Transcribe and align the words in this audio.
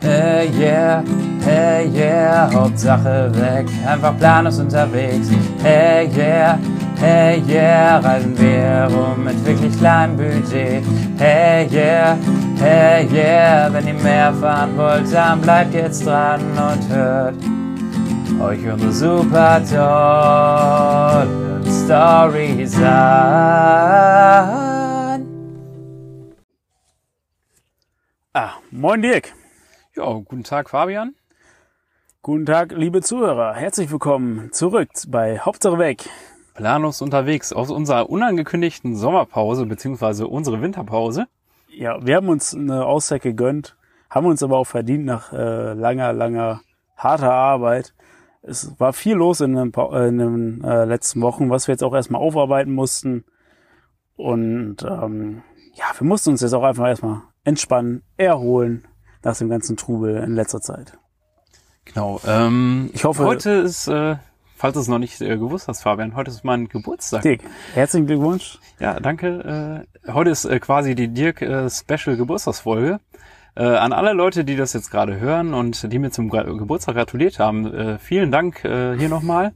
Hey 0.00 0.50
yeah, 0.54 1.02
hey 1.42 1.88
yeah, 1.92 2.48
Hauptsache 2.52 3.32
weg, 3.34 3.66
einfach 3.84 4.16
planlos 4.16 4.60
unterwegs. 4.60 5.28
Hey 5.60 6.08
yeah, 6.16 6.56
hey 6.96 7.42
yeah, 7.48 7.98
reisen 7.98 8.38
wir 8.38 8.88
rum 8.92 9.24
mit 9.24 9.44
wirklich 9.44 9.76
kleinem 9.76 10.16
Budget. 10.16 10.84
Hey 11.18 11.66
yeah, 11.72 12.16
hey 12.60 13.08
yeah, 13.12 13.68
wenn 13.72 13.88
ihr 13.88 13.94
mehr 13.94 14.32
fahren 14.34 14.76
wollt, 14.76 15.12
dann 15.12 15.40
bleibt 15.40 15.74
jetzt 15.74 16.06
dran 16.06 16.42
und 16.52 16.88
hört 16.88 17.34
euch 18.40 18.70
unsere 18.72 18.92
super 18.92 19.60
tollen 19.68 21.64
Stories 21.66 22.76
an. 22.76 22.86
Ah, 28.32 28.52
moin 28.70 29.02
Dirk. 29.02 29.37
Ja, 29.98 30.12
guten 30.12 30.44
Tag 30.44 30.70
Fabian. 30.70 31.16
Guten 32.22 32.46
Tag, 32.46 32.70
liebe 32.70 33.02
Zuhörer. 33.02 33.54
Herzlich 33.54 33.90
willkommen 33.90 34.52
zurück 34.52 34.90
bei 35.08 35.40
Hauptsache 35.40 35.76
weg. 35.76 36.08
Planlos 36.54 37.02
unterwegs 37.02 37.52
aus 37.52 37.68
unserer 37.72 38.08
unangekündigten 38.08 38.94
Sommerpause 38.94 39.66
beziehungsweise 39.66 40.28
unsere 40.28 40.62
Winterpause. 40.62 41.26
Ja, 41.66 41.98
wir 42.06 42.14
haben 42.14 42.28
uns 42.28 42.54
eine 42.54 42.86
Auszeit 42.86 43.22
gegönnt, 43.22 43.76
haben 44.08 44.26
uns 44.26 44.40
aber 44.40 44.58
auch 44.58 44.68
verdient 44.68 45.04
nach 45.04 45.32
äh, 45.32 45.72
langer, 45.72 46.12
langer, 46.12 46.60
harter 46.96 47.32
Arbeit. 47.32 47.92
Es 48.42 48.78
war 48.78 48.92
viel 48.92 49.16
los 49.16 49.40
in 49.40 49.56
den, 49.56 49.72
äh, 49.74 50.06
in 50.06 50.18
den 50.18 50.62
äh, 50.62 50.84
letzten 50.84 51.22
Wochen, 51.22 51.50
was 51.50 51.66
wir 51.66 51.72
jetzt 51.72 51.82
auch 51.82 51.94
erstmal 51.94 52.20
aufarbeiten 52.20 52.72
mussten. 52.72 53.24
Und 54.14 54.76
ähm, 54.84 55.42
ja, 55.74 55.86
wir 55.98 56.06
mussten 56.06 56.30
uns 56.30 56.40
jetzt 56.40 56.54
auch 56.54 56.62
einfach 56.62 56.86
erstmal 56.86 57.22
entspannen, 57.42 58.04
erholen 58.16 58.86
nach 59.22 59.36
dem 59.36 59.48
ganzen 59.48 59.76
Trubel 59.76 60.16
in 60.16 60.34
letzter 60.34 60.60
Zeit. 60.60 60.98
Genau. 61.84 62.20
Ähm, 62.26 62.90
Ich 62.92 63.04
hoffe- 63.04 63.24
heute 63.24 63.50
ist, 63.50 63.88
äh, 63.88 64.16
falls 64.56 64.74
du 64.74 64.80
es 64.80 64.88
noch 64.88 64.98
nicht 64.98 65.20
äh, 65.20 65.36
gewusst 65.38 65.68
hast, 65.68 65.82
Fabian, 65.82 66.14
heute 66.14 66.30
ist 66.30 66.44
mein 66.44 66.68
Geburtstag. 66.68 67.22
Dirk, 67.22 67.40
herzlichen 67.74 68.06
Glückwunsch. 68.06 68.58
Ja, 68.78 69.00
danke. 69.00 69.86
Äh, 70.06 70.12
heute 70.12 70.30
ist 70.30 70.44
äh, 70.44 70.60
quasi 70.60 70.94
die 70.94 71.08
Dirk 71.08 71.40
äh, 71.42 71.68
Special 71.70 72.16
Geburtstagsfolge. 72.16 73.00
Äh, 73.56 73.64
an 73.64 73.92
alle 73.92 74.12
Leute, 74.12 74.44
die 74.44 74.54
das 74.54 74.72
jetzt 74.72 74.90
gerade 74.90 75.18
hören 75.18 75.52
und 75.54 75.90
die 75.92 75.98
mir 75.98 76.10
zum 76.12 76.28
Gra 76.28 76.42
Geburtstag 76.44 76.94
gratuliert 76.94 77.38
haben, 77.40 77.66
äh, 77.74 77.98
vielen 77.98 78.30
Dank 78.30 78.64
äh, 78.64 78.96
hier 78.96 79.08
nochmal. 79.08 79.52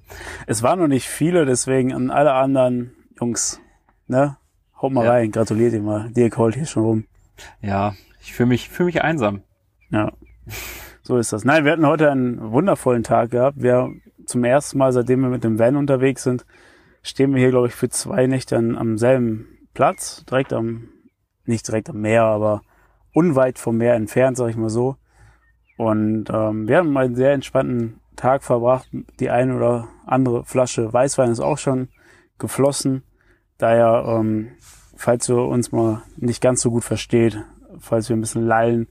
Es 0.46 0.62
waren 0.64 0.80
noch 0.80 0.88
nicht 0.88 1.06
viele, 1.06 1.44
deswegen 1.46 1.92
an 1.92 2.10
alle 2.10 2.32
anderen 2.32 2.92
Jungs, 3.20 3.60
ne? 4.08 4.38
Haut 4.80 4.90
mal 4.92 5.04
Ja. 5.04 5.12
rein, 5.12 5.30
gratuliert 5.30 5.72
ihr 5.74 5.82
mal. 5.82 6.10
Dirk 6.10 6.36
holt 6.36 6.56
hier 6.56 6.66
schon 6.66 6.82
rum. 6.82 7.04
Ja, 7.60 7.94
ich 8.20 8.32
fühle 8.34 8.48
mich, 8.48 8.68
fühl 8.70 8.86
mich 8.86 9.02
einsam. 9.02 9.42
Ja. 9.92 10.12
So 11.02 11.18
ist 11.18 11.32
das. 11.32 11.44
Nein, 11.44 11.64
wir 11.64 11.72
hatten 11.72 11.86
heute 11.86 12.10
einen 12.10 12.52
wundervollen 12.52 13.02
Tag 13.02 13.30
gehabt. 13.30 13.62
Wir 13.62 13.90
zum 14.24 14.44
ersten 14.44 14.78
Mal, 14.78 14.92
seitdem 14.92 15.20
wir 15.20 15.28
mit 15.28 15.44
dem 15.44 15.58
Van 15.58 15.76
unterwegs 15.76 16.22
sind, 16.22 16.46
stehen 17.02 17.34
wir 17.34 17.40
hier, 17.40 17.50
glaube 17.50 17.66
ich, 17.66 17.74
für 17.74 17.88
zwei 17.88 18.26
Nächte 18.26 18.56
an, 18.56 18.76
am 18.76 18.96
selben 18.98 19.58
Platz, 19.74 20.24
direkt 20.24 20.52
am, 20.52 20.88
nicht 21.44 21.66
direkt 21.66 21.90
am 21.90 22.00
Meer, 22.00 22.22
aber 22.22 22.62
unweit 23.12 23.58
vom 23.58 23.76
Meer 23.76 23.94
entfernt, 23.94 24.36
sag 24.36 24.50
ich 24.50 24.56
mal 24.56 24.70
so. 24.70 24.96
Und 25.76 26.30
ähm, 26.32 26.68
wir 26.68 26.78
haben 26.78 26.96
einen 26.96 27.16
sehr 27.16 27.32
entspannten 27.32 28.00
Tag 28.16 28.44
verbracht. 28.44 28.88
Die 29.20 29.30
eine 29.30 29.56
oder 29.56 29.88
andere 30.06 30.44
Flasche 30.44 30.92
Weißwein 30.92 31.30
ist 31.30 31.40
auch 31.40 31.58
schon 31.58 31.88
geflossen. 32.38 33.02
Daher, 33.58 34.04
ähm, 34.06 34.52
falls 34.96 35.28
ihr 35.28 35.36
uns 35.36 35.72
mal 35.72 36.02
nicht 36.16 36.40
ganz 36.40 36.62
so 36.62 36.70
gut 36.70 36.84
versteht, 36.84 37.44
falls 37.78 38.08
wir 38.08 38.16
ein 38.16 38.20
bisschen 38.20 38.46
lallen, 38.46 38.88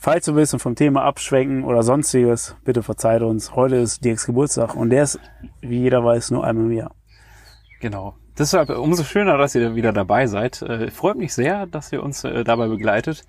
falls 0.00 0.26
wir 0.26 0.32
ein 0.32 0.36
bisschen 0.36 0.58
vom 0.58 0.74
Thema 0.74 1.04
abschwenken 1.04 1.62
oder 1.62 1.82
sonstiges, 1.82 2.56
bitte 2.64 2.82
verzeiht 2.82 3.22
uns. 3.22 3.54
Heute 3.54 3.76
ist 3.76 4.02
Dirks 4.02 4.26
Geburtstag 4.26 4.74
und 4.74 4.90
der 4.90 5.04
ist, 5.04 5.20
wie 5.60 5.80
jeder 5.80 6.02
weiß, 6.02 6.30
nur 6.30 6.42
einmal 6.42 6.64
im 6.64 6.72
Jahr. 6.72 6.94
Genau. 7.80 8.14
Deshalb 8.38 8.70
umso 8.70 9.04
schöner, 9.04 9.36
dass 9.36 9.54
ihr 9.54 9.74
wieder 9.74 9.92
dabei 9.92 10.26
seid. 10.26 10.62
Äh, 10.62 10.90
freut 10.90 11.16
mich 11.16 11.34
sehr, 11.34 11.66
dass 11.66 11.92
ihr 11.92 12.02
uns 12.02 12.24
äh, 12.24 12.44
dabei 12.44 12.68
begleitet. 12.68 13.24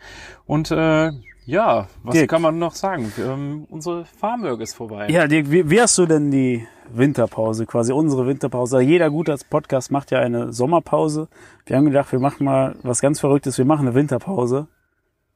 Und 0.46 0.72
äh, 0.72 1.12
ja, 1.46 1.88
was 2.04 2.14
Dirk. 2.14 2.30
kann 2.30 2.42
man 2.42 2.58
noch 2.58 2.76
sagen? 2.76 3.12
Ähm, 3.20 3.68
unsere 3.70 4.06
Farmwork 4.06 4.62
ist 4.62 4.74
vorbei. 4.74 5.09
Ja, 5.09 5.28
Dirk, 5.28 5.52
wie, 5.52 5.70
wie 5.70 5.82
hast 5.82 5.98
du 5.98 6.06
denn 6.06 6.32
die 6.32 6.66
Winterpause, 6.90 7.66
quasi 7.66 7.92
unsere 7.92 8.26
Winterpause? 8.28 8.80
Jeder 8.80 9.09
gute 9.09 9.36
Podcast 9.50 9.92
macht 9.92 10.12
ja 10.12 10.20
eine 10.20 10.53
Sommerpause. 10.53 11.28
Wir 11.66 11.76
haben 11.76 11.86
gedacht, 11.86 12.14
wir 12.14 12.20
machen 12.20 12.46
mal 12.46 12.76
was 12.84 13.02
ganz 13.02 13.20
Verrücktes, 13.20 13.58
wir 13.58 13.66
machen 13.66 13.88
eine 13.88 13.96
Winterpause. 13.96 14.68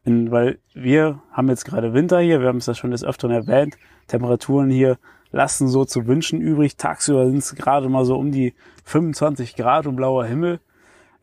In, 0.05 0.31
weil 0.31 0.59
wir 0.73 1.21
haben 1.31 1.49
jetzt 1.49 1.66
gerade 1.66 1.93
Winter 1.93 2.19
hier, 2.19 2.39
wir 2.39 2.47
haben 2.47 2.57
es 2.57 2.67
ja 2.67 2.75
schon 2.75 2.91
des 2.91 3.03
Öfteren 3.03 3.31
erwähnt, 3.31 3.75
Temperaturen 4.07 4.69
hier 4.69 4.97
lassen 5.31 5.67
so 5.67 5.83
zu 5.83 6.07
wünschen 6.07 6.39
übrig. 6.39 6.77
Tagsüber 6.77 7.25
sind 7.25 7.39
es 7.39 7.55
gerade 7.55 7.89
mal 7.89 8.05
so 8.05 8.16
um 8.16 8.31
die 8.31 8.53
25 8.85 9.55
Grad 9.55 9.88
und 9.88 9.95
blauer 9.95 10.25
Himmel. 10.25 10.59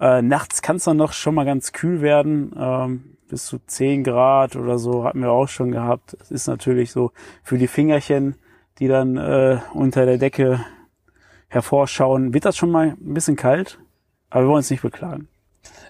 Äh, 0.00 0.20
nachts 0.20 0.62
kann 0.62 0.76
es 0.76 0.84
dann 0.84 0.96
noch 0.96 1.12
schon 1.12 1.34
mal 1.34 1.44
ganz 1.44 1.72
kühl 1.72 2.02
werden, 2.02 2.52
ähm, 2.58 3.16
bis 3.28 3.46
zu 3.46 3.58
10 3.64 4.04
Grad 4.04 4.56
oder 4.56 4.78
so 4.78 5.04
hatten 5.04 5.20
wir 5.20 5.30
auch 5.30 5.48
schon 5.48 5.70
gehabt. 5.70 6.16
Es 6.20 6.30
ist 6.30 6.48
natürlich 6.48 6.92
so 6.92 7.12
für 7.42 7.56
die 7.56 7.68
Fingerchen, 7.68 8.34
die 8.78 8.88
dann 8.88 9.16
äh, 9.16 9.60
unter 9.72 10.04
der 10.04 10.18
Decke 10.18 10.64
hervorschauen, 11.48 12.34
wird 12.34 12.44
das 12.44 12.56
schon 12.56 12.70
mal 12.70 12.88
ein 12.88 13.14
bisschen 13.14 13.36
kalt, 13.36 13.78
aber 14.28 14.44
wir 14.44 14.48
wollen 14.48 14.56
uns 14.58 14.70
nicht 14.70 14.82
beklagen. 14.82 15.28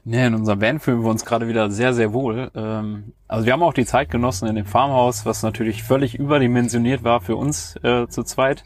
Nee, 0.05 0.27
in 0.27 0.35
unserem 0.35 0.61
Van 0.61 0.81
fühlen 0.81 1.03
wir 1.03 1.11
uns 1.11 1.25
gerade 1.25 1.47
wieder 1.47 1.71
sehr, 1.71 1.95
sehr 1.95 2.13
wohl. 2.13 2.51
Ähm, 2.57 3.13
also 3.29 3.47
wir 3.47 3.53
haben 3.53 3.63
auch 3.63 3.73
die 3.75 3.87
Zeit 3.87 4.11
genossen 4.11 4.49
in 4.49 4.57
dem 4.57 4.67
Farmhaus, 4.67 5.25
was 5.27 5.43
natürlich 5.45 5.85
völlig 5.85 6.17
überdimensioniert 6.19 7.05
war 7.05 7.21
für 7.21 7.37
uns 7.37 7.77
äh, 7.85 8.09
zu 8.09 8.25
zweit. 8.25 8.65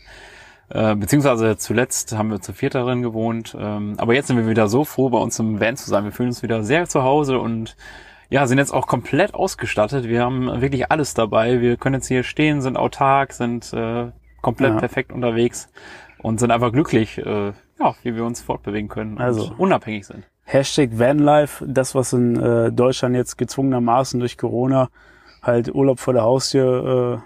Äh, 0.71 0.97
beziehungsweise 0.97 1.57
zuletzt 1.59 2.17
haben 2.17 2.31
wir 2.31 2.41
zu 2.41 2.53
viert 2.55 2.75
darin 2.75 3.03
gewohnt. 3.03 3.55
Ähm, 3.59 3.95
aber 3.99 4.15
jetzt 4.15 4.29
sind 4.29 4.39
wir 4.39 4.49
wieder 4.49 4.69
so 4.69 4.85
froh, 4.85 5.11
bei 5.11 5.19
uns 5.19 5.39
im 5.39 5.61
Van 5.61 5.77
zu 5.77 5.91
sein. 5.91 6.05
Wir 6.05 6.13
fühlen 6.13 6.31
uns 6.31 6.43
wieder 6.43 6.63
sehr 6.65 6.89
zu 6.89 7.03
Hause 7.03 7.39
und 7.39 7.77
ja, 8.31 8.47
sind 8.47 8.59
jetzt 8.59 8.73
auch 8.73 8.87
komplett 8.87 9.35
ausgestattet. 9.35 10.09
Wir 10.09 10.23
haben 10.23 10.61
wirklich 10.63 10.91
alles 10.91 11.13
dabei. 11.15 11.61
Wir 11.61 11.77
können 11.77 11.97
jetzt 11.97 12.09
hier 12.09 12.23
stehen, 12.25 12.63
sind 12.63 12.77
autark, 12.79 13.33
sind 13.35 13.73
äh, 13.75 14.11
komplett 14.41 14.73
Ja. 14.73 14.79
perfekt 14.81 15.13
unterwegs 15.13 15.69
und 16.23 16.41
sind 16.41 16.51
einfach 16.51 16.73
glücklich, 16.73 17.19
äh, 17.19 17.53
ja, 17.79 17.95
wie 18.03 18.17
wir 18.17 18.25
uns 18.25 18.41
fortbewegen 18.41 18.89
können 18.89 19.19
Also. 19.19 19.45
und 19.51 19.61
unabhängig 19.61 20.07
sind. 20.07 20.25
Hashtag 20.49 20.97
Vanlife, 20.97 21.67
das 21.67 21.97
was 21.97 22.12
in 22.12 22.37
äh, 22.37 22.71
Deutschland 22.71 23.17
jetzt 23.17 23.37
gezwungenermaßen 23.37 24.21
durch 24.21 24.39
Corona 24.39 24.91
halt 25.43 25.75
Urlaub 25.75 25.99
vor 25.99 26.15
der 26.15 26.23
Haustür 26.23 27.21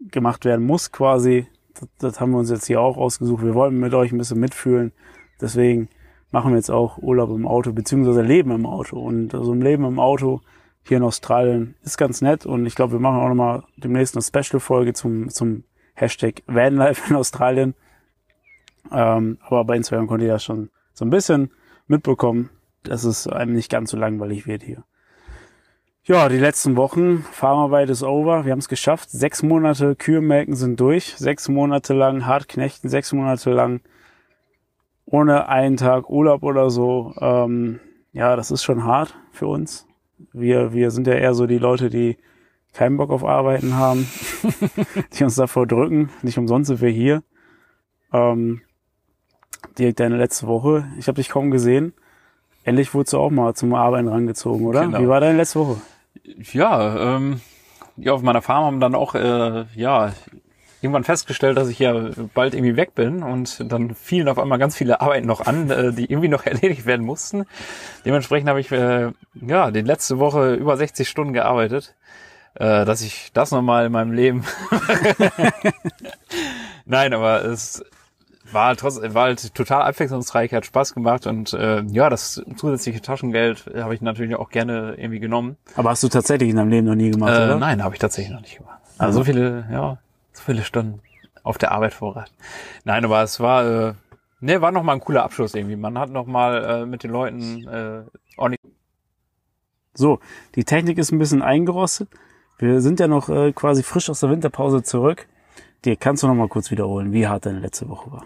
äh, 0.00 0.08
gemacht 0.10 0.46
werden 0.46 0.64
muss 0.64 0.90
quasi. 0.90 1.46
Das, 1.74 1.88
das 1.98 2.20
haben 2.20 2.32
wir 2.32 2.38
uns 2.38 2.50
jetzt 2.50 2.66
hier 2.66 2.80
auch 2.80 2.96
ausgesucht. 2.96 3.44
Wir 3.44 3.54
wollen 3.54 3.78
mit 3.78 3.92
euch 3.92 4.10
ein 4.10 4.16
bisschen 4.16 4.40
mitfühlen. 4.40 4.92
Deswegen 5.38 5.90
machen 6.30 6.52
wir 6.52 6.56
jetzt 6.56 6.70
auch 6.70 6.96
Urlaub 6.96 7.28
im 7.28 7.46
Auto, 7.46 7.72
beziehungsweise 7.72 8.22
Leben 8.22 8.52
im 8.52 8.64
Auto. 8.64 8.98
Und 8.98 9.32
so 9.32 9.52
ein 9.52 9.60
Leben 9.60 9.84
im 9.84 9.98
Auto 9.98 10.40
hier 10.82 10.96
in 10.96 11.02
Australien 11.02 11.74
ist 11.82 11.98
ganz 11.98 12.22
nett. 12.22 12.46
Und 12.46 12.64
ich 12.64 12.74
glaube, 12.74 12.92
wir 12.94 13.00
machen 13.00 13.20
auch 13.20 13.28
nochmal 13.28 13.64
demnächst 13.76 14.16
eine 14.16 14.22
Special-Folge 14.22 14.94
zum, 14.94 15.28
zum 15.28 15.64
Hashtag 15.92 16.42
Vanlife 16.46 17.02
in 17.10 17.16
Australien. 17.16 17.74
Ähm, 18.90 19.36
aber 19.42 19.64
bei 19.64 19.76
Instagram 19.76 20.08
könnt 20.08 20.22
ihr 20.22 20.28
ja 20.28 20.38
schon 20.38 20.70
so 20.94 21.04
ein 21.04 21.10
bisschen 21.10 21.50
mitbekommen, 21.86 22.50
dass 22.82 23.04
es 23.04 23.26
einem 23.26 23.54
nicht 23.54 23.70
ganz 23.70 23.90
so 23.90 23.96
langweilig 23.96 24.46
wird 24.46 24.62
hier. 24.62 24.84
Ja, 26.06 26.28
die 26.28 26.38
letzten 26.38 26.76
Wochen, 26.76 27.24
Farmarbeit 27.32 27.88
ist 27.88 28.02
over, 28.02 28.44
wir 28.44 28.52
haben 28.52 28.58
es 28.58 28.68
geschafft. 28.68 29.10
Sechs 29.10 29.42
Monate 29.42 29.96
Kühe-Melken 29.96 30.54
sind 30.54 30.78
durch, 30.78 31.14
sechs 31.16 31.48
Monate 31.48 31.94
lang 31.94 32.26
hart 32.26 32.46
knechten, 32.46 32.90
sechs 32.90 33.12
Monate 33.14 33.50
lang 33.50 33.80
ohne 35.06 35.48
einen 35.48 35.78
Tag 35.78 36.10
Urlaub 36.10 36.42
oder 36.42 36.68
so. 36.68 37.14
Ähm, 37.20 37.80
ja, 38.12 38.36
das 38.36 38.50
ist 38.50 38.62
schon 38.62 38.84
hart 38.84 39.16
für 39.32 39.46
uns. 39.46 39.86
Wir, 40.32 40.72
wir 40.72 40.90
sind 40.90 41.06
ja 41.06 41.14
eher 41.14 41.34
so 41.34 41.46
die 41.46 41.58
Leute, 41.58 41.88
die 41.88 42.18
keinen 42.74 42.96
Bock 42.96 43.10
auf 43.10 43.24
Arbeiten 43.24 43.74
haben, 43.74 44.06
die 45.14 45.24
uns 45.24 45.36
davor 45.36 45.66
drücken. 45.66 46.10
Nicht 46.22 46.36
umsonst 46.38 46.68
sind 46.68 46.80
wir 46.80 46.90
hier. 46.90 47.22
Ähm, 48.12 48.60
direkt 49.78 50.00
deine 50.00 50.16
letzte 50.16 50.46
Woche. 50.46 50.86
Ich 50.98 51.08
habe 51.08 51.16
dich 51.16 51.28
kaum 51.28 51.50
gesehen. 51.50 51.92
Endlich 52.64 52.94
wurdest 52.94 53.12
du 53.12 53.18
auch 53.18 53.30
mal 53.30 53.54
zum 53.54 53.74
Arbeiten 53.74 54.08
rangezogen, 54.08 54.66
oder? 54.66 54.82
Genau. 54.82 55.00
Wie 55.00 55.08
war 55.08 55.20
deine 55.20 55.36
letzte 55.36 55.60
Woche? 55.60 55.76
Ja, 56.52 57.16
ähm, 57.16 57.40
ja, 57.96 58.12
auf 58.12 58.22
meiner 58.22 58.42
Farm 58.42 58.64
haben 58.64 58.80
dann 58.80 58.94
auch, 58.94 59.14
äh, 59.14 59.66
ja, 59.74 60.12
irgendwann 60.80 61.04
festgestellt, 61.04 61.56
dass 61.56 61.68
ich 61.68 61.78
ja 61.78 62.10
bald 62.34 62.54
irgendwie 62.54 62.76
weg 62.76 62.94
bin 62.94 63.22
und 63.22 63.70
dann 63.72 63.94
fielen 63.94 64.28
auf 64.28 64.38
einmal 64.38 64.58
ganz 64.58 64.76
viele 64.76 65.00
Arbeiten 65.00 65.26
noch 65.26 65.46
an, 65.46 65.70
äh, 65.70 65.92
die 65.92 66.10
irgendwie 66.10 66.28
noch 66.28 66.44
erledigt 66.46 66.86
werden 66.86 67.04
mussten. 67.04 67.44
Dementsprechend 68.04 68.48
habe 68.48 68.60
ich, 68.60 68.70
äh, 68.70 69.12
ja, 69.34 69.70
die 69.70 69.80
letzte 69.80 70.18
Woche 70.18 70.54
über 70.54 70.76
60 70.76 71.08
Stunden 71.08 71.32
gearbeitet, 71.32 71.94
äh, 72.54 72.84
dass 72.84 73.02
ich 73.02 73.30
das 73.32 73.50
nochmal 73.50 73.86
in 73.86 73.92
meinem 73.92 74.12
Leben 74.12 74.44
Nein, 76.86 77.14
aber 77.14 77.44
es 77.44 77.82
war 78.54 78.66
halt, 78.68 78.80
trotz, 78.80 79.00
war 79.02 79.24
halt 79.24 79.54
total 79.54 79.82
abwechslungsreich, 79.82 80.52
hat 80.54 80.64
Spaß 80.64 80.94
gemacht 80.94 81.26
und 81.26 81.52
äh, 81.52 81.82
ja, 81.82 82.08
das 82.08 82.42
zusätzliche 82.56 83.02
Taschengeld 83.02 83.70
habe 83.76 83.94
ich 83.94 84.00
natürlich 84.00 84.36
auch 84.36 84.48
gerne 84.50 84.94
irgendwie 84.96 85.20
genommen. 85.20 85.56
Aber 85.76 85.90
hast 85.90 86.02
du 86.02 86.08
tatsächlich 86.08 86.50
in 86.50 86.56
deinem 86.56 86.70
Leben 86.70 86.86
noch 86.86 86.94
nie 86.94 87.10
gemacht, 87.10 87.32
Äh, 87.32 87.44
oder? 87.44 87.56
nein, 87.58 87.82
habe 87.84 87.94
ich 87.94 87.98
tatsächlich 88.00 88.32
noch 88.32 88.40
nicht 88.40 88.56
gemacht. 88.58 88.78
Also 88.96 89.18
so 89.18 89.24
viele, 89.24 89.66
ja, 89.70 89.98
so 90.32 90.42
viele 90.44 90.62
Stunden 90.62 91.00
auf 91.42 91.58
der 91.58 91.72
Arbeit 91.72 91.92
vorrat. 91.92 92.32
Nein, 92.84 93.04
aber 93.04 93.22
es 93.22 93.40
war, 93.40 93.64
äh, 93.90 93.94
ne, 94.40 94.60
war 94.62 94.72
noch 94.72 94.82
mal 94.82 94.92
ein 94.94 95.00
cooler 95.00 95.24
Abschluss 95.24 95.54
irgendwie. 95.54 95.76
Man 95.76 95.98
hat 95.98 96.10
noch 96.10 96.26
mal 96.26 96.64
äh, 96.64 96.86
mit 96.86 97.02
den 97.02 97.10
Leuten 97.10 97.66
äh, 97.68 98.02
ordentlich 98.36 98.60
So, 99.94 100.20
die 100.54 100.64
Technik 100.64 100.98
ist 100.98 101.12
ein 101.12 101.18
bisschen 101.18 101.42
eingerostet. 101.42 102.08
Wir 102.58 102.80
sind 102.80 103.00
ja 103.00 103.08
noch 103.08 103.28
äh, 103.28 103.52
quasi 103.52 103.82
frisch 103.82 104.08
aus 104.08 104.20
der 104.20 104.30
Winterpause 104.30 104.82
zurück. 104.82 105.26
Dir 105.84 105.96
kannst 105.96 106.22
du 106.22 106.28
noch 106.28 106.34
mal 106.34 106.48
kurz 106.48 106.70
wiederholen, 106.70 107.12
wie 107.12 107.26
hart 107.26 107.44
deine 107.46 107.58
letzte 107.58 107.88
Woche 107.88 108.10
war. 108.10 108.22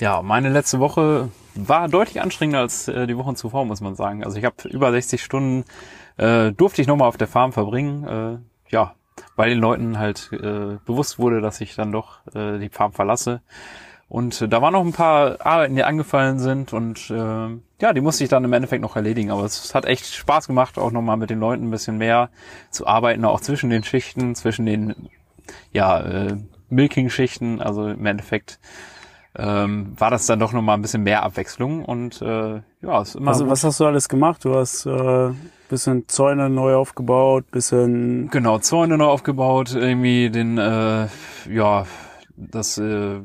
Ja, 0.00 0.22
meine 0.22 0.48
letzte 0.48 0.80
Woche 0.80 1.30
war 1.54 1.88
deutlich 1.88 2.20
anstrengender 2.20 2.60
als 2.60 2.88
äh, 2.88 3.06
die 3.06 3.16
Wochen 3.16 3.36
zuvor, 3.36 3.64
muss 3.64 3.80
man 3.80 3.94
sagen. 3.94 4.24
Also 4.24 4.38
ich 4.38 4.44
habe 4.44 4.68
über 4.68 4.90
60 4.90 5.22
Stunden 5.22 5.64
äh, 6.16 6.52
durfte 6.52 6.82
ich 6.82 6.88
nochmal 6.88 7.08
auf 7.08 7.16
der 7.16 7.28
Farm 7.28 7.52
verbringen. 7.52 8.04
Äh, 8.04 8.72
ja, 8.72 8.94
weil 9.36 9.50
den 9.50 9.60
Leuten 9.60 9.98
halt 9.98 10.30
äh, 10.32 10.78
bewusst 10.84 11.18
wurde, 11.18 11.40
dass 11.40 11.60
ich 11.60 11.76
dann 11.76 11.92
doch 11.92 12.26
äh, 12.34 12.58
die 12.58 12.70
Farm 12.70 12.92
verlasse. 12.92 13.40
Und 14.08 14.40
äh, 14.42 14.48
da 14.48 14.60
waren 14.62 14.72
noch 14.72 14.84
ein 14.84 14.92
paar 14.92 15.44
Arbeiten, 15.44 15.76
die 15.76 15.84
angefallen 15.84 16.38
sind 16.38 16.72
und 16.72 17.10
äh, 17.10 17.48
ja, 17.80 17.92
die 17.92 18.00
musste 18.00 18.24
ich 18.24 18.30
dann 18.30 18.44
im 18.44 18.52
Endeffekt 18.52 18.82
noch 18.82 18.96
erledigen. 18.96 19.30
Aber 19.30 19.44
es 19.44 19.74
hat 19.74 19.86
echt 19.86 20.06
Spaß 20.06 20.46
gemacht, 20.46 20.78
auch 20.78 20.90
nochmal 20.90 21.16
mit 21.16 21.30
den 21.30 21.40
Leuten 21.40 21.68
ein 21.68 21.70
bisschen 21.70 21.98
mehr 21.98 22.30
zu 22.70 22.86
arbeiten, 22.86 23.24
auch 23.24 23.40
zwischen 23.40 23.70
den 23.70 23.84
Schichten, 23.84 24.34
zwischen 24.34 24.66
den 24.66 25.08
ja, 25.72 26.00
äh, 26.00 26.36
Milking-Schichten. 26.68 27.60
Also 27.60 27.88
im 27.88 28.06
Endeffekt 28.06 28.58
ähm, 29.36 29.92
war 29.98 30.10
das 30.10 30.26
dann 30.26 30.38
doch 30.38 30.52
nochmal 30.52 30.76
ein 30.76 30.82
bisschen 30.82 31.02
mehr 31.02 31.22
Abwechslung 31.22 31.84
und 31.84 32.22
äh, 32.22 32.60
ja, 32.82 33.02
ist 33.02 33.16
immer 33.16 33.28
Also 33.28 33.44
gut. 33.44 33.52
was 33.52 33.64
hast 33.64 33.80
du 33.80 33.86
alles 33.86 34.08
gemacht? 34.08 34.44
Du 34.44 34.54
hast 34.54 34.86
äh, 34.86 35.30
bisschen 35.68 36.06
Zäune 36.08 36.50
neu 36.50 36.74
aufgebaut, 36.76 37.50
bisschen 37.50 38.30
Genau, 38.30 38.58
Zäune 38.58 38.96
neu 38.98 39.06
aufgebaut, 39.06 39.74
irgendwie 39.74 40.30
den, 40.30 40.58
äh, 40.58 41.08
ja, 41.50 41.86
das, 42.36 42.78
äh, 42.78 43.20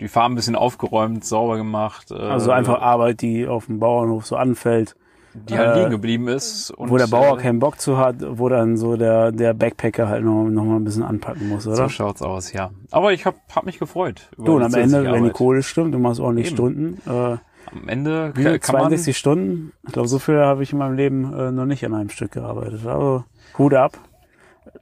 die 0.00 0.08
Farm 0.08 0.32
ein 0.32 0.34
bisschen 0.36 0.54
aufgeräumt, 0.54 1.24
sauber 1.24 1.56
gemacht. 1.56 2.10
Äh, 2.12 2.14
also 2.14 2.52
einfach 2.52 2.80
Arbeit, 2.80 3.20
die 3.22 3.48
auf 3.48 3.66
dem 3.66 3.80
Bauernhof 3.80 4.26
so 4.26 4.36
anfällt, 4.36 4.94
die 5.38 5.56
halt 5.56 5.76
äh, 5.76 5.78
liegen 5.78 5.90
geblieben 5.90 6.28
ist. 6.28 6.70
Und, 6.70 6.90
wo 6.90 6.96
der 6.96 7.06
Bauer 7.06 7.38
äh, 7.38 7.42
keinen 7.42 7.58
Bock 7.58 7.80
zu 7.80 7.98
hat, 7.98 8.16
wo 8.20 8.48
dann 8.48 8.76
so 8.76 8.96
der 8.96 9.32
der 9.32 9.54
Backpacker 9.54 10.08
halt 10.08 10.24
noch, 10.24 10.44
noch 10.44 10.64
mal 10.64 10.76
ein 10.76 10.84
bisschen 10.84 11.02
anpacken 11.02 11.48
muss, 11.48 11.66
oder? 11.66 11.76
So 11.76 11.88
schaut's 11.88 12.22
aus, 12.22 12.52
ja. 12.52 12.70
Aber 12.90 13.12
ich 13.12 13.26
hab, 13.26 13.36
hab 13.54 13.66
mich 13.66 13.78
gefreut. 13.78 14.28
Du, 14.36 14.56
und 14.56 14.62
am 14.62 14.74
Ende, 14.74 14.74
zusätzliche 14.74 15.04
wenn 15.04 15.12
die 15.12 15.18
Arbeit. 15.18 15.32
Kohle 15.34 15.62
stimmt, 15.62 15.94
du 15.94 15.98
machst 15.98 16.20
ordentlich 16.20 16.48
Eben. 16.48 16.56
Stunden. 16.56 17.02
Äh, 17.06 17.10
Am 17.10 17.88
Ende 17.88 18.32
kann, 18.34 18.60
kann 18.60 18.74
man, 18.76 18.82
62 18.84 19.16
Stunden? 19.16 19.72
Ich 19.86 19.92
glaube, 19.92 20.08
so 20.08 20.18
viel 20.18 20.38
habe 20.38 20.62
ich 20.62 20.72
in 20.72 20.78
meinem 20.78 20.96
Leben 20.96 21.32
äh, 21.32 21.50
noch 21.50 21.66
nicht 21.66 21.84
an 21.84 21.94
einem 21.94 22.10
Stück 22.10 22.32
gearbeitet. 22.32 22.86
Aber 22.86 23.24
Hut 23.58 23.74
ab. 23.74 23.98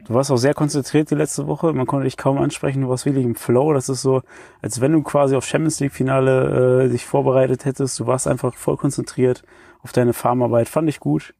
Du 0.07 0.15
warst 0.15 0.31
auch 0.31 0.37
sehr 0.37 0.55
konzentriert 0.55 1.11
die 1.11 1.17
letzte 1.17 1.47
Woche. 1.49 1.73
Man 1.73 1.87
konnte 1.87 2.05
dich 2.05 2.17
kaum 2.17 2.39
ansprechen. 2.39 2.83
Du 2.83 2.89
warst 2.89 3.07
wirklich 3.07 3.25
im 3.25 3.35
Flow. 3.35 3.73
Das 3.73 3.89
ist 3.89 4.03
so, 4.03 4.23
als 4.63 4.81
wenn 4.81 4.93
du 4.93 5.03
quasi 5.03 5.35
auf 5.35 5.45
Champions 5.45 5.81
League 5.81 5.93
Finale 5.93 6.85
äh, 6.85 6.89
dich 6.89 7.05
vorbereitet 7.05 7.65
hättest. 7.65 7.99
Du 7.99 8.07
warst 8.07 8.29
einfach 8.29 8.55
voll 8.55 8.77
konzentriert 8.77 9.43
auf 9.83 9.93
deine 9.93 10.13
Farmarbeit. 10.13 10.69
Fand 10.69 10.89
ich 10.89 11.01
gut. 11.01 11.35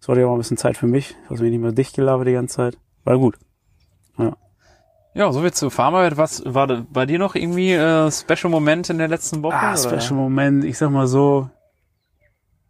Es 0.00 0.08
war 0.08 0.16
ja 0.16 0.26
auch 0.26 0.32
ein 0.32 0.38
bisschen 0.38 0.56
Zeit 0.56 0.76
für 0.76 0.86
mich. 0.86 1.16
Du 1.24 1.34
hast 1.34 1.40
mich 1.40 1.50
nicht 1.50 1.60
mehr 1.60 1.72
dicht 1.72 1.96
gelabert 1.96 2.28
die 2.28 2.32
ganze 2.32 2.56
Zeit. 2.56 2.78
War 3.04 3.18
gut. 3.18 3.36
ja, 5.14 5.32
so 5.32 5.40
viel 5.40 5.52
zur 5.52 5.70
Farmarbeit. 5.70 6.16
Was 6.16 6.42
war 6.44 6.66
bei 6.90 7.06
dir 7.06 7.18
noch 7.18 7.34
irgendwie 7.34 7.72
äh, 7.72 8.10
Special 8.10 8.50
Moment 8.50 8.90
in 8.90 8.98
der 8.98 9.08
letzten 9.08 9.42
Woche? 9.42 9.56
Ah, 9.56 9.72
oder? 9.72 10.00
Special 10.00 10.14
Moment. 10.14 10.64
Ich 10.64 10.78
sag 10.78 10.90
mal 10.90 11.06
so, 11.06 11.50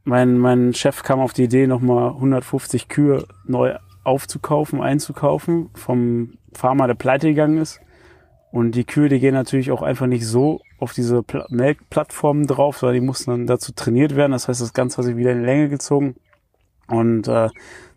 mein, 0.05 0.39
mein 0.39 0.73
Chef 0.73 1.03
kam 1.03 1.21
auf 1.21 1.35
die 1.35 1.45
Idee, 1.45 1.67
nochmal 1.67 2.09
150 2.09 2.89
Kühe 2.89 3.27
neu 3.45 3.77
aufzukaufen, 4.05 4.81
einzukaufen 4.81 5.69
vom 5.75 6.39
Farmer, 6.55 6.87
der 6.87 6.95
pleite 6.95 7.29
gegangen 7.29 7.59
ist. 7.59 7.81
Und 8.51 8.73
die 8.73 8.85
Kühe, 8.85 9.11
die 9.11 9.21
gehen 9.21 9.35
natürlich 9.35 9.71
auch 9.71 9.83
einfach 9.83 10.07
nicht 10.07 10.27
so 10.27 10.63
auf 10.79 10.93
diese 10.93 11.23
Pla 11.23 11.47
Melkplattformen 11.49 12.47
drauf, 12.47 12.79
sondern 12.79 12.95
die 12.95 13.07
mussten 13.07 13.31
dann 13.31 13.47
dazu 13.47 13.73
trainiert 13.73 14.17
werden. 14.17 14.33
Das 14.33 14.49
heißt, 14.49 14.61
das 14.61 14.73
Ganze 14.73 14.99
hat 14.99 15.05
sich 15.05 15.17
wieder 15.17 15.33
in 15.33 15.45
Länge 15.45 15.69
gezogen. 15.69 16.17
Und 16.87 17.29
äh, 17.29 17.51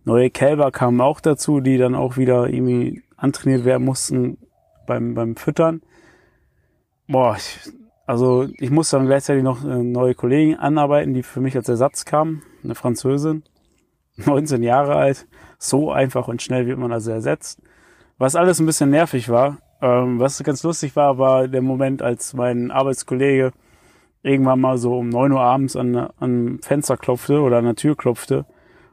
neue 0.03 0.29
Kälber 0.29 0.71
kamen 0.71 0.99
auch 1.01 1.21
dazu, 1.21 1.61
die 1.61 1.77
dann 1.77 1.95
auch 1.95 2.17
wieder 2.17 2.49
irgendwie 2.49 3.03
antrainiert 3.17 3.65
werden 3.65 3.85
mussten 3.85 4.37
beim, 4.87 5.13
beim 5.13 5.35
Füttern. 5.35 5.81
Boah, 7.07 7.35
ich, 7.37 7.59
also 8.05 8.47
ich 8.57 8.71
musste 8.71 8.97
dann 8.97 9.05
gleichzeitig 9.05 9.43
noch 9.43 9.63
eine 9.63 9.83
neue 9.83 10.15
Kollegin 10.15 10.57
anarbeiten, 10.57 11.13
die 11.13 11.23
für 11.23 11.39
mich 11.39 11.55
als 11.55 11.69
Ersatz 11.69 12.05
kam, 12.05 12.41
eine 12.63 12.75
Französin, 12.75 13.43
19 14.17 14.63
Jahre 14.63 14.95
alt. 14.95 15.27
So 15.57 15.91
einfach 15.91 16.27
und 16.27 16.41
schnell 16.41 16.65
wird 16.65 16.79
man 16.79 16.91
also 16.91 17.11
ersetzt. 17.11 17.61
Was 18.17 18.35
alles 18.35 18.59
ein 18.59 18.65
bisschen 18.65 18.89
nervig 18.89 19.29
war, 19.29 19.59
ähm, 19.81 20.19
was 20.19 20.43
ganz 20.43 20.63
lustig 20.63 20.95
war, 20.95 21.17
war 21.17 21.47
der 21.47 21.61
Moment, 21.61 22.01
als 22.01 22.33
mein 22.33 22.71
Arbeitskollege 22.71 23.51
irgendwann 24.23 24.59
mal 24.59 24.77
so 24.77 24.97
um 24.97 25.09
9 25.09 25.31
Uhr 25.31 25.41
abends 25.41 25.75
an, 25.75 25.95
an 25.95 26.59
Fenster 26.61 26.97
klopfte 26.97 27.41
oder 27.41 27.57
an 27.57 27.65
der 27.65 27.75
Tür 27.75 27.95
klopfte 27.95 28.45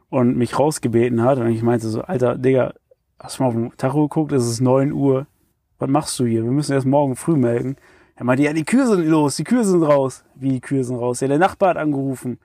und 0.09 0.37
mich 0.37 0.57
rausgebeten 0.57 1.21
hat. 1.23 1.37
Und 1.37 1.49
ich 1.49 1.61
meinte 1.61 1.87
so, 1.87 2.01
Alter, 2.01 2.37
Digga, 2.37 2.73
hast 3.19 3.37
du 3.37 3.43
mal 3.43 3.49
auf 3.49 3.53
den 3.53 3.71
Tacho 3.77 4.07
geguckt? 4.07 4.31
Es 4.31 4.47
ist 4.47 4.61
9 4.61 4.91
Uhr. 4.91 5.27
Was 5.77 5.89
machst 5.89 6.19
du 6.19 6.25
hier? 6.25 6.43
Wir 6.43 6.51
müssen 6.51 6.73
erst 6.73 6.87
morgen 6.87 7.15
früh 7.15 7.35
melden. 7.35 7.77
Er 8.15 8.25
meinte, 8.25 8.43
ja, 8.43 8.51
die 8.51 8.65
Kühe 8.65 8.85
sind 8.85 9.05
los, 9.07 9.37
die 9.37 9.45
Kühe 9.45 9.63
sind 9.63 9.83
raus. 9.83 10.25
Wie, 10.35 10.49
die 10.49 10.61
Kühe 10.61 10.83
sind 10.83 10.97
raus? 10.97 11.21
Ja, 11.21 11.27
der 11.27 11.37
Nachbar 11.37 11.69
hat 11.69 11.77
angerufen. 11.77 12.37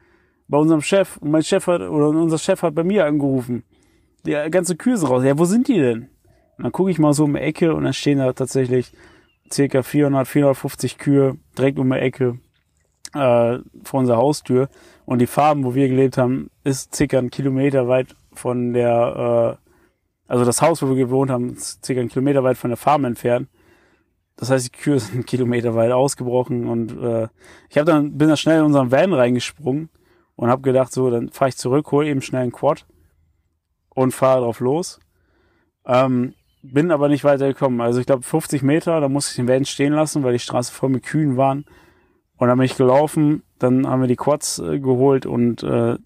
Bei 0.46 0.58
unserem 0.58 0.82
Chef. 0.82 1.16
Und 1.16 1.30
mein 1.30 1.42
Chef 1.42 1.66
hat, 1.66 1.80
oder 1.80 2.08
unser 2.10 2.38
Chef 2.38 2.62
hat 2.62 2.74
bei 2.74 2.84
mir 2.84 3.06
angerufen. 3.06 3.64
Die 4.24 4.32
ganze 4.50 4.76
Kühe 4.76 4.96
sind 4.96 5.08
raus. 5.08 5.24
Ja, 5.24 5.36
wo 5.36 5.46
sind 5.46 5.66
die 5.66 5.78
denn? 5.78 6.08
Und 6.56 6.64
dann 6.64 6.72
gucke 6.72 6.90
ich 6.90 6.98
mal 6.98 7.12
so 7.12 7.24
um 7.24 7.34
die 7.34 7.40
Ecke 7.40 7.74
und 7.74 7.84
dann 7.84 7.92
stehen 7.92 8.18
da 8.18 8.32
tatsächlich 8.32 8.92
circa 9.52 9.82
400, 9.82 10.26
450 10.26 10.98
Kühe 10.98 11.36
direkt 11.56 11.78
um 11.78 11.90
die 11.90 11.98
Ecke 11.98 12.38
äh, 13.14 13.58
vor 13.82 14.00
unserer 14.00 14.18
Haustür. 14.18 14.68
Und 15.06 15.20
die 15.20 15.26
Farben, 15.26 15.64
wo 15.64 15.74
wir 15.74 15.88
gelebt 15.88 16.18
haben, 16.18 16.50
ist 16.64 16.94
circa 16.94 17.18
einen 17.18 17.30
Kilometer 17.30 17.88
weit 17.88 18.14
von 18.32 18.72
der, 18.72 19.58
äh, 19.58 20.32
also 20.32 20.44
das 20.44 20.62
Haus, 20.62 20.82
wo 20.82 20.88
wir 20.88 20.96
gewohnt 20.96 21.30
haben, 21.30 21.54
ist 21.54 21.84
circa 21.84 22.00
einen 22.00 22.10
Kilometer 22.10 22.42
weit 22.44 22.56
von 22.56 22.70
der 22.70 22.76
Farm 22.76 23.04
entfernt. 23.04 23.48
Das 24.36 24.50
heißt, 24.50 24.66
die 24.66 24.76
Kühe 24.76 24.98
sind 24.98 25.14
einen 25.14 25.26
Kilometer 25.26 25.74
weit 25.74 25.92
ausgebrochen 25.92 26.66
und 26.66 26.92
äh, 27.00 27.28
ich 27.68 27.76
habe 27.78 27.90
dann 27.90 28.16
bin 28.16 28.28
da 28.28 28.36
schnell 28.36 28.60
in 28.60 28.66
unseren 28.66 28.90
Van 28.90 29.12
reingesprungen 29.12 29.90
und 30.36 30.48
habe 30.48 30.62
gedacht, 30.62 30.92
so, 30.92 31.10
dann 31.10 31.30
fahre 31.30 31.50
ich 31.50 31.56
zurück, 31.56 31.90
hol 31.92 32.06
eben 32.06 32.22
schnell 32.22 32.42
einen 32.42 32.52
Quad 32.52 32.86
und 33.94 34.12
fahre 34.12 34.42
drauf 34.42 34.60
los. 34.60 34.98
Ähm, 35.86 36.34
bin 36.72 36.90
aber 36.90 37.08
nicht 37.08 37.24
weitergekommen. 37.24 37.80
Also 37.80 38.00
ich 38.00 38.06
glaube 38.06 38.22
50 38.22 38.62
Meter, 38.62 39.00
da 39.00 39.08
musste 39.08 39.30
ich 39.32 39.36
den 39.36 39.48
Van 39.48 39.64
stehen 39.64 39.92
lassen, 39.92 40.22
weil 40.22 40.32
die 40.32 40.38
Straße 40.38 40.72
voll 40.72 40.88
mit 40.88 41.04
Kühen 41.04 41.36
waren. 41.36 41.66
Und 42.36 42.48
dann 42.48 42.58
bin 42.58 42.64
ich 42.64 42.76
gelaufen, 42.76 43.42
dann 43.58 43.86
haben 43.86 44.00
wir 44.00 44.08
die 44.08 44.16
Quads 44.16 44.58
äh, 44.58 44.80
geholt 44.80 45.26
und 45.26 45.62
äh, 45.62 45.96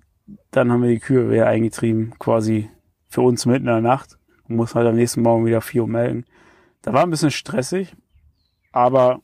dann 0.50 0.72
haben 0.72 0.82
wir 0.82 0.90
die 0.90 0.98
Kühe 0.98 1.30
wieder 1.30 1.46
eingetrieben, 1.46 2.14
quasi 2.18 2.68
für 3.08 3.22
uns 3.22 3.46
mitten 3.46 3.66
in 3.66 3.72
der 3.72 3.80
Nacht. 3.80 4.18
Und 4.48 4.56
muss 4.56 4.74
halt 4.74 4.86
am 4.86 4.96
nächsten 4.96 5.22
Morgen 5.22 5.46
wieder 5.46 5.60
4 5.60 5.82
Uhr 5.82 5.88
melden. 5.88 6.24
Da 6.82 6.92
war 6.92 7.02
ein 7.02 7.10
bisschen 7.10 7.30
stressig, 7.30 7.94
aber 8.72 9.20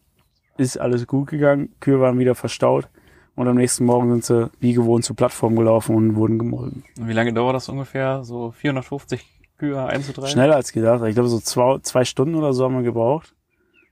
ist 0.56 0.78
alles 0.78 1.06
gut 1.06 1.28
gegangen. 1.28 1.74
Kühe 1.80 2.00
waren 2.00 2.18
wieder 2.18 2.34
verstaut. 2.34 2.88
Und 3.34 3.48
am 3.48 3.56
nächsten 3.56 3.84
Morgen 3.84 4.10
sind 4.10 4.24
sie 4.24 4.50
wie 4.60 4.74
gewohnt 4.74 5.04
zur 5.04 5.16
Plattform 5.16 5.56
gelaufen 5.56 5.96
und 5.96 6.14
wurden 6.14 6.38
gemolken. 6.38 6.84
Wie 6.96 7.12
lange 7.12 7.32
dauert 7.32 7.56
das 7.56 7.68
ungefähr, 7.68 8.22
so 8.22 8.52
450 8.52 9.33
Kühe 9.64 9.84
einzutreiben? 9.84 10.30
Schneller 10.30 10.56
als 10.56 10.72
gedacht. 10.72 11.02
Ich 11.04 11.14
glaube, 11.14 11.28
so 11.28 11.40
zwei, 11.40 11.78
zwei 11.82 12.04
Stunden 12.04 12.34
oder 12.34 12.52
so 12.52 12.64
haben 12.64 12.76
wir 12.76 12.82
gebraucht. 12.82 13.34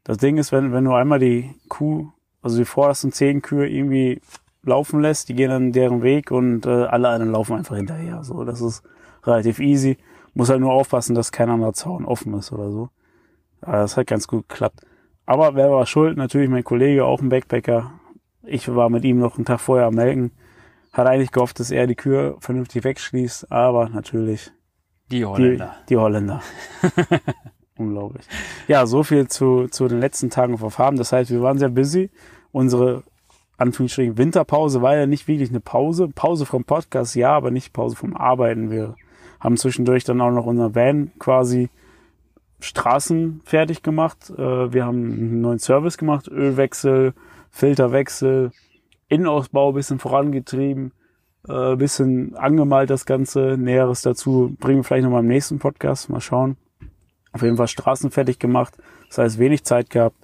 Das 0.05 0.19
Ding 0.19 0.37
ist, 0.37 0.53
wenn, 0.53 0.73
wenn 0.73 0.85
du 0.85 0.93
einmal 0.93 1.19
die 1.19 1.55
Kuh, 1.69 2.09
also 2.43 2.59
die 2.59 2.65
vordersten 2.65 3.13
zehn 3.13 3.41
Kühe 3.41 3.69
irgendwie 3.69 4.21
laufen 4.65 5.01
lässt, 5.01 5.29
die 5.29 5.35
gehen 5.35 5.51
dann 5.51 5.73
deren 5.73 6.03
Weg 6.03 6.31
und 6.31 6.67
äh, 6.67 6.85
alle 6.85 7.09
anderen 7.09 7.33
laufen 7.33 7.57
einfach 7.57 7.77
hinterher. 7.77 8.25
So, 8.25 8.45
das 8.45 8.61
ist 8.61 8.83
relativ 9.25 9.61
easy. 9.61 9.97
Muss 10.35 10.51
halt 10.51 10.61
nur 10.61 10.73
aufpassen, 10.73 11.15
dass 11.15 11.33
kein 11.33 11.51
anderer 11.51 11.73
Zaun 11.73 12.05
offen 12.05 12.35
ist 12.35 12.53
oder 12.53 12.71
so. 12.71 12.89
Aber 13.61 13.79
das 13.79 13.97
hat 13.97 14.07
ganz 14.07 14.27
gut 14.27 14.49
geklappt. 14.49 14.81
Aber 15.27 15.55
wer 15.55 15.71
war 15.71 15.87
schuld? 15.87 16.17
Natürlich 16.17 16.49
mein 16.49 16.65
Kollege, 16.65 17.05
auch 17.05 17.21
ein 17.21 17.29
Backpacker. 17.29 17.93
Ich 18.45 18.75
war 18.75 18.91
mit 18.91 19.05
ihm 19.05 19.19
noch 19.19 19.37
einen 19.37 19.45
Tag 19.45 19.61
vorher 19.61 19.87
am 19.87 19.95
Melken. 19.95 20.33
Hat 20.93 21.07
eigentlich 21.07 21.31
gehofft, 21.31 21.61
dass 21.61 21.71
er 21.71 21.87
die 21.87 21.95
Kühe 21.95 22.37
vernünftig 22.41 22.85
wegschließt, 22.85 23.53
aber 23.53 23.89
natürlich 23.89 24.53
Die 25.13 25.19
die, 25.19 25.25
Holländer. 25.27 25.77
die 25.91 25.97
Holländer. 25.99 26.43
Unglaublich. 27.77 28.25
Ja, 28.67 28.87
so 28.87 29.03
viel 29.03 29.29
zu, 29.29 29.69
zu 29.69 29.87
den 29.87 30.01
letzten 30.01 30.31
Tagen 30.31 30.57
der 30.57 30.71
Farm. 30.71 30.97
Das 30.97 31.13
heißt, 31.13 31.31
wir 31.31 31.43
waren 31.43 31.59
sehr 31.59 31.69
busy. 31.69 32.11
Unsere 32.51 33.03
Anführungsstrichen 33.59 34.17
Winterpause 34.17 34.81
war 34.81 34.97
ja 34.97 35.07
nicht 35.07 35.29
wirklich 35.29 35.51
eine 35.51 35.61
Pause. 35.61 36.09
Pause 36.09 36.47
vom 36.47 36.65
Podcast, 36.65 37.15
ja, 37.15 37.31
aber 37.33 37.51
nicht 37.51 37.75
Pause 37.75 37.95
vom 37.95 38.17
Arbeiten. 38.17 38.71
Wir 38.71 38.95
haben 39.39 39.59
zwischendurch 39.59 40.05
dann 40.05 40.21
auch 40.23 40.31
noch 40.31 40.47
unser 40.47 40.75
Van 40.75 41.13
quasi 41.19 41.69
Straßen 42.61 43.43
fertig 43.45 43.83
gemacht. 43.83 44.31
Äh, 44.31 44.73
wir 44.73 44.87
haben 44.87 45.13
einen 45.13 45.41
neuen 45.43 45.59
Service 45.59 45.99
gemacht, 45.99 46.29
Ölwechsel, 46.29 47.13
Filterwechsel, 47.51 48.53
Innenausbau 49.09 49.73
bisschen 49.73 49.99
vorangetrieben, 49.99 50.93
äh, 51.49 51.77
bisschen 51.77 52.35
angemalt 52.37 52.91
das 52.91 53.07
Ganze. 53.07 53.57
Näheres 53.59 54.03
dazu 54.03 54.57
bringen 54.61 54.81
wir 54.81 54.85
vielleicht 54.85 55.05
nochmal 55.05 55.23
im 55.23 55.29
nächsten 55.29 55.59
Podcast. 55.59 56.09
Mal 56.09 56.21
schauen. 56.21 56.57
Auf 57.33 57.43
jeden 57.43 57.57
Fall 57.57 57.69
Straßen 57.69 58.11
fertig 58.11 58.39
gemacht. 58.39 58.75
Das 59.09 59.19
heißt, 59.19 59.39
wenig 59.39 59.65
Zeit 59.65 59.91
gehabt. 59.91 60.17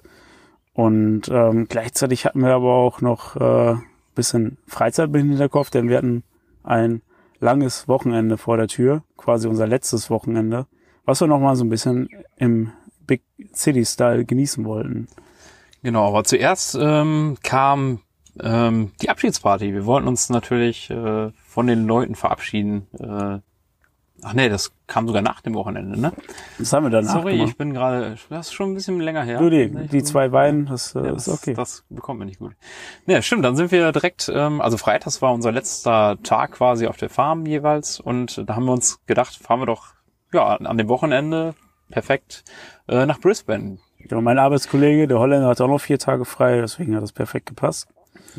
Und 0.73 1.27
ähm, 1.29 1.67
gleichzeitig 1.67 2.25
hatten 2.25 2.41
wir 2.41 2.53
aber 2.53 2.73
auch 2.73 3.01
noch 3.01 3.35
äh, 3.35 3.75
bisschen 4.19 4.57
Freizeit 4.67 5.13
im 5.15 5.29
Hinterkopf, 5.29 5.69
denn 5.69 5.87
wir 5.87 5.97
hatten 5.97 6.23
ein 6.63 7.01
langes 7.39 7.87
Wochenende 7.87 8.37
vor 8.37 8.57
der 8.57 8.67
Tür, 8.67 9.03
quasi 9.15 9.47
unser 9.47 9.65
letztes 9.65 10.09
Wochenende, 10.09 10.67
was 11.05 11.21
wir 11.21 11.27
noch 11.27 11.39
mal 11.39 11.55
so 11.55 11.63
ein 11.63 11.69
bisschen 11.69 12.09
im 12.35 12.71
Big 13.07 13.23
City 13.53 13.85
Style 13.85 14.25
genießen 14.25 14.65
wollten. 14.65 15.07
Genau, 15.83 16.07
aber 16.07 16.25
zuerst 16.25 16.77
ähm, 16.79 17.37
kam 17.43 18.01
ähm, 18.43 18.91
die 19.01 19.09
Abschiedsparty. 19.09 19.73
Wir 19.73 19.85
wollten 19.85 20.07
uns 20.07 20.29
natürlich 20.29 20.89
äh, 20.89 21.31
von 21.45 21.67
den 21.67 21.85
Leuten 21.85 22.15
verabschieden. 22.15 22.87
Äh, 22.99 23.39
ach 24.23 24.33
nee, 24.33 24.49
das 24.49 24.71
kam 24.87 25.07
sogar 25.07 25.21
nach 25.21 25.41
dem 25.41 25.53
Wochenende, 25.53 25.99
ne? 25.99 26.11
Das 26.57 26.73
haben 26.73 26.83
wir 26.83 26.89
danach 26.89 27.13
Sorry, 27.13 27.33
gemacht. 27.33 27.49
ich 27.49 27.57
bin 27.57 27.73
gerade, 27.73 28.17
das 28.29 28.47
ist 28.47 28.53
schon 28.53 28.71
ein 28.71 28.73
bisschen 28.73 28.99
länger 28.99 29.23
her. 29.23 29.39
Du, 29.39 29.49
die, 29.49 29.69
die 29.69 30.03
zwei 30.03 30.31
Weine, 30.31 30.65
das 30.65 30.95
äh, 30.95 30.99
Ja, 31.05 31.13
ist 31.13 31.27
das, 31.27 31.39
okay. 31.41 31.53
das 31.53 31.83
bekommt 31.89 32.19
man 32.19 32.27
nicht 32.27 32.39
gut. 32.39 32.53
Ja, 33.05 33.21
stimmt, 33.21 33.45
dann 33.45 33.55
sind 33.55 33.71
wir 33.71 33.91
direkt, 33.91 34.31
ähm, 34.33 34.61
also 34.61 34.77
Freitags 34.77 35.21
war 35.21 35.33
unser 35.33 35.51
letzter 35.51 36.17
Tag 36.23 36.53
quasi 36.53 36.87
auf 36.87 36.97
der 36.97 37.09
Farm 37.09 37.45
jeweils 37.45 37.99
und 37.99 38.43
da 38.49 38.55
haben 38.55 38.65
wir 38.65 38.73
uns 38.73 38.99
gedacht, 39.05 39.35
fahren 39.35 39.61
wir 39.61 39.65
doch 39.67 39.93
ja 40.33 40.55
an 40.55 40.77
dem 40.77 40.87
Wochenende 40.89 41.55
perfekt 41.89 42.43
äh, 42.87 43.05
nach 43.05 43.19
Brisbane. 43.19 43.79
Ja, 44.09 44.19
mein 44.21 44.39
Arbeitskollege, 44.39 45.07
der 45.07 45.19
Holländer, 45.19 45.47
hat 45.47 45.59
auch 45.61 45.67
noch 45.67 45.81
vier 45.81 45.99
Tage 45.99 46.23
frei, 46.25 46.61
deswegen 46.61 46.95
hat 46.95 47.03
das 47.03 47.11
perfekt 47.11 47.47
gepasst. 47.47 47.87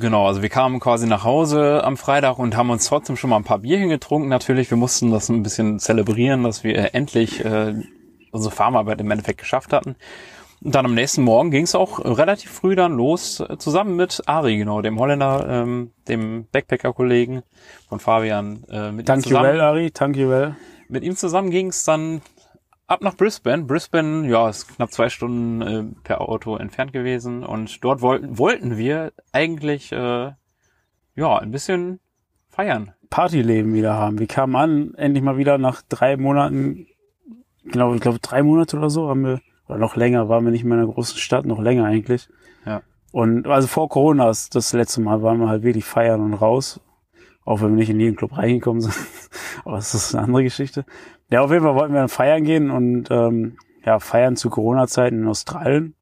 Genau, 0.00 0.26
also 0.26 0.40
wir 0.40 0.48
kamen 0.48 0.80
quasi 0.80 1.06
nach 1.06 1.24
Hause 1.24 1.84
am 1.84 1.98
Freitag 1.98 2.38
und 2.38 2.56
haben 2.56 2.70
uns 2.70 2.86
trotzdem 2.86 3.16
schon 3.16 3.28
mal 3.28 3.36
ein 3.36 3.44
paar 3.44 3.58
Bierchen 3.58 3.90
getrunken. 3.90 4.28
Natürlich, 4.28 4.70
wir 4.70 4.78
mussten 4.78 5.10
das 5.10 5.28
ein 5.28 5.42
bisschen 5.42 5.78
zelebrieren, 5.78 6.42
dass 6.42 6.64
wir 6.64 6.94
endlich 6.94 7.44
äh, 7.44 7.74
unsere 8.30 8.54
Farmarbeit 8.54 9.00
im 9.00 9.10
Endeffekt 9.10 9.40
geschafft 9.40 9.74
hatten. 9.74 9.96
Und 10.62 10.74
dann 10.74 10.86
am 10.86 10.94
nächsten 10.94 11.22
Morgen 11.22 11.50
ging 11.50 11.64
es 11.64 11.74
auch 11.74 11.98
relativ 12.02 12.50
früh 12.50 12.76
dann 12.76 12.92
los, 12.92 13.40
äh, 13.40 13.58
zusammen 13.58 13.96
mit 13.96 14.22
Ari, 14.26 14.56
genau, 14.56 14.80
dem 14.80 14.98
Holländer, 14.98 15.46
ähm, 15.48 15.90
dem 16.08 16.46
Backpacker-Kollegen 16.50 17.42
von 17.88 18.00
Fabian. 18.00 18.64
Äh, 18.70 18.92
mit, 18.92 19.02
ihm 19.02 19.06
Thank 19.06 19.24
you 19.26 19.30
zusammen, 19.30 19.52
well, 19.52 19.60
Ari, 19.60 19.90
thank 19.90 20.16
you 20.16 20.30
well. 20.30 20.56
mit 20.88 21.02
ihm 21.02 21.14
zusammen 21.14 21.50
ging 21.50 21.68
es 21.68 21.84
dann 21.84 22.22
ab 22.90 23.02
nach 23.02 23.16
Brisbane. 23.16 23.64
Brisbane, 23.64 24.28
ja, 24.28 24.48
ist 24.48 24.74
knapp 24.74 24.90
zwei 24.92 25.08
Stunden 25.08 25.62
äh, 25.62 25.84
per 26.02 26.20
Auto 26.20 26.56
entfernt 26.56 26.92
gewesen. 26.92 27.44
Und 27.44 27.82
dort 27.84 28.02
wollten, 28.02 28.36
wollten 28.36 28.76
wir 28.76 29.12
eigentlich 29.32 29.92
äh, 29.92 30.32
ja 31.14 31.38
ein 31.38 31.52
bisschen 31.52 32.00
feiern. 32.48 32.92
Partyleben 33.08 33.74
wieder 33.74 33.94
haben. 33.94 34.18
Wir 34.18 34.26
kamen 34.26 34.56
an, 34.56 34.94
endlich 34.94 35.22
mal 35.22 35.36
wieder 35.36 35.56
nach 35.58 35.82
drei 35.88 36.16
Monaten, 36.16 36.86
genau, 37.64 37.94
ich 37.94 38.00
glaube 38.00 38.18
drei 38.20 38.42
Monate 38.42 38.76
oder 38.76 38.90
so 38.90 39.08
haben 39.08 39.24
wir, 39.24 39.40
oder 39.68 39.78
noch 39.78 39.96
länger, 39.96 40.28
waren 40.28 40.44
wir 40.44 40.52
nicht 40.52 40.64
mehr 40.64 40.78
in 40.78 40.84
einer 40.84 40.92
großen 40.92 41.18
Stadt, 41.18 41.46
noch 41.46 41.60
länger 41.60 41.84
eigentlich. 41.84 42.28
Ja. 42.66 42.82
Und 43.12 43.46
also 43.46 43.66
vor 43.66 43.88
Corona, 43.88 44.26
das, 44.26 44.50
das 44.50 44.72
letzte 44.72 45.00
Mal 45.00 45.22
waren 45.22 45.38
wir 45.38 45.48
halt 45.48 45.62
wirklich 45.62 45.84
feiern 45.84 46.20
und 46.20 46.34
raus. 46.34 46.80
Auch 47.44 47.62
wenn 47.62 47.70
wir 47.70 47.76
nicht 47.76 47.90
in 47.90 47.98
jeden 47.98 48.16
Club 48.16 48.36
reingekommen 48.36 48.82
sind. 48.82 48.94
Aber 49.64 49.76
das 49.76 49.94
ist 49.94 50.14
eine 50.14 50.24
andere 50.24 50.44
Geschichte. 50.44 50.84
Ja, 51.30 51.42
auf 51.42 51.52
jeden 51.52 51.62
Fall 51.62 51.76
wollten 51.76 51.94
wir 51.94 52.00
dann 52.00 52.08
feiern 52.08 52.42
gehen 52.42 52.70
und 52.70 53.08
ähm, 53.10 53.56
ja, 53.84 54.00
feiern 54.00 54.36
zu 54.36 54.50
Corona-Zeiten 54.50 55.22
in 55.22 55.28
Australien. 55.28 55.94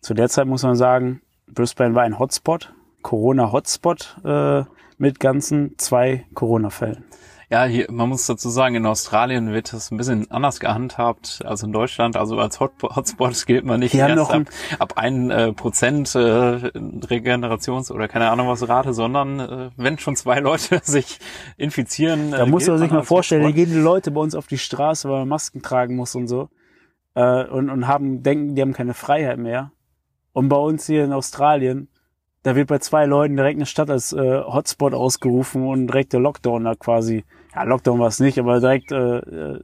Zu 0.00 0.14
der 0.14 0.28
Zeit 0.30 0.46
muss 0.46 0.62
man 0.62 0.76
sagen, 0.76 1.20
Brisbane 1.46 1.94
war 1.94 2.04
ein 2.04 2.18
Hotspot, 2.18 2.72
Corona-Hotspot 3.02 4.16
äh, 4.24 4.64
mit 4.96 5.20
ganzen 5.20 5.76
zwei 5.78 6.26
Corona-Fällen. 6.32 7.04
Ja, 7.48 7.64
hier, 7.64 7.86
man 7.92 8.08
muss 8.08 8.26
dazu 8.26 8.50
sagen, 8.50 8.74
in 8.74 8.86
Australien 8.86 9.52
wird 9.52 9.72
das 9.72 9.92
ein 9.92 9.96
bisschen 9.96 10.28
anders 10.32 10.58
gehandhabt 10.58 11.42
als 11.44 11.62
in 11.62 11.72
Deutschland. 11.72 12.16
Also 12.16 12.38
als 12.40 12.58
Hot 12.58 12.72
Hotspot 12.82 13.46
gilt 13.46 13.64
man 13.64 13.78
nicht 13.78 13.94
Die 13.94 13.98
erst 13.98 14.32
ab, 14.32 14.42
ab 14.80 14.92
ein 14.96 15.30
äh, 15.30 15.52
Prozent 15.52 16.12
äh, 16.16 16.18
Regenerations- 16.18 17.92
oder 17.92 18.08
keine 18.08 18.30
Ahnung 18.30 18.48
was 18.48 18.68
Rate, 18.68 18.92
sondern 18.92 19.38
äh, 19.38 19.70
wenn 19.76 19.96
schon 19.98 20.16
zwei 20.16 20.40
Leute 20.40 20.80
sich 20.84 21.20
infizieren. 21.56 22.32
Da 22.32 22.38
äh, 22.38 22.46
muss 22.46 22.66
man 22.66 22.78
sich 22.78 22.90
mal 22.90 23.04
vorstellen, 23.04 23.44
Hotspot. 23.44 23.56
gehen 23.64 23.72
die 23.72 23.80
Leute 23.80 24.10
bei 24.10 24.20
uns 24.20 24.34
auf 24.34 24.48
die 24.48 24.58
Straße, 24.58 25.08
weil 25.08 25.20
man 25.20 25.28
Masken 25.28 25.62
tragen 25.62 25.94
muss 25.94 26.16
und 26.16 26.26
so. 26.26 26.48
Äh, 27.14 27.44
und, 27.44 27.70
und 27.70 27.86
haben, 27.86 28.24
denken, 28.24 28.56
die 28.56 28.62
haben 28.62 28.72
keine 28.72 28.94
Freiheit 28.94 29.38
mehr. 29.38 29.70
Und 30.32 30.48
bei 30.48 30.56
uns 30.56 30.84
hier 30.86 31.04
in 31.04 31.12
Australien, 31.12 31.88
da 32.46 32.54
wird 32.54 32.68
bei 32.68 32.78
zwei 32.78 33.06
Leuten 33.06 33.34
direkt 33.34 33.56
eine 33.58 33.66
Stadt 33.66 33.90
als 33.90 34.12
äh, 34.12 34.40
Hotspot 34.40 34.94
ausgerufen 34.94 35.66
und 35.66 35.88
direkt 35.88 36.12
der 36.12 36.20
Lockdown 36.20 36.62
da 36.62 36.76
quasi, 36.76 37.24
ja, 37.52 37.64
Lockdown 37.64 37.98
war 37.98 38.06
es 38.06 38.20
nicht, 38.20 38.38
aber 38.38 38.60
direkt 38.60 38.92
äh, 38.92 39.18
äh, 39.18 39.60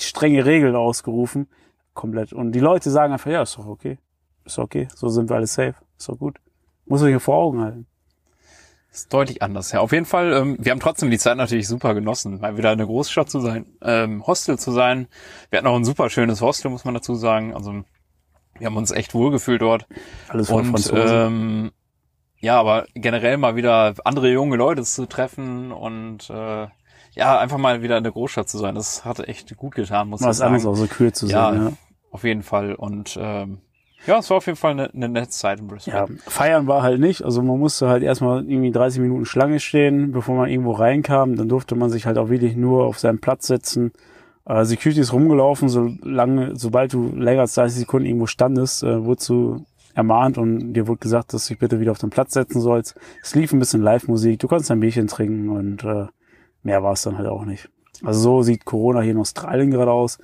strenge 0.00 0.46
Regeln 0.46 0.74
ausgerufen. 0.74 1.48
Komplett. 1.92 2.32
Und 2.32 2.52
die 2.52 2.60
Leute 2.60 2.90
sagen 2.90 3.12
einfach, 3.12 3.30
ja, 3.30 3.42
ist 3.42 3.58
doch 3.58 3.66
okay. 3.66 3.98
Ist 4.46 4.58
okay. 4.58 4.88
So 4.94 5.10
sind 5.10 5.28
wir 5.28 5.36
alle 5.36 5.46
safe. 5.46 5.74
Ist 5.98 6.08
doch 6.08 6.18
gut. 6.18 6.38
Muss 6.86 7.02
man 7.02 7.10
hier 7.10 7.20
vor 7.20 7.36
Augen 7.36 7.60
halten. 7.60 7.86
ist 8.90 9.12
deutlich 9.12 9.42
anders. 9.42 9.70
Ja, 9.72 9.80
auf 9.80 9.92
jeden 9.92 10.06
Fall. 10.06 10.32
Ähm, 10.32 10.56
wir 10.58 10.72
haben 10.72 10.80
trotzdem 10.80 11.10
die 11.10 11.18
Zeit 11.18 11.36
natürlich 11.36 11.68
super 11.68 11.92
genossen, 11.92 12.40
mal 12.40 12.56
wieder 12.56 12.70
eine 12.70 12.86
Großstadt 12.86 13.28
zu 13.28 13.40
sein, 13.40 13.66
ähm, 13.82 14.26
Hostel 14.26 14.58
zu 14.58 14.72
sein. 14.72 15.08
Wir 15.50 15.58
hatten 15.58 15.66
auch 15.68 15.76
ein 15.76 15.84
super 15.84 16.08
schönes 16.08 16.40
Hostel, 16.40 16.70
muss 16.70 16.86
man 16.86 16.94
dazu 16.94 17.14
sagen. 17.16 17.54
Also 17.54 17.84
wir 18.58 18.66
haben 18.66 18.78
uns 18.78 18.92
echt 18.92 19.12
wohlgefühlt 19.12 19.60
dort. 19.60 19.86
Alles 20.28 20.48
voll 20.48 20.62
Und 20.62 20.68
Franzosen. 20.70 21.06
ähm, 21.06 21.72
ja, 22.42 22.60
aber 22.60 22.84
generell 22.94 23.38
mal 23.38 23.56
wieder 23.56 23.94
andere 24.04 24.30
junge 24.30 24.56
Leute 24.56 24.82
zu 24.82 25.06
treffen 25.06 25.72
und 25.72 26.28
äh, 26.28 26.66
ja, 27.14 27.38
einfach 27.38 27.58
mal 27.58 27.82
wieder 27.82 27.96
in 27.96 28.04
der 28.04 28.12
Großstadt 28.12 28.48
zu 28.48 28.58
sein. 28.58 28.74
Das 28.74 29.04
hat 29.04 29.20
echt 29.26 29.56
gut 29.56 29.74
getan, 29.74 30.08
muss 30.08 30.20
Was 30.22 30.38
ich 30.40 30.44
anderes 30.44 30.62
sagen. 30.64 30.74
auch 30.74 30.78
so 30.78 30.86
kühl 30.86 31.12
zu 31.12 31.26
Ja, 31.26 31.52
sein. 31.52 31.62
Ja. 31.66 31.72
auf 32.10 32.24
jeden 32.24 32.42
Fall. 32.42 32.74
Und 32.74 33.18
ähm, 33.20 33.58
ja, 34.06 34.18
es 34.18 34.28
war 34.30 34.38
auf 34.38 34.46
jeden 34.46 34.58
Fall 34.58 34.72
eine, 34.72 34.90
eine 34.92 35.08
nette 35.08 35.28
Zeit 35.28 35.60
in 35.60 35.68
Brisbane. 35.68 35.96
Ja, 35.96 36.06
feiern 36.30 36.66
war 36.66 36.82
halt 36.82 36.98
nicht. 37.00 37.22
Also 37.22 37.42
man 37.42 37.58
musste 37.58 37.88
halt 37.88 38.02
erstmal 38.02 38.44
irgendwie 38.48 38.72
30 38.72 39.00
Minuten 39.00 39.24
Schlange 39.26 39.60
stehen, 39.60 40.10
bevor 40.12 40.34
man 40.36 40.48
irgendwo 40.50 40.72
reinkam. 40.72 41.36
Dann 41.36 41.48
durfte 41.48 41.74
man 41.76 41.90
sich 41.90 42.06
halt 42.06 42.18
auch 42.18 42.28
wirklich 42.28 42.56
nur 42.56 42.84
auf 42.86 42.98
seinen 42.98 43.20
Platz 43.20 43.46
setzen. 43.46 43.92
Äh, 44.44 44.64
Security 44.64 45.00
ist 45.00 45.12
rumgelaufen, 45.12 45.68
solange, 45.68 46.56
sobald 46.56 46.92
du 46.94 47.14
länger 47.14 47.42
als 47.42 47.54
30 47.54 47.78
Sekunden 47.80 48.06
irgendwo 48.06 48.26
standest, 48.26 48.82
äh, 48.82 49.04
wurdest 49.04 49.28
du 49.28 49.64
ermahnt 49.94 50.38
und 50.38 50.72
dir 50.72 50.86
wurde 50.88 51.00
gesagt, 51.00 51.32
dass 51.32 51.46
du 51.46 51.54
dich 51.54 51.58
bitte 51.58 51.80
wieder 51.80 51.92
auf 51.92 51.98
den 51.98 52.10
Platz 52.10 52.32
setzen 52.34 52.60
sollst. 52.60 52.98
Es 53.22 53.34
lief 53.34 53.52
ein 53.52 53.58
bisschen 53.58 53.82
Live-Musik, 53.82 54.38
du 54.40 54.48
konntest 54.48 54.70
ein 54.70 54.80
Bierchen 54.80 55.06
trinken 55.06 55.48
und 55.48 55.84
äh, 55.84 56.06
mehr 56.62 56.82
war 56.82 56.92
es 56.92 57.02
dann 57.02 57.18
halt 57.18 57.28
auch 57.28 57.44
nicht. 57.44 57.68
Also 58.02 58.20
so 58.20 58.42
sieht 58.42 58.64
Corona 58.64 59.00
hier 59.00 59.12
in 59.12 59.18
Australien 59.18 59.70
gerade 59.70 59.92
aus. 59.92 60.18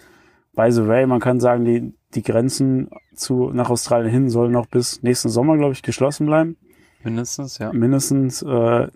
By 0.55 0.73
the 0.73 0.87
way, 0.89 1.07
man 1.07 1.21
kann 1.21 1.41
sagen, 1.41 1.65
die, 1.65 1.95
die 2.15 2.23
Grenzen 2.23 2.89
zu, 3.15 3.51
nach 3.53 3.71
Australien 3.71 4.11
hin 4.11 4.31
sollen 4.31 4.53
noch 4.53 4.67
bis 4.67 5.03
nächsten 5.03 5.29
Sommer, 5.29 5.57
glaube 5.57 5.73
ich, 5.73 5.83
geschlossen 5.83 6.27
bleiben. 6.27 6.57
Mindestens, 7.05 7.59
ja. 7.59 7.73
Mindestens. 7.73 8.43
Äh, 8.43 8.89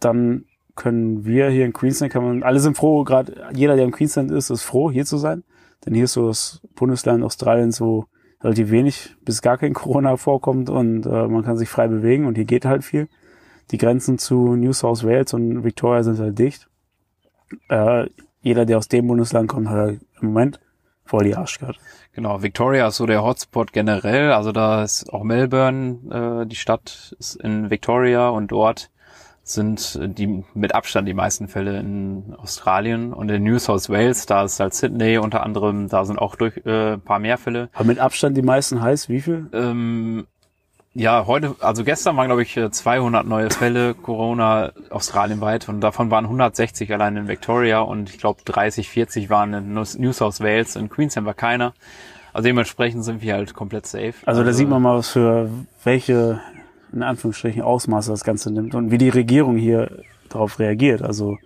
dann 0.00 0.46
können 0.74 1.24
wir 1.24 1.50
hier 1.50 1.66
in 1.66 1.72
Queensland, 1.72 2.12
kann 2.12 2.24
man, 2.24 2.42
alle 2.42 2.58
sind 2.58 2.76
froh, 2.76 3.04
gerade 3.04 3.50
jeder, 3.54 3.76
der 3.76 3.84
in 3.84 3.90
Queensland 3.90 4.30
ist, 4.30 4.50
ist 4.50 4.62
froh, 4.62 4.90
hier 4.90 5.04
zu 5.04 5.18
sein. 5.18 5.44
Denn 5.84 5.94
hier 5.94 6.04
ist 6.04 6.14
so 6.14 6.28
das 6.28 6.60
Bundesland 6.74 7.22
Australiens, 7.22 7.80
wo 7.80 8.06
relativ 8.42 8.70
wenig 8.70 9.16
bis 9.24 9.42
gar 9.42 9.58
kein 9.58 9.74
Corona 9.74 10.16
vorkommt 10.16 10.70
und 10.70 11.06
äh, 11.06 11.26
man 11.28 11.44
kann 11.44 11.56
sich 11.56 11.68
frei 11.68 11.88
bewegen 11.88 12.26
und 12.26 12.36
hier 12.36 12.44
geht 12.44 12.64
halt 12.64 12.84
viel. 12.84 13.08
Die 13.70 13.78
Grenzen 13.78 14.18
zu 14.18 14.56
New 14.56 14.72
South 14.72 15.04
Wales 15.04 15.32
und 15.32 15.62
Victoria 15.62 16.02
sind 16.02 16.18
halt 16.18 16.38
dicht. 16.38 16.68
Äh, 17.68 18.06
jeder, 18.42 18.66
der 18.66 18.78
aus 18.78 18.88
dem 18.88 19.06
Bundesland 19.06 19.48
kommt, 19.48 19.68
hat 19.68 19.76
halt 19.76 20.00
im 20.20 20.28
Moment 20.28 20.60
voll 21.04 21.24
die 21.24 21.36
Arschkarte. 21.36 21.78
Genau, 22.12 22.42
Victoria 22.42 22.88
ist 22.88 22.96
so 22.96 23.06
der 23.06 23.22
Hotspot 23.22 23.72
generell. 23.72 24.32
Also 24.32 24.52
da 24.52 24.82
ist 24.82 25.12
auch 25.12 25.22
Melbourne, 25.22 26.42
äh, 26.42 26.46
die 26.46 26.56
Stadt 26.56 27.14
ist 27.18 27.36
in 27.36 27.70
Victoria 27.70 28.28
und 28.28 28.48
dort 28.48 28.90
sind 29.52 29.98
die 30.18 30.44
mit 30.54 30.74
Abstand 30.74 31.08
die 31.08 31.14
meisten 31.14 31.48
Fälle 31.48 31.78
in 31.78 32.34
Australien 32.36 33.12
und 33.12 33.30
in 33.30 33.42
New 33.42 33.58
South 33.58 33.88
Wales, 33.88 34.26
da 34.26 34.44
ist 34.44 34.60
halt 34.60 34.74
Sydney 34.74 35.18
unter 35.18 35.42
anderem, 35.42 35.88
da 35.88 36.04
sind 36.04 36.18
auch 36.18 36.36
durch 36.36 36.56
äh, 36.64 36.94
ein 36.94 37.00
paar 37.00 37.18
mehr 37.18 37.38
Fälle. 37.38 37.68
Aber 37.74 37.84
mit 37.84 37.98
Abstand 37.98 38.36
die 38.36 38.42
meisten 38.42 38.80
heißt 38.80 39.08
wie 39.08 39.20
viel? 39.20 39.48
Ähm, 39.52 40.26
ja, 40.92 41.26
heute, 41.26 41.54
also 41.60 41.84
gestern 41.84 42.16
waren 42.16 42.26
glaube 42.26 42.42
ich 42.42 42.58
200 42.70 43.24
neue 43.24 43.50
Fälle 43.50 43.94
Corona 43.94 44.72
australienweit 44.90 45.68
und 45.68 45.80
davon 45.80 46.10
waren 46.10 46.24
160 46.24 46.92
allein 46.92 47.16
in 47.16 47.28
Victoria 47.28 47.80
und 47.80 48.10
ich 48.10 48.18
glaube 48.18 48.40
30, 48.44 48.88
40 48.88 49.30
waren 49.30 49.54
in 49.54 49.72
New 49.72 50.12
South 50.12 50.40
Wales, 50.40 50.74
in 50.74 50.88
Queensland 50.88 51.26
war 51.26 51.34
keiner. 51.34 51.74
Also 52.32 52.46
dementsprechend 52.46 53.04
sind 53.04 53.22
wir 53.22 53.34
halt 53.34 53.54
komplett 53.54 53.86
safe. 53.86 54.14
Also 54.24 54.44
da 54.44 54.52
sieht 54.52 54.68
man 54.68 54.82
mal, 54.82 54.96
was 54.96 55.10
für 55.10 55.50
welche, 55.84 56.40
in 56.92 57.02
Anführungsstrichen, 57.02 57.62
Ausmaße 57.62 58.10
das 58.10 58.24
Ganze 58.24 58.50
nimmt 58.50 58.74
und 58.74 58.90
wie 58.90 58.98
die 58.98 59.08
Regierung 59.08 59.56
hier 59.56 60.02
darauf 60.28 60.58
reagiert. 60.58 61.02
Also, 61.02 61.38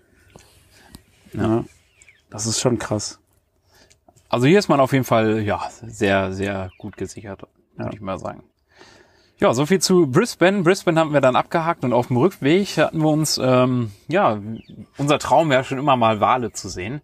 ja, 1.33 1.65
das 2.31 2.47
ist 2.47 2.61
schon 2.61 2.79
krass. 2.79 3.19
also 4.29 4.47
hier 4.47 4.59
ist 4.59 4.69
man 4.69 4.81
auf 4.81 4.93
jeden 4.93 5.05
Fall 5.05 5.41
ja 5.43 5.61
sehr, 5.87 6.33
sehr 6.33 6.71
gut 6.79 6.97
gesichert, 6.97 7.43
würde 7.77 7.91
Ja. 7.91 7.95
ich 7.95 8.01
mal 8.01 8.19
sagen. 8.19 8.43
Ja, 9.39 9.53
so 9.53 9.67
viel 9.67 9.81
zu 9.81 10.07
Brisbane. 10.07 10.63
Brisbane 10.63 10.99
haben 10.99 11.13
wir 11.13 11.21
dann 11.21 11.35
abgehakt 11.37 11.85
und 11.85 11.93
auf 11.93 12.07
dem 12.07 12.17
Rückweg 12.17 12.79
hatten 12.79 12.99
wir 13.03 13.09
uns, 13.09 13.39
ähm, 13.43 13.91
ja, 14.09 14.41
unser 14.97 15.19
Traum 15.19 15.51
wäre 15.51 15.65
schon 15.65 15.79
immer 15.79 15.97
mal 15.97 16.21
Wale 16.21 16.53
zu 16.53 16.69
sehen. 16.69 17.01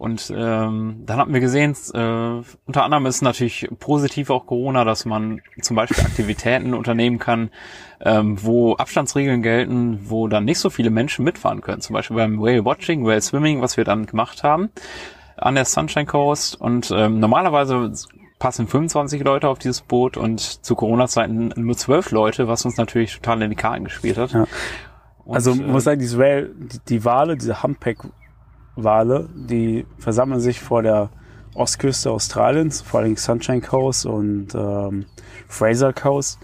Und 0.00 0.32
ähm, 0.34 1.02
dann 1.04 1.18
hatten 1.18 1.34
wir 1.34 1.40
gesehen, 1.40 1.76
äh, 1.92 2.42
unter 2.66 2.84
anderem 2.84 3.04
ist 3.04 3.20
natürlich 3.20 3.68
positiv 3.80 4.30
auch 4.30 4.46
Corona, 4.46 4.86
dass 4.86 5.04
man 5.04 5.42
zum 5.60 5.76
Beispiel 5.76 6.02
Aktivitäten 6.02 6.72
unternehmen 6.80 7.18
kann, 7.18 7.50
ähm, 8.00 8.42
wo 8.42 8.76
Abstandsregeln 8.76 9.42
gelten, 9.42 10.08
wo 10.08 10.26
dann 10.26 10.46
nicht 10.46 10.58
so 10.58 10.70
viele 10.70 10.88
Menschen 10.88 11.22
mitfahren 11.22 11.60
können. 11.60 11.82
Zum 11.82 11.92
Beispiel 11.92 12.16
beim 12.16 12.40
Whale 12.40 12.64
Watching, 12.64 13.04
Whale 13.04 13.20
Swimming, 13.20 13.60
was 13.60 13.76
wir 13.76 13.84
dann 13.84 14.06
gemacht 14.06 14.42
haben 14.42 14.70
an 15.36 15.54
der 15.54 15.66
Sunshine 15.66 16.06
Coast. 16.06 16.58
Und 16.58 16.90
ähm, 16.96 17.20
normalerweise 17.20 17.92
passen 18.38 18.68
25 18.68 19.22
Leute 19.22 19.50
auf 19.50 19.58
dieses 19.58 19.82
Boot 19.82 20.16
und 20.16 20.40
zu 20.40 20.76
Corona-Zeiten 20.76 21.52
nur 21.56 21.76
12 21.76 22.10
Leute, 22.12 22.48
was 22.48 22.64
uns 22.64 22.78
natürlich 22.78 23.16
total 23.16 23.42
in 23.42 23.50
die 23.50 23.56
Karten 23.56 23.84
gespielt 23.84 24.16
hat. 24.16 24.32
Ja. 24.32 24.46
Und, 25.26 25.34
Also 25.34 25.50
äh, 25.50 25.56
man 25.56 25.72
muss 25.72 25.84
sagen, 25.84 26.00
diese 26.00 26.18
Whale, 26.18 26.54
die, 26.54 26.78
die 26.88 27.04
Wale, 27.04 27.36
diese 27.36 27.62
Humpback-Wale, 28.76 29.28
die 29.34 29.86
versammeln 29.98 30.40
sich 30.40 30.60
vor 30.60 30.82
der 30.82 31.10
Ostküste 31.54 32.10
Australiens, 32.10 32.80
vor 32.80 33.00
allem 33.00 33.16
Sunshine 33.16 33.60
Coast 33.60 34.06
und 34.06 34.54
ähm, 34.54 35.06
Fraser 35.48 35.92
Coast, 35.92 36.38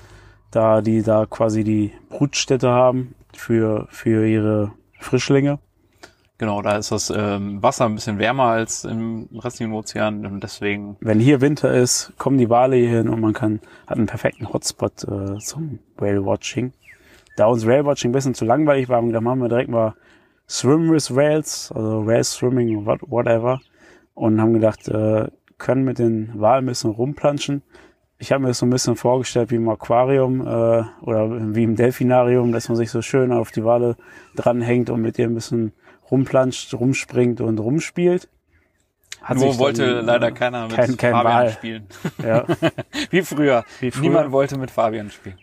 da 0.51 0.81
die 0.81 1.03
da 1.03 1.27
quasi 1.27 1.65
die 1.65 1.93
Brutstätte 2.09 2.71
haben 2.71 3.15
für, 3.33 3.87
für 3.91 4.27
ihre 4.27 4.73
Frischlinge. 4.99 5.59
Genau, 6.39 6.61
da 6.61 6.77
ist 6.77 6.93
das 6.93 7.09
ähm, 7.09 7.63
Wasser 7.63 7.87
ein 7.87 7.95
bisschen 7.95 8.19
wärmer 8.19 8.45
als 8.45 8.85
im 8.85 9.29
restlichen 9.33 9.73
Ozean 9.73 10.27
und 10.27 10.43
deswegen, 10.43 10.97
Wenn 11.01 11.19
hier 11.19 11.41
Winter 11.41 11.73
ist, 11.73 12.13
kommen 12.19 12.37
die 12.37 12.51
Wale 12.51 12.77
hier 12.77 12.91
hin 12.91 13.09
und 13.09 13.21
man 13.21 13.33
kann, 13.33 13.61
hat 13.87 13.97
einen 13.97 14.07
perfekten 14.07 14.53
Hotspot 14.53 15.05
äh, 15.05 15.39
zum 15.39 15.79
Whale 15.97 16.27
Watching. 16.27 16.73
Da 17.37 17.47
uns 17.47 17.67
Whale 17.67 17.87
Watching 17.87 18.11
ein 18.11 18.13
bisschen 18.13 18.35
zu 18.35 18.45
langweilig 18.45 18.89
war, 18.89 18.97
haben 18.97 19.07
wir 19.07 19.13
gedacht, 19.13 19.25
machen 19.25 19.41
wir 19.41 19.49
direkt 19.49 19.71
mal 19.71 19.95
Swim 20.49 20.91
with 20.91 21.15
Whales, 21.15 21.73
also 21.75 22.07
Whale 22.07 22.25
Swimming, 22.25 22.87
what, 22.87 23.01
whatever. 23.07 23.61
Und 24.15 24.41
haben 24.41 24.55
gedacht, 24.55 24.89
äh, 24.89 25.27
können 25.59 25.85
mit 25.85 25.99
den 25.99 26.31
Walen 26.41 26.65
ein 26.65 26.69
bisschen 26.69 26.91
rumplanschen. 26.91 27.63
Ich 28.19 28.33
habe 28.33 28.43
mir 28.43 28.49
das 28.49 28.59
so 28.59 28.67
ein 28.67 28.71
bisschen 28.71 28.97
vorgestellt 28.97 29.51
wie 29.51 29.57
im 29.57 29.69
Aquarium 29.69 30.41
äh, 30.41 30.85
oder 31.03 31.55
wie 31.55 31.65
im 31.65 31.77
Delfinarium, 31.77 32.51
dass 32.53 32.69
man 32.69 32.77
sich 32.77 32.91
so 32.91 33.03
schön 33.03 33.31
auf 33.33 33.51
die 33.51 33.65
Wale 33.65 33.97
dranhängt 34.37 34.89
und 34.89 35.03
mit 35.03 35.19
ihr 35.19 35.27
ein 35.27 35.35
bisschen 35.35 35.73
rumplanscht, 36.11 36.73
rumspringt 36.75 37.41
und 37.43 37.59
rumspielt. 37.59 38.29
Hat 39.21 39.37
nur 39.39 39.59
wollte 39.59 39.97
dann, 39.97 40.07
leider 40.07 40.29
äh, 40.29 40.33
keiner 40.33 40.63
mit 40.69 40.77
kein- 40.77 40.97
kein 40.97 41.13
Fabian 41.13 41.35
Wal. 41.35 41.51
spielen. 41.51 41.87
Ja. 42.25 42.45
Wie 43.11 43.23
früher. 43.23 43.65
Wie 43.81 43.91
früher. 43.91 44.03
Niemand 44.03 44.33
wollte 44.33 44.57
mit 44.57 44.71
Fabian 44.71 45.11
spielen. 45.11 45.37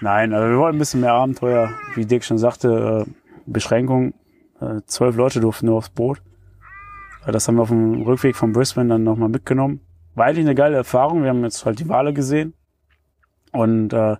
Nein, 0.00 0.32
also 0.32 0.48
wir 0.48 0.58
wollten 0.58 0.76
ein 0.76 0.78
bisschen 0.78 1.00
mehr 1.00 1.12
Abenteuer. 1.12 1.72
Wie 1.94 2.06
Dick 2.06 2.24
schon 2.24 2.38
sagte, 2.38 3.04
äh, 3.06 3.10
Beschränkung. 3.46 4.14
Äh, 4.60 4.80
zwölf 4.86 5.16
Leute 5.16 5.40
durften 5.40 5.66
nur 5.66 5.76
aufs 5.76 5.90
Boot. 5.90 6.22
Das 7.26 7.46
haben 7.46 7.56
wir 7.56 7.62
auf 7.62 7.68
dem 7.68 8.02
Rückweg 8.02 8.36
von 8.36 8.52
Brisbane 8.52 8.88
dann 8.88 9.04
nochmal 9.04 9.28
mitgenommen. 9.28 9.80
War 10.14 10.26
eigentlich 10.26 10.46
eine 10.46 10.54
geile 10.54 10.76
Erfahrung. 10.76 11.22
Wir 11.22 11.30
haben 11.30 11.44
jetzt 11.44 11.64
halt 11.66 11.78
die 11.78 11.88
Wale 11.88 12.12
gesehen. 12.12 12.54
Und 13.52 13.92
äh, 13.92 14.16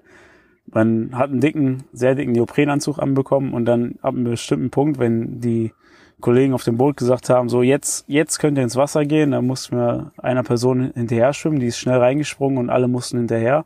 man 0.67 1.11
hat 1.17 1.31
einen 1.31 1.41
dicken, 1.41 1.85
sehr 1.93 2.15
dicken 2.15 2.33
Neoprenanzug 2.33 2.99
anbekommen 2.99 3.55
und 3.55 3.65
dann 3.65 3.95
ab 4.03 4.15
einem 4.15 4.25
bestimmten 4.25 4.71
Punkt, 4.71 4.99
wenn 4.99 5.41
die 5.41 5.73
Kollegen 6.21 6.53
auf 6.53 6.65
dem 6.65 6.77
Boot 6.77 6.97
gesagt 6.97 7.31
haben, 7.31 7.49
so 7.49 7.63
jetzt, 7.63 8.05
jetzt 8.09 8.39
könnt 8.39 8.59
ihr 8.59 8.65
ins 8.65 8.77
Wasser 8.77 9.05
gehen, 9.05 9.31
dann 9.31 9.47
mussten 9.47 9.77
wir 9.77 10.13
einer 10.19 10.43
Person 10.43 10.93
hinterher 10.95 11.33
schwimmen, 11.33 11.61
die 11.61 11.69
ist 11.69 11.79
schnell 11.79 11.99
reingesprungen 11.99 12.59
und 12.59 12.71
alle 12.71 12.89
mussten 12.89 13.19
hinterher. 13.19 13.65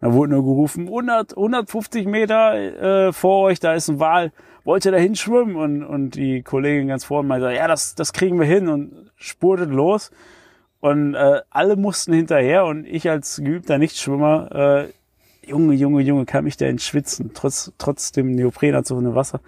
Da 0.00 0.12
wurde 0.12 0.32
nur 0.32 0.44
gerufen, 0.44 0.86
100, 0.86 1.36
150 1.36 2.06
Meter 2.06 3.06
äh, 3.08 3.12
vor 3.12 3.44
euch, 3.44 3.58
da 3.58 3.72
ist 3.72 3.88
ein 3.88 4.00
Wal, 4.00 4.32
wollt 4.64 4.84
ihr 4.84 4.92
da 4.92 4.98
hinschwimmen? 4.98 5.56
Und, 5.56 5.84
und 5.84 6.16
die 6.16 6.42
Kollegin 6.42 6.88
ganz 6.88 7.04
vorne 7.04 7.28
meinte, 7.28 7.52
ja, 7.52 7.68
das, 7.68 7.94
das 7.94 8.12
kriegen 8.12 8.38
wir 8.38 8.46
hin 8.46 8.68
und 8.68 9.10
spurtet 9.16 9.70
los. 9.70 10.10
Und 10.80 11.14
äh, 11.14 11.40
alle 11.50 11.76
mussten 11.76 12.12
hinterher 12.12 12.66
und 12.66 12.84
ich 12.84 13.08
als 13.08 13.40
geübter 13.42 13.78
Nichtschwimmer, 13.78 14.50
äh, 14.52 15.48
Junge, 15.48 15.74
Junge, 15.74 16.02
Junge, 16.02 16.26
kam 16.26 16.46
ich 16.46 16.56
da 16.56 16.66
ins 16.66 16.84
Schwitzen, 16.84 17.30
trotz, 17.34 17.72
trotz 17.78 18.12
dem 18.12 18.32
Neoprenanzug 18.32 18.98
im 18.98 19.14
Wasser. 19.14 19.40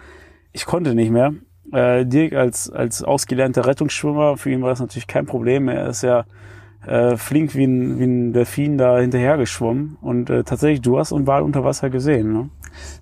Ich 0.51 0.65
konnte 0.65 0.95
nicht 0.95 1.11
mehr. 1.11 1.33
Äh, 1.71 2.05
Dirk 2.05 2.33
als, 2.33 2.69
als 2.71 3.03
ausgelernter 3.03 3.65
Rettungsschwimmer, 3.65 4.37
für 4.37 4.51
ihn 4.51 4.61
war 4.61 4.69
das 4.69 4.79
natürlich 4.79 5.07
kein 5.07 5.25
Problem. 5.25 5.67
Er 5.67 5.87
ist 5.89 6.01
ja 6.03 6.25
äh, 6.87 7.17
flink 7.17 7.55
wie 7.55 7.65
ein, 7.65 7.99
wie 7.99 8.03
ein 8.05 8.33
Delfin 8.33 8.77
da 8.77 8.97
hinterher 8.99 9.37
geschwommen. 9.37 9.97
Und 10.01 10.29
äh, 10.29 10.43
tatsächlich, 10.43 10.81
du 10.81 10.97
hast 10.97 11.13
einen 11.13 11.27
Wal 11.27 11.41
unter 11.43 11.63
Wasser 11.63 11.89
gesehen, 11.89 12.33
ne? 12.33 12.49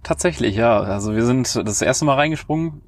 Tatsächlich, 0.03 0.55
ja. 0.55 0.79
Also 0.79 1.13
wir 1.15 1.23
sind 1.25 1.55
das 1.55 1.81
erste 1.81 2.05
Mal 2.05 2.15
reingesprungen. 2.15 2.81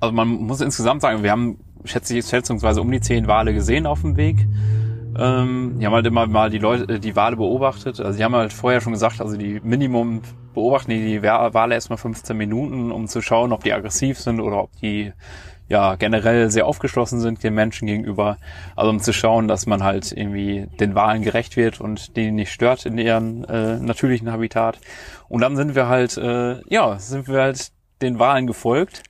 Also 0.00 0.14
man 0.14 0.28
muss 0.28 0.60
insgesamt 0.60 1.02
sagen, 1.02 1.22
wir 1.22 1.30
haben 1.30 1.58
schätze 1.84 2.16
ich 2.18 2.26
schätzungsweise 2.26 2.80
um 2.80 2.90
die 2.90 3.00
zehn 3.00 3.26
Wale 3.26 3.54
gesehen 3.54 3.86
auf 3.86 4.00
dem 4.02 4.16
Weg. 4.16 4.36
Ähm, 5.16 5.76
die 5.80 5.86
haben 5.86 5.94
halt 5.94 6.06
immer 6.06 6.26
mal 6.26 6.50
die 6.50 6.58
Leute, 6.58 7.00
die 7.00 7.16
Wale 7.16 7.36
beobachtet. 7.36 8.00
Also 8.00 8.18
die 8.18 8.24
haben 8.24 8.34
halt 8.34 8.52
vorher 8.52 8.80
schon 8.80 8.92
gesagt, 8.92 9.20
also 9.20 9.36
die 9.36 9.60
Minimum 9.62 10.22
beobachten 10.54 10.90
die, 10.90 11.04
die 11.04 11.22
Wa- 11.22 11.52
Wale 11.54 11.74
erstmal 11.74 11.98
15 11.98 12.36
Minuten, 12.36 12.92
um 12.92 13.06
zu 13.06 13.20
schauen, 13.22 13.52
ob 13.52 13.64
die 13.64 13.72
aggressiv 13.72 14.18
sind 14.18 14.40
oder 14.40 14.62
ob 14.64 14.70
die 14.80 15.12
ja 15.68 15.96
generell 15.96 16.50
sehr 16.50 16.66
aufgeschlossen 16.66 17.20
sind 17.20 17.42
den 17.42 17.54
Menschen 17.54 17.86
gegenüber. 17.86 18.38
Also 18.76 18.90
um 18.90 19.00
zu 19.00 19.12
schauen, 19.12 19.48
dass 19.48 19.66
man 19.66 19.82
halt 19.82 20.12
irgendwie 20.12 20.66
den 20.80 20.94
Walen 20.94 21.22
gerecht 21.22 21.56
wird 21.56 21.80
und 21.80 22.16
die 22.16 22.30
nicht 22.30 22.52
stört 22.52 22.86
in 22.86 22.98
ihrem 22.98 23.44
äh, 23.44 23.78
natürlichen 23.78 24.32
Habitat. 24.32 24.78
Und 25.28 25.40
dann 25.42 25.56
sind 25.56 25.74
wir 25.74 25.88
halt, 25.88 26.16
äh, 26.16 26.60
ja, 26.68 26.98
sind 26.98 27.28
wir 27.28 27.42
halt 27.42 27.70
den 28.00 28.18
Walen 28.18 28.46
gefolgt 28.46 29.02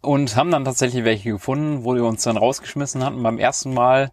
und 0.00 0.36
haben 0.36 0.50
dann 0.50 0.64
tatsächlich 0.64 1.04
welche 1.04 1.30
gefunden, 1.30 1.84
wo 1.84 1.94
wir 1.94 2.04
uns 2.04 2.22
dann 2.22 2.36
rausgeschmissen 2.36 3.04
hatten. 3.04 3.22
Beim 3.22 3.38
ersten 3.38 3.74
Mal, 3.74 4.10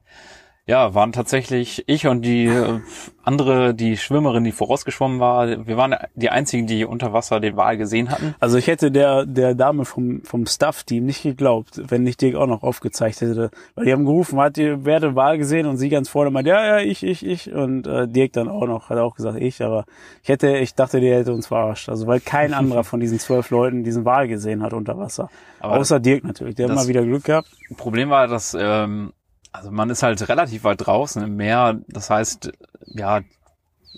ja, 0.71 0.93
waren 0.95 1.11
tatsächlich 1.11 1.83
ich 1.87 2.07
und 2.07 2.21
die 2.21 2.45
äh, 2.45 2.79
andere, 3.23 3.73
die 3.73 3.97
Schwimmerin, 3.97 4.45
die 4.45 4.53
vorausgeschwommen 4.53 5.19
war, 5.19 5.67
wir 5.67 5.75
waren 5.75 5.97
die 6.15 6.29
einzigen, 6.29 6.65
die 6.65 6.85
unter 6.85 7.11
Wasser 7.11 7.41
den 7.41 7.57
Wal 7.57 7.75
gesehen 7.75 8.09
hatten. 8.09 8.35
Also 8.39 8.57
ich 8.57 8.67
hätte 8.67 8.89
der, 8.89 9.25
der 9.25 9.53
Dame 9.53 9.83
vom, 9.83 10.21
vom 10.23 10.45
Staff-Team 10.45 11.05
nicht 11.05 11.23
geglaubt, 11.23 11.81
wenn 11.89 12.07
ich 12.07 12.15
Dirk 12.15 12.35
auch 12.35 12.47
noch 12.47 12.63
aufgezeigt 12.63 13.19
hätte. 13.19 13.51
Weil 13.75 13.83
die 13.83 13.91
haben 13.91 14.05
gerufen, 14.05 14.39
hat 14.39 14.57
ihr 14.57 14.85
wer 14.85 15.01
den 15.01 15.13
Wahl 15.13 15.37
gesehen 15.37 15.65
und 15.65 15.75
sie 15.75 15.89
ganz 15.89 16.07
vorne 16.07 16.31
meint, 16.31 16.47
ja, 16.47 16.65
ja, 16.65 16.79
ich, 16.79 17.03
ich, 17.03 17.25
ich. 17.25 17.51
Und 17.51 17.85
äh, 17.85 18.07
Dirk 18.07 18.31
dann 18.31 18.47
auch 18.47 18.65
noch, 18.65 18.89
hat 18.89 18.97
auch 18.97 19.15
gesagt, 19.15 19.41
ich. 19.41 19.61
Aber 19.61 19.83
ich 20.23 20.29
hätte, 20.29 20.55
ich 20.55 20.73
dachte, 20.73 21.01
der 21.01 21.19
hätte 21.19 21.33
uns 21.33 21.47
verarscht. 21.47 21.89
Also 21.89 22.07
weil 22.07 22.21
kein 22.21 22.53
anderer 22.53 22.83
von 22.85 23.01
diesen 23.01 23.19
zwölf 23.19 23.49
Leuten 23.49 23.83
diesen 23.83 24.05
Wahl 24.05 24.29
gesehen 24.29 24.63
hat 24.63 24.71
unter 24.71 24.97
Wasser. 24.97 25.29
Aber 25.59 25.75
Außer 25.75 25.99
Dirk 25.99 26.23
natürlich, 26.23 26.55
der 26.55 26.69
hat 26.69 26.75
mal 26.75 26.87
wieder 26.87 27.03
Glück 27.03 27.25
gehabt. 27.25 27.49
Problem 27.75 28.09
war, 28.09 28.27
dass 28.27 28.55
ähm, 28.57 29.11
also 29.51 29.71
man 29.71 29.89
ist 29.89 30.03
halt 30.03 30.27
relativ 30.29 30.63
weit 30.63 30.85
draußen 30.85 31.21
im 31.23 31.35
Meer. 31.35 31.79
Das 31.87 32.09
heißt, 32.09 32.51
ja, 32.87 33.21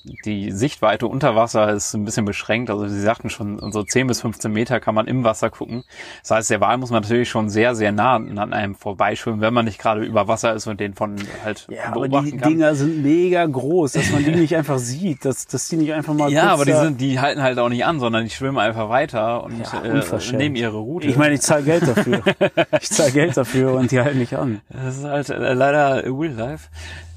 die 0.03 0.51
Sichtweite 0.51 1.07
unter 1.07 1.35
Wasser 1.35 1.69
ist 1.71 1.93
ein 1.93 2.03
bisschen 2.03 2.25
beschränkt. 2.25 2.69
Also 2.69 2.87
sie 2.87 2.99
sagten 2.99 3.29
schon, 3.29 3.59
so 3.71 3.83
10 3.83 4.07
bis 4.07 4.21
15 4.21 4.51
Meter 4.51 4.79
kann 4.79 4.95
man 4.95 5.07
im 5.07 5.23
Wasser 5.23 5.49
gucken. 5.49 5.83
Das 6.21 6.31
heißt, 6.31 6.49
der 6.49 6.59
Wal 6.61 6.77
muss 6.77 6.91
man 6.91 7.01
natürlich 7.01 7.29
schon 7.29 7.49
sehr, 7.49 7.73
sehr 7.75 7.91
nah 7.91 8.15
an 8.15 8.53
einem 8.53 8.75
vorbeischwimmen, 8.75 9.39
wenn 9.39 9.53
man 9.53 9.65
nicht 9.65 9.79
gerade 9.79 10.03
über 10.03 10.27
Wasser 10.27 10.53
ist 10.53 10.67
und 10.67 10.79
den 10.79 10.93
von 10.93 11.15
halt 11.43 11.67
Ja, 11.69 11.85
aber 11.87 12.01
beobachten 12.01 12.31
die 12.31 12.37
kann. 12.37 12.49
Dinger 12.49 12.75
sind 12.75 13.01
mega 13.01 13.45
groß, 13.45 13.93
dass 13.93 14.11
man 14.11 14.23
die 14.25 14.31
nicht 14.35 14.55
einfach 14.55 14.77
sieht, 14.77 15.23
dass, 15.23 15.47
dass 15.47 15.69
die 15.69 15.77
nicht 15.77 15.93
einfach 15.93 16.13
mal 16.13 16.31
ja, 16.31 16.49
aber 16.49 16.65
die 16.65 16.73
sind, 16.73 16.99
die 16.99 17.19
halten 17.19 17.41
halt 17.41 17.57
auch 17.59 17.69
nicht 17.69 17.85
an, 17.85 17.99
sondern 17.99 18.25
die 18.25 18.29
schwimmen 18.29 18.57
einfach 18.57 18.89
weiter 18.89 19.43
und 19.43 19.61
Ja, 19.61 19.83
äh, 19.83 20.35
nehmen 20.35 20.55
ihre 20.55 20.77
Route. 20.77 21.07
Ich 21.07 21.15
meine, 21.15 21.35
ich 21.35 21.41
zahle 21.41 21.63
Geld 21.63 21.87
dafür. 21.87 22.23
ich 22.81 22.89
zahle 22.89 23.11
Geld 23.11 23.37
dafür 23.37 23.73
und 23.73 23.91
die 23.91 24.01
halten 24.01 24.19
nicht 24.19 24.35
an. 24.35 24.61
Das 24.69 24.97
ist 24.97 25.05
halt 25.05 25.29
äh, 25.29 25.53
leider 25.53 26.03
Real 26.03 26.33
Life. 26.33 26.67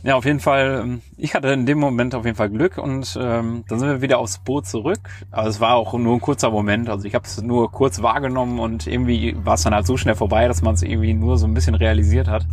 Ja, 0.07 0.15
auf 0.15 0.25
jeden 0.25 0.39
Fall, 0.39 0.83
ähm, 0.85 1.03
ich 1.17 1.35
hatte 1.35 1.49
in 1.49 1.67
dem 1.67 1.81
Moment 1.81 2.15
auf 2.15 2.25
jeden 2.25 2.37
Fall 2.37 2.49
Glück 2.49 2.79
und 2.79 3.19
ähm, 3.21 3.65
dann 3.67 3.81
sind 3.81 3.89
wir 3.89 4.03
wieder 4.03 4.19
aufs 4.19 4.39
Boot 4.39 4.65
zurück. 4.65 5.01
Aber 5.33 5.49
es 5.49 5.59
war 5.59 5.75
auch 5.75 5.95
nur 5.95 6.15
ein 6.15 6.21
kurzer 6.21 6.49
Moment. 6.53 6.89
Also 6.89 7.07
ich 7.07 7.17
habe 7.17 7.25
es 7.25 7.43
nur 7.43 7.73
kurz 7.73 8.01
wahrgenommen 8.03 8.61
und 8.61 8.87
irgendwie 8.87 9.37
war 9.45 9.55
es 9.55 9.65
dann 9.65 9.75
halt 9.75 9.85
so 9.85 9.97
schnell 9.97 10.15
vorbei, 10.15 10.47
dass 10.47 10.63
man 10.63 10.75
es 10.75 10.83
irgendwie 10.83 11.13
nur 11.13 11.39
so 11.39 11.49
ein 11.49 11.55
bisschen 11.55 11.75
realisiert 11.75 12.29
hat. 12.29 12.47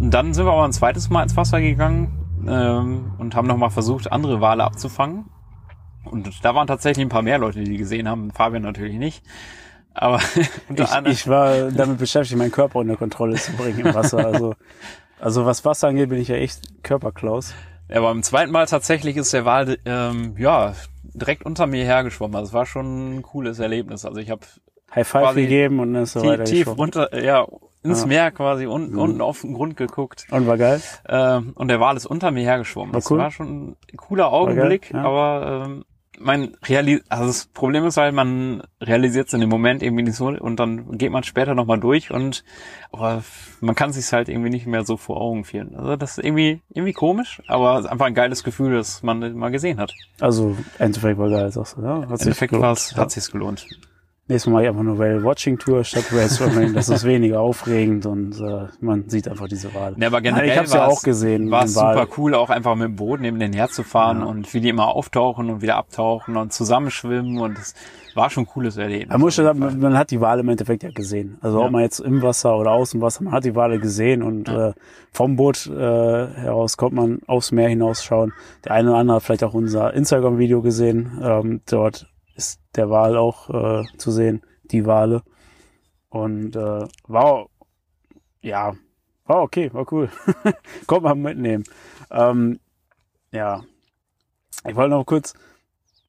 Und 0.00 0.10
dann 0.12 0.34
sind 0.34 0.46
wir 0.46 0.52
aber 0.52 0.64
ein 0.64 0.72
zweites 0.72 1.10
Mal 1.10 1.22
ins 1.22 1.36
Wasser 1.36 1.60
gegangen 1.60 2.44
ähm, 2.48 3.12
und 3.18 3.36
haben 3.36 3.46
nochmal 3.46 3.70
versucht, 3.70 4.10
andere 4.10 4.40
Wale 4.40 4.64
abzufangen. 4.64 5.26
Und 6.04 6.44
da 6.44 6.56
waren 6.56 6.66
tatsächlich 6.66 7.06
ein 7.06 7.08
paar 7.08 7.22
mehr 7.22 7.38
Leute, 7.38 7.62
die 7.62 7.76
gesehen 7.76 8.08
haben. 8.08 8.32
Fabian 8.32 8.62
natürlich 8.62 8.96
nicht. 8.96 9.22
Aber 9.94 10.18
Ich, 10.74 11.06
ich 11.06 11.28
war 11.28 11.70
damit 11.70 11.98
beschäftigt, 11.98 12.36
meinen 12.36 12.50
Körper 12.50 12.80
unter 12.80 12.96
Kontrolle 12.96 13.36
zu 13.36 13.52
bringen 13.52 13.78
im 13.78 13.94
Wasser. 13.94 14.26
Also, 14.26 14.56
also 15.20 15.46
was 15.46 15.64
Wasser 15.64 15.88
angeht, 15.88 16.08
bin 16.08 16.18
ich 16.18 16.28
ja 16.28 16.36
echt 16.36 16.82
Körperklaus. 16.82 17.54
Ja, 17.88 18.00
beim 18.00 18.22
zweiten 18.22 18.50
Mal 18.50 18.66
tatsächlich 18.66 19.16
ist 19.16 19.32
der 19.32 19.44
Wal 19.44 19.78
ähm, 19.84 20.34
ja 20.38 20.74
direkt 21.02 21.44
unter 21.44 21.66
mir 21.66 21.84
hergeschwommen. 21.84 22.34
Also 22.36 22.48
es 22.48 22.52
war 22.54 22.66
schon 22.66 23.16
ein 23.16 23.22
cooles 23.22 23.58
Erlebnis. 23.58 24.04
Also 24.04 24.20
ich 24.20 24.30
habe 24.30 24.42
High 24.94 25.06
Five 25.06 25.22
Quasi 25.22 25.42
gegeben 25.42 25.80
und 25.80 25.94
dann 25.94 26.02
ist 26.04 26.16
er 26.16 26.22
tief, 26.22 26.30
weiter 26.30 26.44
tief 26.44 26.66
runter, 26.68 27.22
ja, 27.24 27.46
ins 27.82 28.00
Ja. 28.00 28.06
Meer 28.06 28.30
quasi 28.30 28.66
unten, 28.66 28.96
unten 28.96 29.20
auf 29.20 29.42
den 29.42 29.54
Grund 29.54 29.76
geguckt. 29.76 30.26
Und 30.30 30.46
war 30.46 30.56
geil. 30.56 30.80
Ähm, 31.08 31.52
und 31.54 31.68
der 31.68 31.80
Wal 31.80 31.96
ist 31.96 32.06
unter 32.06 32.30
mir 32.30 32.42
hergeschwommen. 32.44 32.94
War 32.94 33.00
das 33.00 33.10
cool. 33.10 33.18
war 33.18 33.30
schon 33.30 33.68
ein 33.70 33.96
cooler 33.96 34.32
Augenblick, 34.32 34.92
ja. 34.92 35.02
aber 35.02 35.64
ähm, 35.66 35.84
mein 36.18 36.56
Reali 36.66 37.02
also 37.08 37.26
das 37.26 37.46
Problem 37.46 37.84
ist 37.86 37.96
halt, 37.96 38.14
man 38.14 38.62
realisiert 38.80 39.28
es 39.28 39.32
in 39.34 39.40
dem 39.40 39.50
Moment 39.50 39.82
irgendwie 39.82 40.04
nicht 40.04 40.16
so 40.16 40.26
und 40.26 40.56
dann 40.60 40.98
geht 40.98 41.12
man 41.12 41.24
später 41.24 41.54
nochmal 41.54 41.80
durch 41.80 42.10
und 42.10 42.44
aber 42.92 43.22
man 43.60 43.74
kann 43.74 43.92
sich 43.92 44.12
halt 44.12 44.28
irgendwie 44.28 44.50
nicht 44.50 44.66
mehr 44.66 44.84
so 44.84 44.96
vor 44.96 45.20
Augen 45.20 45.44
führen. 45.44 45.74
Also 45.74 45.96
das 45.96 46.18
ist 46.18 46.24
irgendwie 46.24 46.60
irgendwie 46.70 46.92
komisch, 46.92 47.42
aber 47.46 47.78
es 47.78 47.84
ist 47.84 47.90
einfach 47.90 48.06
ein 48.06 48.14
geiles 48.14 48.44
Gefühl, 48.44 48.74
dass 48.74 49.02
man 49.02 49.20
das 49.20 49.32
mal 49.32 49.50
gesehen 49.50 49.78
hat. 49.78 49.92
Also, 50.20 50.56
Endeffekt 50.78 51.18
war 51.18 51.30
geil, 51.30 51.50
sagst 51.50 51.76
du, 51.76 51.82
ja? 51.82 52.08
Hat 52.08 52.20
Endeffekt 52.20 52.52
gelohnt. 52.52 52.92
Ja. 52.92 52.96
hat 52.98 53.10
sich's 53.10 53.30
gelohnt. 53.30 53.66
Nächstes 54.26 54.46
Mal 54.46 54.52
mache 54.54 54.62
ich 54.62 54.68
einfach 54.70 54.80
eine 54.80 54.98
Whale-Watching-Tour 54.98 55.84
statt 55.84 56.10
Whale-Swimming. 56.10 56.72
Das 56.72 56.88
ist 56.88 57.04
weniger 57.04 57.40
aufregend 57.40 58.06
und 58.06 58.40
äh, 58.40 58.68
man 58.80 59.06
sieht 59.10 59.28
einfach 59.28 59.48
diese 59.48 59.74
Wale. 59.74 59.96
Ja, 59.98 60.06
aber 60.06 60.22
generell 60.22 60.48
ich 60.48 60.56
habe 60.56 60.66
ja 60.68 60.86
auch 60.86 61.02
gesehen. 61.02 61.50
War 61.50 61.68
super 61.68 62.06
cool, 62.16 62.34
auch 62.34 62.48
einfach 62.48 62.74
mit 62.74 62.88
dem 62.88 62.96
Boot 62.96 63.20
neben 63.20 63.38
den 63.38 63.52
herzufahren 63.52 64.20
Ja. 64.20 64.24
und 64.24 64.54
wie 64.54 64.60
die 64.60 64.70
immer 64.70 64.88
auftauchen 64.88 65.50
und 65.50 65.60
wieder 65.60 65.76
abtauchen 65.76 66.38
und 66.38 66.54
zusammenschwimmen 66.54 67.38
und 67.38 67.58
es 67.58 67.74
war 68.14 68.30
schon 68.30 68.44
ein 68.44 68.46
cooles 68.46 68.78
Erlebnis. 68.78 69.10
Man, 69.10 69.20
muss 69.20 69.34
sagen, 69.36 69.58
man, 69.58 69.78
man 69.78 69.98
hat 69.98 70.10
die 70.10 70.20
Wale 70.22 70.40
im 70.40 70.48
Endeffekt 70.48 70.84
ja 70.84 70.90
gesehen. 70.90 71.36
Also 71.42 71.58
Ja. 71.60 71.66
ob 71.66 71.72
man 71.72 71.82
jetzt 71.82 71.98
im 71.98 72.22
Wasser 72.22 72.56
oder 72.56 72.70
aus 72.70 72.92
dem 72.92 73.02
Wasser, 73.02 73.24
man 73.24 73.32
hat 73.34 73.44
die 73.44 73.54
Wale 73.54 73.78
gesehen 73.78 74.22
und 74.22 74.48
Ja. 74.48 74.68
äh, 74.68 74.72
vom 75.12 75.36
Boot 75.36 75.66
äh, 75.66 75.72
heraus 75.74 76.78
kommt 76.78 76.94
man 76.94 77.18
aufs 77.26 77.52
Meer 77.52 77.68
hinausschauen. 77.68 78.32
Der 78.64 78.72
eine 78.72 78.88
oder 78.88 78.98
andere 79.00 79.16
hat 79.16 79.22
vielleicht 79.24 79.44
auch 79.44 79.52
unser 79.52 79.92
Instagram-Video 79.92 80.62
gesehen. 80.62 81.20
Ähm, 81.22 81.60
dort 81.68 82.06
der 82.76 82.90
Wal 82.90 83.16
auch 83.16 83.50
äh, 83.50 83.84
zu 83.96 84.10
sehen, 84.10 84.42
die 84.64 84.86
Wale. 84.86 85.22
Und 86.08 86.56
äh, 86.56 86.86
war, 87.06 87.48
ja, 88.40 88.74
war 89.24 89.42
okay, 89.42 89.72
war 89.72 89.90
cool. 89.92 90.10
Kommt 90.86 91.02
man 91.02 91.20
mitnehmen. 91.20 91.64
Ähm, 92.10 92.60
ja, 93.32 93.64
ich 94.66 94.76
wollte 94.76 94.90
noch 94.90 95.04
kurz, 95.04 95.34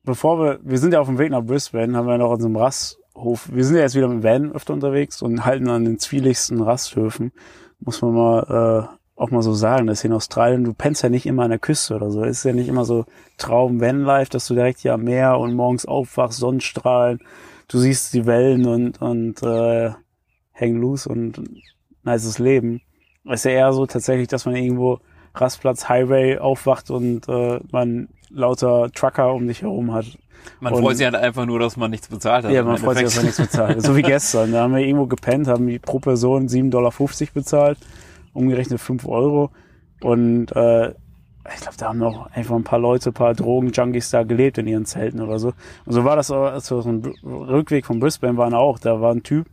bevor 0.04 0.40
wir, 0.40 0.60
wir 0.62 0.78
sind 0.78 0.94
ja 0.94 1.02
auf 1.02 1.08
dem 1.08 1.18
Weg 1.18 1.32
nach 1.32 1.44
Brisbane, 1.44 1.98
haben 1.98 2.08
wir 2.08 2.18
noch 2.18 2.32
unseren 2.32 2.56
Rasthof, 2.56 3.50
wir 3.52 3.64
sind 3.66 3.78
ja 3.78 3.82
jetzt 3.82 3.96
wieder 3.96 4.08
mit 4.08 4.18
dem 4.18 4.24
Van 4.24 4.52
öfter 4.52 4.74
unterwegs 4.74 5.22
und 5.22 5.46
halten 5.46 5.70
an 5.70 5.86
den 5.86 6.00
zwieligsten 6.00 6.62
Rasthöfen. 6.62 7.32
Muss 7.80 8.02
man 8.02 8.14
mal 8.14 8.90
äh, 8.92 9.05
auch 9.16 9.32
mal 9.32 9.42
so 9.42 9.54
sagen, 9.54 9.88
dass 9.88 10.02
hier 10.02 10.10
in 10.10 10.16
Australien, 10.16 10.64
du 10.64 10.74
pennst 10.74 11.04
ja 11.04 11.10
nicht 11.10 11.26
immer 11.26 11.44
an 11.44 11.50
der 11.50 11.60
Küste 11.60 11.96
oder 11.96 12.12
so. 12.12 12.24
Es 12.24 12.40
ist 12.40 12.44
ja 12.44 12.54
nicht 12.54 12.68
immer 12.68 12.84
so 12.86 13.06
Traum 13.38 13.80
Vanlife, 13.80 14.30
dass 14.30 14.48
du 14.48 14.56
direkt 14.56 14.80
hier 14.80 14.94
am 14.94 15.04
Meer 15.04 15.38
und 15.40 15.54
morgens 15.54 15.86
aufwachst, 15.86 16.40
Sonnenstrahlen, 16.40 17.20
du 17.68 17.80
siehst 17.80 18.14
die 18.14 18.26
Wellen 18.26 18.66
und, 18.66 19.02
und 19.02 19.42
äh, 19.42 19.92
hang 20.54 20.76
loose 20.76 21.08
und 21.08 21.42
nices 22.04 22.40
Leben. 22.40 22.82
Es 23.26 23.42
ist 23.42 23.46
ja 23.46 23.52
eher 23.52 23.74
so 23.74 23.86
tatsächlich, 23.86 24.28
dass 24.28 24.46
man 24.46 24.56
irgendwo 24.56 25.00
Rastplatz, 25.34 25.90
Highway 25.90 26.38
aufwacht 26.38 26.90
und 26.92 27.28
äh, 27.28 27.60
man 27.72 28.10
lauter 28.30 28.90
Trucker 28.94 29.34
um 29.34 29.48
dich 29.48 29.62
herum 29.62 29.94
hat. 29.94 30.06
Man 30.60 30.74
Und- 30.74 30.84
freut 30.84 30.98
sich 30.98 31.06
halt 31.06 31.16
einfach 31.16 31.46
nur, 31.46 31.60
dass 31.60 31.78
man 31.78 31.90
nichts 31.90 32.08
bezahlt 32.08 32.46
hat. 32.46 32.52
Ja, 32.52 32.64
man 32.64 32.78
freut 32.78 32.98
sich, 32.98 33.06
dass 33.06 33.16
man 33.16 33.26
nichts 33.26 33.42
bezahlt. 33.42 33.82
So 33.82 33.96
wie 33.96 34.02
gestern. 34.04 34.52
Da 34.52 34.62
haben 34.64 34.76
wir 34.76 34.82
irgendwo 34.86 35.08
gepennt, 35.08 35.48
haben 35.48 35.80
pro 35.82 36.00
Person 36.00 36.48
7,50 36.48 36.70
Dollar 36.70 36.94
bezahlt, 37.34 37.78
umgerechnet 38.36 38.80
5 38.80 39.08
Euro. 39.08 39.52
Und 40.02 40.56
äh, 40.56 40.90
ich 40.90 41.62
glaube, 41.62 41.78
da 41.78 41.88
haben 41.88 42.00
noch 42.00 42.32
einfach 42.32 42.56
ein 42.56 42.64
paar 42.64 42.80
Leute, 42.80 43.12
ein 43.12 43.14
paar 43.14 43.34
Drogen-Junkies 43.34 44.10
da 44.10 44.24
gelebt 44.24 44.58
in 44.58 44.68
ihren 44.68 44.86
Zelten 44.86 45.22
oder 45.22 45.40
so. 45.40 45.54
Und 45.86 45.94
so 45.94 46.04
war 46.04 46.16
das, 46.16 46.32
auch, 46.32 46.46
als 46.46 46.70
wir 46.72 46.78
auf 46.78 46.86
dem 46.86 47.04
Rückweg 47.24 47.86
von 47.86 48.00
Brisbane 48.00 48.38
waren 48.38 48.54
auch. 48.54 48.80
Da 48.80 49.00
war 49.02 49.14
ein 49.14 49.24
Typ, 49.24 49.48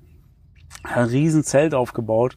hat 0.85 0.97
ein 0.97 1.09
riesen 1.09 1.45
Zelt 1.45 1.75
aufgebaut. 1.75 2.37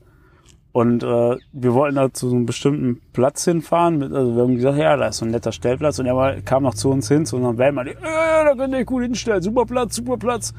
Und 0.74 1.04
äh, 1.04 1.38
wir 1.54 1.74
wollten 1.74 1.96
da 1.96 2.12
zu 2.12 2.28
so 2.28 2.36
einem 2.36 2.46
bestimmten 2.46 3.02
Platz 3.14 3.46
hinfahren. 3.46 3.98
Mit, 3.98 4.12
also 4.12 4.36
wir 4.36 4.44
haben 4.44 4.56
gesagt, 4.56 4.78
ja, 4.78 4.98
da 4.98 5.08
ist 5.08 5.18
so 5.18 5.26
ein 5.26 5.32
netter 5.32 5.54
Stellplatz. 5.54 6.00
Und 6.00 6.06
er 6.06 6.18
war, 6.18 6.36
kam 6.42 6.64
noch 6.64 6.74
zu 6.74 6.90
uns 6.90 7.08
hin, 7.08 7.26
zu 7.26 7.38
unserem 7.38 7.58
Van, 7.58 7.76
meinte, 7.76 7.94
äh, 7.94 7.96
da 8.02 8.54
könnt 8.58 8.74
ihr 8.74 8.80
euch 8.80 8.86
gut 8.86 9.04
hinstellen, 9.04 9.42
super 9.42 9.66
Platz, 9.66 9.96
super 9.96 10.18
Platz. 10.18 10.54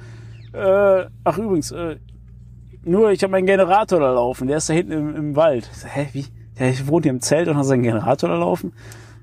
Äh, 0.55 1.05
ach 1.23 1.37
übrigens, 1.37 1.71
äh, 1.71 1.97
nur 2.87 3.11
ich 3.11 3.23
habe 3.23 3.33
meinen 3.33 3.47
Generator 3.47 4.01
da 4.01 4.13
laufen, 4.13 4.49
der 4.49 4.59
ist 4.59 4.69
da 4.69 4.75
hinten 4.75 4.93
im, 4.93 5.17
im 5.17 5.37
Wald. 5.37 5.69
So, 5.73 5.87
hä, 5.87 6.09
wie? 6.13 6.27
Der 6.59 6.73
wohnt 6.87 7.05
hier 7.05 7.13
im 7.13 7.21
Zelt 7.21 7.49
und 7.49 7.57
hat 7.57 7.67
seinen 7.67 7.83
Generator 7.83 8.31
da 8.31 8.37
laufen? 8.37 8.73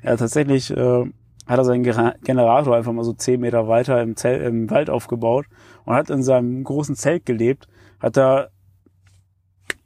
Ja, 0.03 0.15
tatsächlich 0.15 0.69
äh, 0.69 1.05
hat 1.47 1.57
er 1.57 1.65
seinen 1.65 1.83
Generator 1.83 2.75
einfach 2.75 2.93
mal 2.93 3.03
so 3.03 3.13
zehn 3.13 3.39
Meter 3.39 3.67
weiter 3.67 4.01
im, 4.01 4.15
Zelt, 4.15 4.45
im 4.45 4.69
Wald 4.69 4.89
aufgebaut 4.89 5.45
und 5.85 5.95
hat 5.95 6.09
in 6.09 6.23
seinem 6.23 6.63
großen 6.63 6.95
Zelt 6.95 7.25
gelebt, 7.25 7.67
hat 7.99 8.17
da 8.17 8.49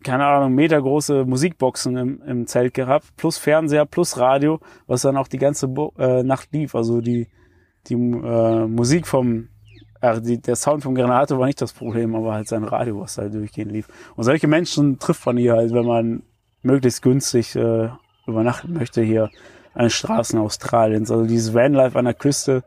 keine 0.03 0.25
Ahnung, 0.25 0.53
metergroße 0.55 1.25
Musikboxen 1.25 1.97
im, 1.97 2.21
im 2.21 2.47
Zelt 2.47 2.73
gehabt, 2.73 3.07
plus 3.17 3.37
Fernseher, 3.37 3.85
plus 3.85 4.17
Radio, 4.17 4.59
was 4.85 5.01
dann 5.01 5.17
auch 5.17 5.27
die 5.27 5.37
ganze 5.37 5.67
Bo 5.67 5.93
äh, 5.97 6.23
Nacht 6.23 6.53
lief. 6.53 6.75
Also 6.75 7.01
die, 7.01 7.27
die 7.87 7.95
äh, 7.95 8.67
Musik 8.67 9.07
vom, 9.07 9.49
äh, 10.01 10.21
die, 10.21 10.41
der 10.41 10.55
Sound 10.55 10.83
vom 10.83 10.95
Generator 10.95 11.39
war 11.39 11.45
nicht 11.45 11.61
das 11.61 11.73
Problem, 11.73 12.15
aber 12.15 12.33
halt 12.33 12.47
sein 12.47 12.63
Radio, 12.63 12.99
was 13.01 13.15
da 13.15 13.27
durchgehend 13.27 13.71
lief. 13.71 13.87
Und 14.15 14.23
solche 14.23 14.47
Menschen 14.47 14.99
trifft 14.99 15.25
man 15.25 15.37
hier 15.37 15.53
halt, 15.53 15.73
wenn 15.73 15.85
man 15.85 16.23
möglichst 16.61 17.01
günstig 17.01 17.55
äh, 17.55 17.89
übernachten 18.25 18.73
möchte 18.73 19.01
hier 19.01 19.29
an 19.73 19.85
den 19.85 19.89
Straßen 19.89 20.39
Australiens. 20.39 21.11
Also 21.11 21.25
dieses 21.25 21.53
Vanlife 21.53 21.97
an 21.97 22.05
der 22.05 22.13
Küste 22.13 22.63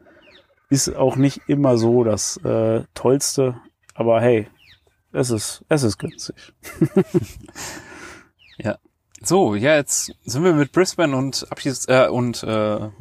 ist 0.68 0.94
auch 0.96 1.16
nicht 1.16 1.40
immer 1.48 1.76
so 1.76 2.04
das 2.04 2.36
äh, 2.38 2.84
Tollste, 2.94 3.56
aber 3.94 4.20
hey, 4.20 4.48
es 5.12 5.30
ist, 5.30 5.64
es 5.68 5.82
ist 5.82 5.98
günstig. 5.98 6.54
So, 9.22 9.54
ja, 9.54 9.76
jetzt 9.76 10.12
sind 10.24 10.44
wir 10.44 10.54
mit 10.54 10.72
Brisbane 10.72 11.14
und 11.14 11.46
Abschieds 11.50 11.86
äh, 11.88 12.08
und 12.08 12.42
äh, 12.42 12.46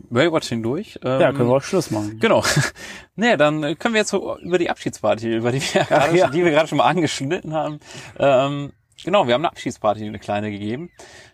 Whale-Watching 0.10 0.62
durch. 0.62 1.00
Ähm, 1.04 1.22
Ja, 1.22 1.32
können 1.32 1.48
wir 1.50 1.56
auch 1.56 1.62
Schluss 1.64 1.92
machen. 1.92 2.20
Genau. 2.20 2.44
nee, 3.16 3.38
dann 3.38 3.62
können 3.80 3.94
wir 3.94 4.02
jetzt 4.02 4.10
so 4.10 4.38
über 4.40 4.58
die 4.58 4.70
Abschiedsparty, 4.70 5.38
über 5.38 5.52
die 5.54 5.62
wir 5.62 5.84
gerade, 5.86 6.18
ja. 6.18 6.26
schon- 6.26 6.34
die 6.36 6.44
wir 6.44 6.52
gerade 6.52 6.68
schon 6.68 6.78
mal 6.80 6.88
angeschnitten 6.88 7.54
haben. 7.54 7.80
Ähm, 8.18 8.74
genau, 9.04 9.28
wir 9.28 9.34
haben 9.34 9.42
eine 9.42 9.52
Abschiedsparty, 9.52 10.06
eine 10.06 10.20
kleine 10.20 10.52
gegeben. 10.52 10.90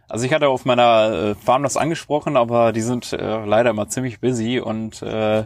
Also 0.07 0.23
ich 0.27 0.33
hatte 0.33 0.49
auf 0.49 0.65
meiner 0.65 1.31
äh, 1.31 1.35
Farm 1.35 1.63
das 1.63 1.77
angesprochen, 1.77 2.37
aber 2.37 2.71
die 2.71 2.81
sind 2.81 3.11
äh, 3.11 3.43
leider 3.43 3.71
immer 3.71 3.89
ziemlich 3.89 4.21
busy 4.21 4.59
und 4.59 5.01
äh, 5.01 5.45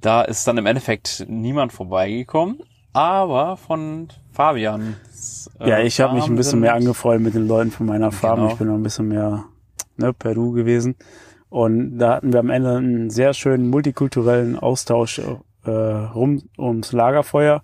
da 0.00 0.22
ist 0.22 0.46
dann 0.46 0.58
im 0.58 0.66
Endeffekt 0.66 1.24
niemand 1.28 1.72
vorbeigekommen. 1.72 2.60
Aber 2.92 3.56
von 3.56 4.10
Fabian. 4.30 4.94
Äh, 5.60 5.68
Ja, 5.70 5.78
ich 5.80 6.00
habe 6.00 6.14
mich 6.14 6.26
ein 6.26 6.36
bisschen 6.36 6.60
mehr 6.60 6.74
angefreundet 6.74 7.24
mit 7.24 7.34
den 7.34 7.48
Leuten 7.48 7.70
von 7.70 7.86
meiner 7.86 8.12
Farm. 8.12 8.40
Genau. 8.40 8.52
Ich 8.52 8.58
bin 8.58 8.68
noch 8.68 8.74
ein 8.74 8.82
bisschen 8.82 9.08
mehr 9.08 9.44
ne, 9.96 10.12
Peru 10.12 10.52
gewesen. 10.52 10.96
Und 11.48 11.98
da 11.98 12.16
hatten 12.16 12.32
wir 12.32 12.40
am 12.40 12.50
Ende 12.50 12.76
einen 12.76 13.10
sehr 13.10 13.32
schönen 13.32 13.68
multikulturellen 13.70 14.58
Austausch 14.58 15.20
äh, 15.64 15.70
rum 15.70 16.42
ums 16.58 16.92
Lagerfeuer. 16.92 17.62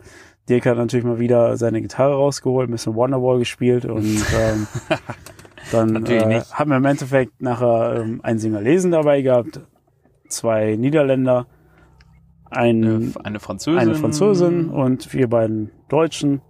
Dirk 0.49 0.67
hat 0.67 0.77
natürlich 0.77 1.05
mal 1.05 1.19
wieder 1.19 1.57
seine 1.57 1.81
Gitarre 1.83 2.15
rausgeholt, 2.15 2.69
ein 2.69 2.73
bisschen 2.73 2.95
Wonderwall 2.95 3.39
gespielt 3.39 3.85
und 3.85 4.05
ähm, 4.41 4.67
dann 5.71 6.07
äh, 6.07 6.41
haben 6.53 6.71
wir 6.71 6.77
im 6.77 6.85
Endeffekt 6.85 7.41
nachher 7.41 8.01
ähm, 8.01 8.21
einen 8.23 8.39
Singalesen 8.39 8.91
dabei 8.91 9.23
gehabt, 9.23 9.61
zwei 10.29 10.77
Niederländer, 10.77 11.47
ein, 12.51 12.85
Eine, 12.85 13.13
eine 13.23 13.41
Französin. 13.41 13.79
eine 13.79 13.95
Französin 13.95 14.71
und 14.71 15.13
wir 15.13 15.29
beiden 15.29 15.71
Deutschen 15.89 16.41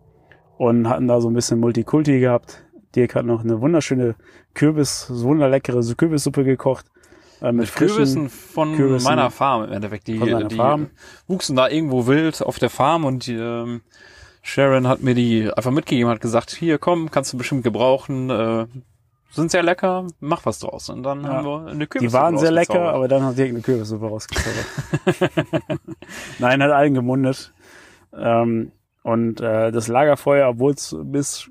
und 0.61 0.91
hatten 0.91 1.09
da 1.09 1.23
so 1.23 1.31
ein 1.31 1.33
bisschen 1.33 1.59
Multikulti 1.59 2.21
gehabt. 2.21 2.63
Dirk 2.95 3.15
hat 3.15 3.25
noch 3.25 3.43
eine 3.43 3.63
wunderschöne 3.63 4.15
Kürbis, 4.53 5.07
so 5.07 5.29
wunderleckere 5.29 5.83
Kürbissuppe 5.95 6.45
gekocht. 6.45 6.85
Äh, 7.41 7.53
mit, 7.53 7.75
Kürbissen 7.75 8.29
von 8.29 8.77
Kürbissen 8.77 9.05
meiner 9.09 9.31
Farm 9.31 9.65
im 9.65 9.73
Endeffekt. 9.73 10.07
Die, 10.07 10.19
die 10.19 10.55
Farm. 10.57 10.91
wuchsen 11.27 11.57
da 11.57 11.67
irgendwo 11.71 12.07
wild 12.07 12.43
auf 12.43 12.59
der 12.59 12.69
Farm 12.69 13.07
und 13.07 13.27
die, 13.27 13.37
ähm, 13.37 13.81
Sharon 14.43 14.87
hat 14.87 15.01
mir 15.01 15.15
die 15.15 15.51
einfach 15.51 15.71
mitgegeben, 15.71 16.11
hat 16.11 16.21
gesagt, 16.21 16.51
hier 16.51 16.77
komm, 16.77 17.11
kannst 17.11 17.33
du 17.33 17.39
bestimmt 17.39 17.65
gebrauchen, 17.65 18.29
äh, 18.29 18.67
sind 19.31 19.51
sehr 19.51 19.63
lecker, 19.63 20.09
mach 20.21 20.45
was 20.45 20.59
draus. 20.59 20.91
Und 20.91 21.05
dann 21.05 21.23
Ja. 21.23 21.29
haben 21.31 21.47
wir 21.47 21.67
eine 21.71 21.79
Die 21.79 21.87
Kürbissuppe 21.87 22.23
waren 22.23 22.37
sehr 22.37 22.51
lecker, 22.51 22.93
aber 22.93 23.09
dann 23.09 23.23
hat 23.23 23.39
Dirk 23.39 23.49
eine 23.49 23.63
Kürbissuppe 23.63 24.05
rausgezaubert. 24.05 25.31
Nein, 26.39 26.63
hat 26.63 26.71
allen 26.71 26.93
gemundet. 26.93 27.55
Ähm, 28.13 28.73
und 29.03 29.41
äh, 29.41 29.71
das 29.73 29.89
Lagerfeuer, 29.89 30.49
obwohl 30.51 30.73
es 30.73 30.97
bis 31.05 31.51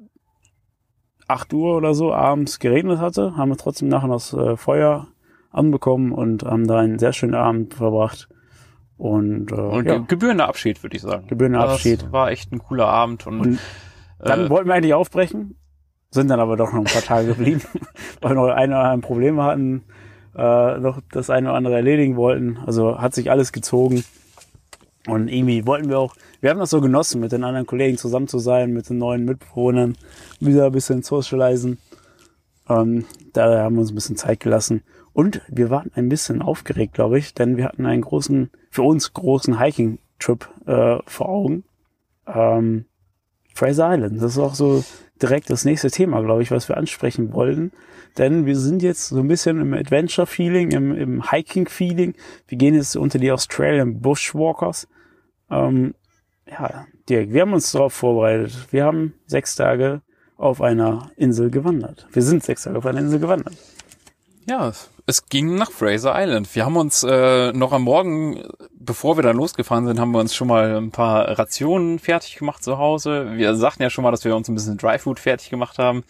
8 1.28 1.54
Uhr 1.54 1.78
oder 1.78 1.94
so 1.94 2.14
abends 2.14 2.60
geregnet 2.60 3.00
hatte, 3.00 3.36
haben 3.38 3.50
wir 3.50 3.58
trotzdem 3.58 3.88
nachher 3.88 4.08
das 4.10 4.34
äh, 4.34 4.58
Feuer 4.58 5.08
anbekommen 5.52 6.12
und 6.12 6.44
haben 6.44 6.68
da 6.68 6.80
einen 6.80 7.00
sehr 7.00 7.14
schönen 7.14 7.36
Abend 7.36 7.74
verbracht. 7.76 8.30
Und, 8.98 9.52
äh, 9.52 9.56
Und 9.56 9.86
ja. 9.88 9.98
ge- 9.98 10.06
gebührender 10.08 10.48
Abschied, 10.48 10.84
würde 10.84 10.96
ich 10.96 11.02
sagen. 11.02 11.28
Gebührender 11.28 11.60
Das 11.62 11.74
Abschied. 11.74 12.12
war 12.12 12.30
echt 12.32 12.52
ein 12.52 12.60
cooler 12.60 12.88
Abend 12.88 13.26
und, 13.28 13.40
Und 13.42 13.60
Dann 14.20 14.46
äh, 14.46 14.50
wollten 14.50 14.68
wir 14.68 14.76
eigentlich 14.76 14.94
aufbrechen, 14.94 15.56
sind 16.12 16.30
dann 16.30 16.40
aber 16.40 16.58
doch 16.58 16.72
noch 16.74 16.80
ein 16.80 16.86
paar 16.86 17.02
Tage 17.02 17.28
geblieben, 17.28 17.62
weil 18.22 18.32
wir 18.32 18.36
noch 18.36 18.48
ein 18.54 18.70
oder 18.70 18.80
andere 18.84 19.08
Probleme 19.08 19.44
hatten, 19.44 19.84
äh, 20.36 20.78
noch 20.80 21.00
das 21.12 21.30
eine 21.30 21.48
oder 21.50 21.58
andere 21.58 21.76
erledigen 21.76 22.16
wollten. 22.16 22.58
Also 22.66 23.00
hat 23.00 23.14
sich 23.16 23.32
alles 23.32 23.52
gezogen. 23.52 24.04
Und 25.08 25.28
irgendwie 25.28 25.66
wollten 25.66 25.90
wir 25.90 26.00
auch, 26.00 26.16
wir 26.42 26.50
haben 26.50 26.60
das 26.60 26.70
so 26.70 26.82
genossen, 26.82 27.22
mit 27.22 27.32
den 27.32 27.44
anderen 27.44 27.66
Kollegen 27.66 27.98
zusammen 27.98 28.28
zu 28.28 28.40
sein, 28.40 28.74
mit 28.74 28.90
den 28.90 28.98
neuen 28.98 29.26
Mitbewohnern, 29.26 29.98
wieder 30.40 30.68
ein 30.68 30.72
bisschen 30.72 31.04
socialisen. 31.04 31.80
Ähm, 32.68 33.06
da 33.34 33.64
haben 33.64 33.76
wir 33.76 33.82
uns 33.82 33.92
ein 33.92 33.96
bisschen 33.96 34.18
Zeit 34.18 34.40
gelassen. 34.40 34.84
Und 35.14 35.42
wir 35.48 35.70
waren 35.70 35.92
ein 35.96 36.10
bisschen 36.10 36.42
aufgeregt, 36.42 36.94
glaube 36.94 37.18
ich, 37.18 37.34
denn 37.34 37.58
wir 37.58 37.66
hatten 37.66 37.86
einen 37.86 38.02
großen, 38.02 38.52
für 38.70 38.84
uns 38.84 39.14
großen 39.14 39.60
Hiking-Trip 39.60 40.48
äh, 40.66 40.98
vor 41.06 41.30
Augen. 41.30 41.64
Ähm, 42.28 42.86
Fraser 43.54 43.94
Island. 43.94 44.22
Das 44.22 44.34
ist 44.34 44.40
auch 44.40 44.56
so 44.56 44.84
direkt 45.22 45.50
das 45.50 45.66
nächste 45.66 45.92
Thema, 45.92 46.22
glaube 46.22 46.44
ich, 46.44 46.52
was 46.52 46.70
wir 46.70 46.78
ansprechen 46.78 47.34
wollten. 47.34 47.72
Denn 48.18 48.46
wir 48.46 48.58
sind 48.58 48.82
jetzt 48.82 49.10
so 49.10 49.20
ein 49.20 49.28
bisschen 49.28 49.62
im 49.62 49.74
Adventure-Feeling, 49.74 50.72
im, 50.72 50.96
im 50.96 51.32
Hiking-Feeling. 51.32 52.16
Wir 52.48 52.58
gehen 52.58 52.76
jetzt 52.76 52.96
unter 52.96 53.20
die 53.20 53.32
Australian 53.32 54.02
Bushwalkers. 54.02 54.88
Ähm, 55.50 55.94
ja, 56.50 56.88
Dirk, 57.08 57.32
wir 57.32 57.42
haben 57.42 57.54
uns 57.54 57.72
darauf 57.72 57.94
vorbereitet. 57.94 58.68
Wir 58.72 58.86
haben 58.86 59.14
sechs 59.26 59.56
Tage 59.56 60.02
auf 60.38 60.62
einer 60.62 61.12
Insel 61.16 61.50
gewandert. 61.50 62.08
Wir 62.12 62.22
sind 62.22 62.44
sechs 62.44 62.64
Tage 62.64 62.78
auf 62.78 62.86
einer 62.86 63.00
Insel 63.00 63.20
gewandert. 63.20 63.56
Ja, 64.48 64.72
es 65.06 65.26
ging 65.28 65.56
nach 65.56 65.70
Fraser 65.70 66.14
Island. 66.16 66.56
Wir 66.56 66.66
haben 66.66 66.78
uns 66.78 67.04
äh, 67.04 67.52
noch 67.52 67.72
am 67.72 67.84
Morgen, 67.84 68.44
bevor 68.72 69.18
wir 69.18 69.22
dann 69.22 69.38
losgefahren 69.38 69.86
sind, 69.86 70.00
haben 70.00 70.12
wir 70.12 70.20
uns 70.20 70.34
schon 70.34 70.48
mal 70.48 70.76
ein 70.78 70.92
paar 70.92 71.38
Rationen 71.38 72.00
fertig 72.00 72.38
gemacht 72.38 72.64
zu 72.64 72.78
Hause. 72.78 73.34
Wir 73.36 73.56
sagten 73.56 73.84
ja 73.84 73.90
schon 73.90 74.04
mal, 74.04 74.12
dass 74.12 74.26
wir 74.26 74.36
uns 74.36 74.48
ein 74.48 74.56
bisschen 74.56 74.78
Dryfood 74.78 75.20
fertig 75.20 75.50
gemacht 75.50 75.78
haben. 75.78 76.04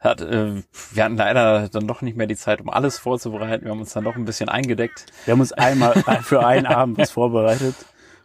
Hat, 0.00 0.22
äh, 0.22 0.62
wir 0.92 1.04
hatten 1.04 1.16
leider 1.16 1.68
dann 1.68 1.86
doch 1.86 2.00
nicht 2.00 2.16
mehr 2.16 2.26
die 2.26 2.36
Zeit, 2.36 2.62
um 2.62 2.70
alles 2.70 2.98
vorzubereiten. 2.98 3.64
Wir 3.64 3.70
haben 3.70 3.80
uns 3.80 3.92
dann 3.92 4.04
doch 4.04 4.16
ein 4.16 4.24
bisschen 4.24 4.48
eingedeckt. 4.48 5.04
Wir 5.26 5.32
haben 5.32 5.40
uns 5.40 5.52
einmal 5.52 5.92
für 6.22 6.46
einen 6.46 6.66
Abend 6.66 6.96
was 6.96 7.10
vorbereitet. 7.10 7.74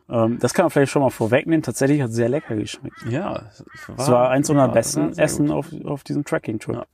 Ähm, 0.10 0.40
das 0.40 0.54
kann 0.54 0.64
man 0.64 0.70
vielleicht 0.70 0.92
schon 0.92 1.02
mal 1.02 1.10
vorwegnehmen. 1.10 1.64
Tatsächlich 1.64 2.02
hat 2.02 2.12
es 2.12 2.16
sehr 2.16 2.30
lecker 2.30 2.56
geschmeckt. 2.56 2.96
Ja, 3.10 3.44
Es 3.98 4.08
war 4.08 4.30
eins 4.30 4.50
unserer 4.50 4.70
besten 4.70 5.18
Essen 5.18 5.52
auf, 5.52 5.68
auf 5.84 6.04
diesem 6.04 6.24
Tracking-Trip. 6.24 6.76
Ja. 6.76 6.86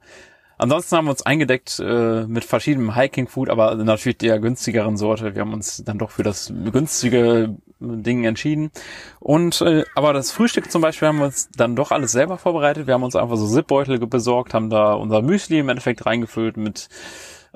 Ansonsten 0.57 0.95
haben 0.95 1.05
wir 1.05 1.11
uns 1.11 1.25
eingedeckt 1.25 1.79
äh, 1.79 2.25
mit 2.25 2.43
verschiedenem 2.43 2.95
Hiking-Food, 2.95 3.49
aber 3.49 3.75
natürlich 3.75 4.19
der 4.19 4.39
günstigeren 4.39 4.95
Sorte. 4.97 5.35
Wir 5.35 5.41
haben 5.41 5.53
uns 5.53 5.83
dann 5.83 5.97
doch 5.97 6.11
für 6.11 6.23
das 6.23 6.53
günstige 6.71 7.55
Ding 7.81 8.23
entschieden. 8.23 8.71
Und 9.19 9.61
äh, 9.61 9.83
aber 9.95 10.13
das 10.13 10.31
Frühstück 10.31 10.71
zum 10.71 10.81
Beispiel 10.81 11.07
haben 11.07 11.17
wir 11.19 11.25
uns 11.25 11.49
dann 11.55 11.75
doch 11.75 11.91
alles 11.91 12.11
selber 12.11 12.37
vorbereitet. 12.37 12.87
Wir 12.87 12.93
haben 12.93 13.03
uns 13.03 13.15
einfach 13.15 13.37
so 13.37 13.47
Zipbeutel 13.47 13.99
besorgt, 13.99 14.53
haben 14.53 14.69
da 14.69 14.93
unser 14.93 15.21
Müsli 15.21 15.59
im 15.59 15.69
Endeffekt 15.69 16.05
reingefüllt 16.05 16.57
mit 16.57 16.89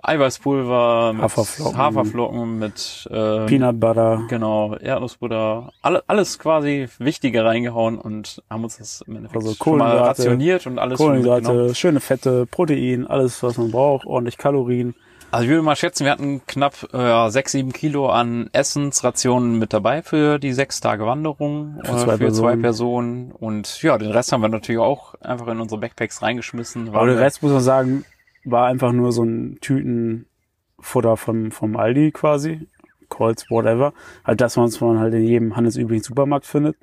Eiweißpulver, 0.01 1.13
mit 1.13 1.23
Haferflocken. 1.23 1.77
Haferflocken 1.77 2.59
mit 2.59 3.07
äh, 3.09 3.45
Peanut 3.45 3.79
Butter. 3.79 4.23
Genau, 4.29 4.75
Erdnussbutter, 4.75 5.71
alle, 5.81 6.03
alles 6.07 6.37
quasi 6.37 6.87
Wichtige 6.99 7.43
reingehauen 7.43 7.97
und 7.97 8.43
haben 8.49 8.63
uns 8.63 8.77
das 8.77 9.01
im 9.07 9.15
Endeffekt 9.15 9.43
Also 9.43 9.55
schon 9.55 9.77
mal 9.77 9.97
rationiert 9.97 10.67
und 10.67 10.79
alles. 10.79 10.97
Kohlenhydrate, 10.97 11.73
schöne 11.73 11.99
Fette, 12.01 12.45
Protein, 12.45 13.07
alles, 13.07 13.41
was 13.41 13.57
man 13.57 13.71
braucht, 13.71 14.05
ordentlich 14.05 14.37
Kalorien. 14.37 14.95
Also 15.35 15.43
ich 15.43 15.49
würde 15.49 15.63
mal 15.63 15.75
schätzen, 15.75 16.05
wir 16.05 16.13
hatten 16.13 16.45
knapp 16.47 16.93
äh, 16.93 17.29
sechs, 17.29 17.51
sieben 17.51 17.73
Kilo 17.73 18.07
an 18.07 18.49
Essensrationen 18.53 19.59
mit 19.59 19.73
dabei 19.73 20.01
für 20.01 20.39
die 20.39 20.53
sechs 20.53 20.79
Tage 20.79 21.05
Wanderung 21.05 21.81
Für 21.83 21.91
äh, 21.91 21.97
zwei 21.97 22.17
für 22.17 22.31
zwei 22.31 22.55
Personen. 22.55 22.61
Personen. 22.61 23.31
Und 23.33 23.81
ja, 23.81 23.97
den 23.97 24.11
Rest 24.11 24.31
haben 24.31 24.39
wir 24.39 24.47
natürlich 24.47 24.79
auch 24.79 25.13
einfach 25.15 25.47
in 25.47 25.59
unsere 25.59 25.81
Backpacks 25.81 26.21
reingeschmissen. 26.21 26.87
Aber 26.87 27.05
der 27.05 27.19
Rest, 27.19 27.43
muss 27.43 27.51
man 27.51 27.59
sagen, 27.59 28.05
war 28.45 28.67
einfach 28.67 28.93
nur 28.93 29.11
so 29.11 29.23
ein 29.23 29.57
Tütenfutter 29.59 31.17
vom, 31.17 31.51
vom 31.51 31.75
Aldi 31.75 32.13
quasi. 32.13 32.69
Colts, 33.09 33.51
whatever. 33.51 33.91
Halt 34.23 34.39
das, 34.39 34.55
was 34.55 34.79
man 34.79 34.99
halt 34.99 35.13
in 35.15 35.23
jedem 35.23 35.57
handelsüblichen 35.57 36.05
Supermarkt 36.05 36.45
findet. 36.45 36.77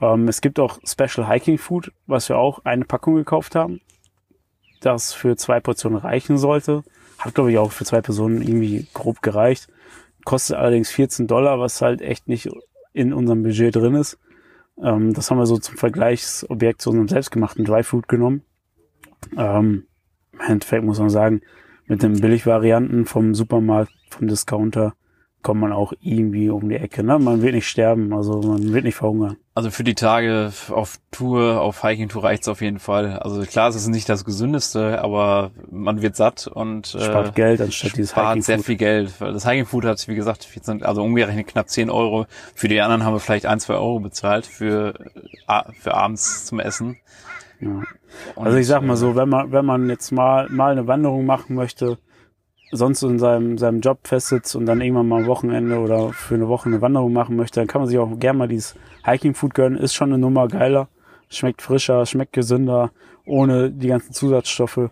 Ähm, 0.00 0.28
es 0.28 0.40
gibt 0.40 0.58
auch 0.58 0.78
Special 0.82 1.28
Hiking 1.28 1.58
Food, 1.58 1.92
was 2.06 2.30
wir 2.30 2.38
auch 2.38 2.64
eine 2.64 2.86
Packung 2.86 3.16
gekauft 3.16 3.54
haben. 3.54 3.82
Das 4.80 5.12
für 5.12 5.36
zwei 5.36 5.60
Portionen 5.60 5.98
reichen 5.98 6.38
sollte. 6.38 6.84
Hat, 7.22 7.34
glaube 7.34 7.52
ich, 7.52 7.58
auch 7.58 7.70
für 7.70 7.84
zwei 7.84 8.00
Personen 8.00 8.42
irgendwie 8.42 8.86
grob 8.94 9.22
gereicht. 9.22 9.68
Kostet 10.24 10.56
allerdings 10.56 10.90
14 10.90 11.28
Dollar, 11.28 11.60
was 11.60 11.80
halt 11.80 12.00
echt 12.02 12.28
nicht 12.28 12.48
in 12.92 13.12
unserem 13.12 13.42
Budget 13.42 13.76
drin 13.76 13.94
ist. 13.94 14.18
Ähm, 14.82 15.14
das 15.14 15.30
haben 15.30 15.38
wir 15.38 15.46
so 15.46 15.58
zum 15.58 15.76
Vergleichsobjekt 15.76 16.82
zu 16.82 16.90
unserem 16.90 17.08
selbstgemachten 17.08 17.64
Dry 17.64 17.84
Food 17.84 18.08
genommen. 18.08 18.42
Ähm, 19.36 19.86
Im 20.32 20.40
Endeffekt 20.40 20.84
muss 20.84 20.98
man 20.98 21.10
sagen, 21.10 21.42
mit 21.86 22.02
den 22.02 22.20
Billigvarianten 22.20 23.06
vom 23.06 23.34
Supermarkt, 23.34 23.92
vom 24.10 24.26
Discounter, 24.26 24.94
kommt 25.42 25.60
man 25.60 25.72
auch 25.72 25.92
irgendwie 26.00 26.48
um 26.50 26.68
die 26.68 26.76
Ecke. 26.76 27.02
Ne? 27.02 27.18
Man 27.18 27.42
wird 27.42 27.54
nicht 27.54 27.68
sterben, 27.68 28.12
also 28.12 28.40
man 28.40 28.72
wird 28.72 28.84
nicht 28.84 28.94
verhungern. 28.94 29.36
Also 29.54 29.70
für 29.70 29.84
die 29.84 29.94
Tage 29.94 30.52
auf 30.70 30.98
Tour, 31.10 31.60
auf 31.60 31.82
Hiking-Tour 31.82 32.24
reicht's 32.24 32.48
auf 32.48 32.60
jeden 32.62 32.78
Fall. 32.78 33.18
Also 33.18 33.42
klar, 33.42 33.68
es 33.68 33.74
ist 33.76 33.88
nicht 33.88 34.08
das 34.08 34.24
Gesündeste, 34.24 35.02
aber 35.02 35.50
man 35.70 36.00
wird 36.00 36.16
satt 36.16 36.46
und 36.46 36.94
äh, 36.94 37.00
Spart 37.00 37.34
Geld 37.34 37.60
anstatt 37.60 37.96
dieses 37.96 38.10
spart 38.10 38.28
Hiking 38.28 38.42
sehr 38.42 38.56
Food. 38.58 38.66
viel 38.66 38.76
Geld. 38.76 39.20
Weil 39.20 39.32
das 39.32 39.46
Hiking-Food 39.46 39.84
hat, 39.84 40.08
wie 40.08 40.14
gesagt, 40.14 40.44
14, 40.44 40.82
also 40.84 41.02
umgerechnet 41.02 41.48
knapp 41.48 41.68
10 41.68 41.90
Euro. 41.90 42.26
Für 42.54 42.68
die 42.68 42.80
anderen 42.80 43.04
haben 43.04 43.14
wir 43.14 43.20
vielleicht 43.20 43.46
ein, 43.46 43.60
zwei 43.60 43.74
Euro 43.74 44.00
bezahlt 44.00 44.46
für, 44.46 44.94
äh, 45.48 45.62
für 45.78 45.94
abends 45.94 46.46
zum 46.46 46.60
Essen. 46.60 46.98
Ja. 47.60 47.82
Und, 48.36 48.46
Also 48.46 48.58
ich 48.58 48.66
sag 48.66 48.82
mal 48.82 48.94
äh, 48.94 48.96
so, 48.96 49.16
wenn 49.16 49.28
man, 49.28 49.52
wenn 49.52 49.64
man 49.64 49.88
jetzt 49.88 50.12
mal, 50.12 50.48
mal 50.50 50.72
eine 50.72 50.86
Wanderung 50.86 51.26
machen 51.26 51.56
möchte, 51.56 51.98
sonst 52.72 53.02
in 53.02 53.18
seinem, 53.18 53.58
seinem 53.58 53.80
Job 53.80 53.98
festsitzt 54.04 54.56
und 54.56 54.66
dann 54.66 54.80
irgendwann 54.80 55.06
mal 55.06 55.20
am 55.20 55.26
Wochenende 55.26 55.78
oder 55.78 56.12
für 56.12 56.34
eine 56.34 56.48
Woche 56.48 56.68
eine 56.68 56.80
Wanderung 56.80 57.12
machen 57.12 57.36
möchte, 57.36 57.60
dann 57.60 57.66
kann 57.68 57.82
man 57.82 57.88
sich 57.88 57.98
auch 57.98 58.18
gerne 58.18 58.38
mal 58.38 58.48
dieses 58.48 58.74
Hiking 59.04 59.34
Food 59.34 59.54
gönnen. 59.54 59.78
Ist 59.78 59.94
schon 59.94 60.08
eine 60.08 60.18
Nummer 60.18 60.48
geiler. 60.48 60.88
Schmeckt 61.28 61.62
frischer, 61.62 62.04
schmeckt 62.06 62.32
gesünder, 62.32 62.90
ohne 63.26 63.70
die 63.70 63.88
ganzen 63.88 64.12
Zusatzstoffe. 64.12 64.90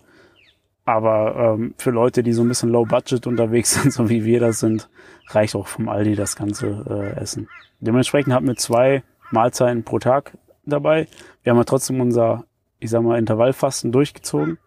Aber 0.85 1.55
ähm, 1.59 1.75
für 1.79 1.91
Leute, 1.91 2.23
die 2.23 2.33
so 2.33 2.43
ein 2.43 2.49
bisschen 2.49 2.71
low 2.71 2.85
budget 2.85 3.27
unterwegs 3.27 3.75
sind, 3.83 3.93
so 3.93 4.11
wie 4.11 4.25
wir 4.25 4.41
das 4.41 4.61
sind, 4.61 4.91
reicht 5.29 5.55
auch 5.55 5.67
vom 5.67 5.89
Aldi 5.89 6.15
das 6.17 6.37
ganze 6.37 6.85
äh, 6.89 7.21
Essen. 7.21 7.49
Dementsprechend 7.81 8.35
hatten 8.35 8.47
wir 8.47 8.57
zwei 8.57 9.03
Mahlzeiten 9.31 9.85
pro 9.85 9.99
Tag 9.99 10.37
dabei. 10.67 11.09
Wir 11.43 11.51
haben 11.51 11.59
ja 11.59 11.65
trotzdem 11.65 12.01
unser, 12.01 12.45
ich 12.79 12.91
sag 12.91 13.03
mal, 13.03 13.19
Intervallfasten 13.19 13.91
durchgezogen. 13.91 14.59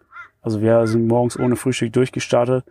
Also 0.42 0.60
wir 0.60 0.86
sind 0.86 1.06
morgens 1.06 1.38
ohne 1.38 1.56
Frühstück 1.56 1.92
durchgestartet 1.92 2.64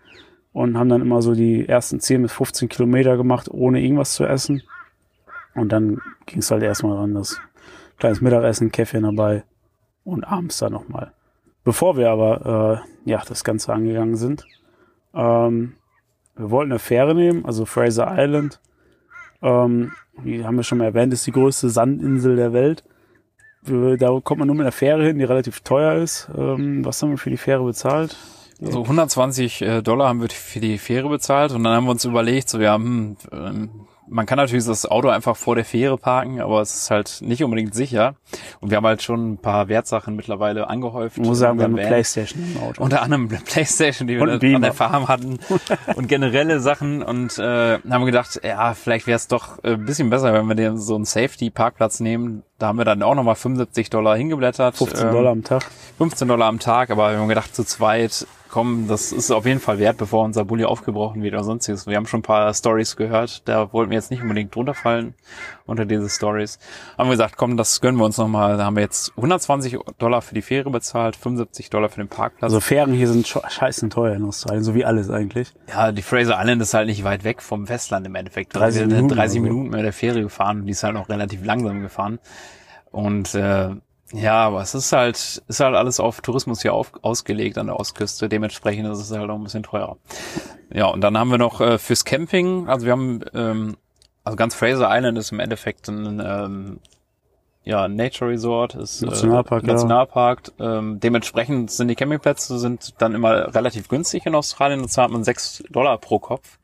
und 0.54 0.78
haben 0.78 0.90
dann 0.90 1.02
immer 1.02 1.22
so 1.22 1.34
die 1.34 1.68
ersten 1.68 2.00
10 2.00 2.22
bis 2.22 2.32
15 2.34 2.70
Kilometer 2.70 3.18
gemacht, 3.18 3.50
ohne 3.52 3.82
irgendwas 3.82 4.14
zu 4.14 4.26
essen. 4.26 4.62
Und 5.56 5.72
dann 5.72 6.00
ging 6.26 6.40
es 6.40 6.52
halt 6.52 6.64
erstmal 6.64 6.98
ran, 6.98 7.14
das 7.14 7.40
kleines 7.98 8.22
Mittagessen, 8.22 8.72
Käffchen 8.72 9.04
dabei 9.04 9.44
und 10.04 10.24
abends 10.24 10.60
dann 10.60 10.72
nochmal. 10.72 11.12
Bevor 11.64 11.98
wir 11.98 12.12
aber 12.12 12.84
äh, 13.06 13.10
ja 13.10 13.22
das 13.28 13.44
Ganze 13.44 13.74
angegangen 13.74 14.16
sind, 14.16 14.46
ähm, 15.14 15.74
wir 16.36 16.50
wollten 16.50 16.72
eine 16.72 16.80
Fähre 16.80 17.16
nehmen, 17.16 17.46
also 17.46 17.66
Fraser 17.66 18.14
Island. 18.18 18.60
Ähm, 19.42 19.92
wie 20.22 20.44
haben 20.44 20.56
wir 20.56 20.64
schon 20.64 20.80
mal 20.80 20.86
erwähnt, 20.86 21.14
ist 21.14 21.26
die 21.28 21.32
größte 21.32 21.70
Sandinsel 21.70 22.36
der 22.36 22.54
Welt. 22.54 22.84
Da 23.66 24.20
kommt 24.20 24.40
man 24.40 24.48
nur 24.48 24.56
mit 24.56 24.64
einer 24.64 24.72
Fähre 24.72 25.06
hin, 25.06 25.20
die 25.20 25.24
relativ 25.24 25.62
teuer 25.62 25.96
ist. 25.96 26.30
Ähm, 26.36 26.84
was 26.84 27.02
haben 27.02 27.12
wir 27.12 27.18
für 27.18 27.30
die 27.30 27.38
Fähre 27.38 27.64
bezahlt? 27.64 28.18
Also 28.62 28.82
120 28.84 29.62
äh, 29.62 29.82
Dollar 29.82 30.08
haben 30.10 30.22
wir 30.22 30.30
für 30.30 30.60
die 30.60 30.78
Fähre 30.78 31.10
bezahlt 31.10 31.52
und 31.52 31.64
dann 31.64 31.74
haben 31.76 31.86
wir 31.86 31.92
uns 31.92 32.06
überlegt, 32.06 32.50
so 32.50 32.60
ja, 32.60 32.76
hm, 32.76 33.18
man 34.08 34.26
kann 34.26 34.38
natürlich 34.38 34.66
das 34.66 34.86
Auto 34.86 35.10
einfach 35.10 35.36
vor 35.36 35.56
der 35.56 35.66
Fähre 35.66 35.98
parken, 35.98 36.42
aber 36.42 36.62
es 36.62 36.76
ist 36.76 36.92
halt 36.92 37.20
nicht 37.22 37.44
unbedingt 37.44 37.74
sicher. 37.74 38.16
Und 38.60 38.70
wir 38.70 38.78
haben 38.78 38.86
halt 38.86 39.02
schon 39.02 39.34
ein 39.34 39.38
paar 39.38 39.68
Wertsachen 39.68 40.16
mittlerweile 40.16 40.68
angehäuft. 40.70 41.18
Ich 41.18 41.24
muss 41.24 41.40
sagen, 41.40 41.58
wir 41.58 41.66
haben 41.66 41.78
eine. 41.78 41.88
Playstation 41.88 42.44
im 42.44 42.62
Auto. 42.62 42.84
Unter 42.84 43.02
anderem 43.02 43.28
eine 43.30 43.40
Playstation, 43.40 44.08
die 44.08 44.18
Und 44.18 44.42
wir 44.42 44.56
an 44.56 44.62
der. 44.62 44.74
Farm 44.74 45.08
hatten 45.08 45.40
und 45.96 46.08
generelle 46.08 46.60
Sachen 46.60 47.02
und 47.04 47.38
äh, 47.38 47.80
haben 47.90 48.06
gedacht, 48.06 48.40
ja, 48.44 48.74
vielleicht 48.74 49.08
wäre 49.08 49.16
es 49.16 49.28
doch 49.28 49.64
äh, 49.64 49.74
ein 49.74 49.86
bisschen 49.86 50.10
besser, 50.10 50.34
wenn 50.34 50.48
wir 50.48 50.56
den, 50.56 50.78
so 50.78 50.96
einen 50.96 51.06
Safety-Parkplatz 51.06 52.00
nehmen. 52.00 52.44
Da 52.60 52.68
haben 52.68 52.78
wir 52.78 52.86
dann 52.86 53.04
auch 53.04 53.16
nochmal 53.16 53.36
75 53.36 53.90
Dollar 53.90 54.16
hingeblättert. 54.16 54.76
15 54.78 55.08
Ähm, 55.08 55.14
Dollar 55.14 55.32
am 55.32 55.44
Tag. 55.44 55.64
15 55.98 56.28
Dollar 56.28 56.48
am 56.48 56.60
Tag, 56.60 56.90
aber 56.90 57.12
wir 57.12 57.20
haben 57.20 57.28
gedacht, 57.28 57.56
zu 57.56 57.64
zweit, 57.64 58.26
komm, 58.54 58.88
das 58.88 59.12
ist 59.12 59.32
auf 59.32 59.48
jeden 59.48 59.60
Fall 59.60 59.80
wert, 59.80 59.98
bevor 59.98 60.24
unser 60.24 60.46
Bulli 60.46 60.64
aufgebrochen 60.64 61.24
wird 61.24 61.34
oder 61.34 61.44
sonstiges. 61.44 61.88
Wir 61.88 61.98
haben 61.98 62.06
schon 62.06 62.20
ein 62.20 62.24
paar 62.24 62.54
Stories 62.54 62.96
gehört, 62.96 63.48
da 63.48 63.74
wollten 63.74 63.90
wir 63.90 63.96
jetzt 63.96 64.12
nicht 64.12 64.22
unbedingt 64.22 64.54
drunter 64.54 64.76
fallen 64.76 65.16
unter 65.66 65.86
diese 65.86 66.08
Stories. 66.08 66.60
Haben 66.96 67.08
wir 67.08 67.14
gesagt, 67.14 67.36
komm, 67.36 67.58
das 67.58 67.82
gönnen 67.82 67.98
wir 67.98 68.06
uns 68.06 68.20
nochmal. 68.20 68.58
Da 68.58 68.66
haben 68.66 68.76
wir 68.76 68.84
jetzt 68.84 69.12
120 69.16 69.80
Dollar 69.98 70.22
für 70.22 70.36
die 70.36 70.44
Fähre 70.44 70.70
bezahlt, 70.70 71.16
75 71.16 71.72
Dollar 71.72 71.90
für 71.90 72.00
den 72.00 72.10
Parkplatz. 72.10 72.44
Also 72.44 72.60
Fähren 72.60 72.94
hier 72.94 73.08
sind 73.08 73.28
scheißen 73.28 73.90
teuer 73.90 74.14
in 74.14 74.24
Australien, 74.24 74.64
so 74.64 74.76
wie 74.76 74.86
alles 74.86 75.10
eigentlich. 75.10 75.52
ja, 75.68 75.92
die 75.92 76.04
Fraser 76.04 76.38
Island 76.40 76.62
ist 76.62 76.76
halt 76.76 76.86
nicht 76.86 77.04
weit 77.04 77.24
weg 77.24 77.42
vom 77.42 77.66
Festland 77.66 78.06
im 78.06 78.14
Endeffekt. 78.14 78.56
30 78.56 78.82
wir 78.82 78.88
sind 78.88 78.96
Minuten 78.96 79.16
30 79.16 79.42
oder 79.42 79.50
so. 79.50 79.54
Minuten 79.56 79.76
mit 79.76 79.84
der 79.84 79.94
Fähre 79.94 80.22
gefahren 80.22 80.60
und 80.60 80.68
die 80.68 80.74
ist 80.74 80.84
halt 80.84 80.94
noch 80.94 81.10
relativ 81.10 81.44
langsam 81.44 81.82
gefahren. 81.82 82.20
Und 82.92 83.34
äh, 83.34 83.72
ja, 84.14 84.46
aber 84.46 84.62
es 84.62 84.76
ist 84.76 84.92
halt, 84.92 85.18
ist 85.48 85.60
halt 85.60 85.76
alles 85.76 86.00
auf 86.00 86.22
Tourismus 86.22 86.62
hier 86.62 86.74
auf, 86.74 86.92
ausgelegt 87.02 87.58
an 87.58 87.68
der 87.68 87.80
Ostküste. 87.80 88.30
Dementsprechend 88.30 88.88
ist 88.88 89.00
es 89.00 89.12
halt 89.12 89.30
auch 89.30 89.36
ein 89.36 89.44
bisschen 89.44 89.64
teurer. 89.64 89.98
Ja, 90.72 90.86
und 90.88 91.02
dann 91.02 91.18
haben 91.18 91.32
wir 91.32 91.38
noch 91.38 91.62
äh, 91.62 91.78
fürs 91.78 92.06
Camping, 92.06 92.68
also 92.70 92.86
wir 92.86 92.94
haben 92.94 93.22
ähm, 93.34 93.78
also 94.24 94.38
ganz 94.38 94.56
Fraser 94.56 94.88
Island 94.90 95.18
ist 95.18 95.32
im 95.32 95.40
Endeffekt 95.40 95.88
ein 95.90 96.22
ähm, 96.26 96.80
ja, 97.66 97.88
Nature 97.88 98.32
Resort 98.32 98.76
ist 98.76 99.02
Nationalpark, 99.02 99.64
äh, 99.64 99.68
Nationalpark. 99.68 100.52
Ja. 100.60 100.80
Ähm, 100.80 101.00
dementsprechend 101.00 101.72
sind 101.72 101.88
die 101.88 101.96
Campingplätze 101.96 102.60
sind 102.60 103.02
dann 103.02 103.16
immer 103.16 103.56
relativ 103.56 103.88
günstig 103.88 104.26
in 104.26 104.36
Australien. 104.36 104.82
Und 104.82 104.90
zwar 104.90 105.06
hat 105.06 105.12
man 105.12 105.24
sechs 105.24 105.64
Dollar 105.70 105.98
pro 105.98 106.20
Kopf 106.20 106.60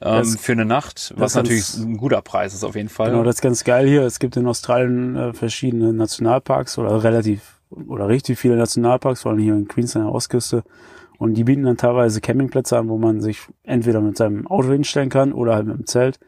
ähm, 0.00 0.24
für 0.24 0.52
eine 0.52 0.64
Nacht, 0.64 1.14
was 1.16 1.34
natürlich 1.34 1.76
ein 1.76 1.96
guter 1.96 2.20
Preis 2.20 2.52
ist 2.54 2.64
auf 2.64 2.76
jeden 2.76 2.88
Fall. 2.88 3.10
Genau, 3.10 3.24
das 3.24 3.36
ist 3.36 3.40
ganz 3.40 3.64
geil 3.64 3.86
hier. 3.86 4.02
Es 4.02 4.18
gibt 4.18 4.36
in 4.36 4.46
Australien 4.46 5.16
äh, 5.16 5.32
verschiedene 5.32 5.92
Nationalparks 5.92 6.78
oder 6.78 7.02
relativ 7.02 7.56
oder 7.70 8.08
richtig 8.08 8.38
viele 8.38 8.56
Nationalparks, 8.56 9.22
vor 9.22 9.32
allem 9.32 9.40
hier 9.40 9.54
in 9.54 9.68
Queensland 9.68 10.06
an 10.06 10.10
der 10.10 10.14
Ostküste. 10.14 10.64
Und 11.18 11.34
die 11.34 11.44
bieten 11.44 11.62
dann 11.62 11.78
teilweise 11.78 12.20
Campingplätze 12.20 12.76
an, 12.76 12.88
wo 12.88 12.98
man 12.98 13.20
sich 13.20 13.40
entweder 13.62 14.00
mit 14.00 14.18
seinem 14.18 14.46
Auto 14.46 14.70
hinstellen 14.70 15.08
kann 15.08 15.32
oder 15.32 15.54
halt 15.54 15.66
mit 15.66 15.78
dem 15.78 15.86
Zelt. 15.86 16.20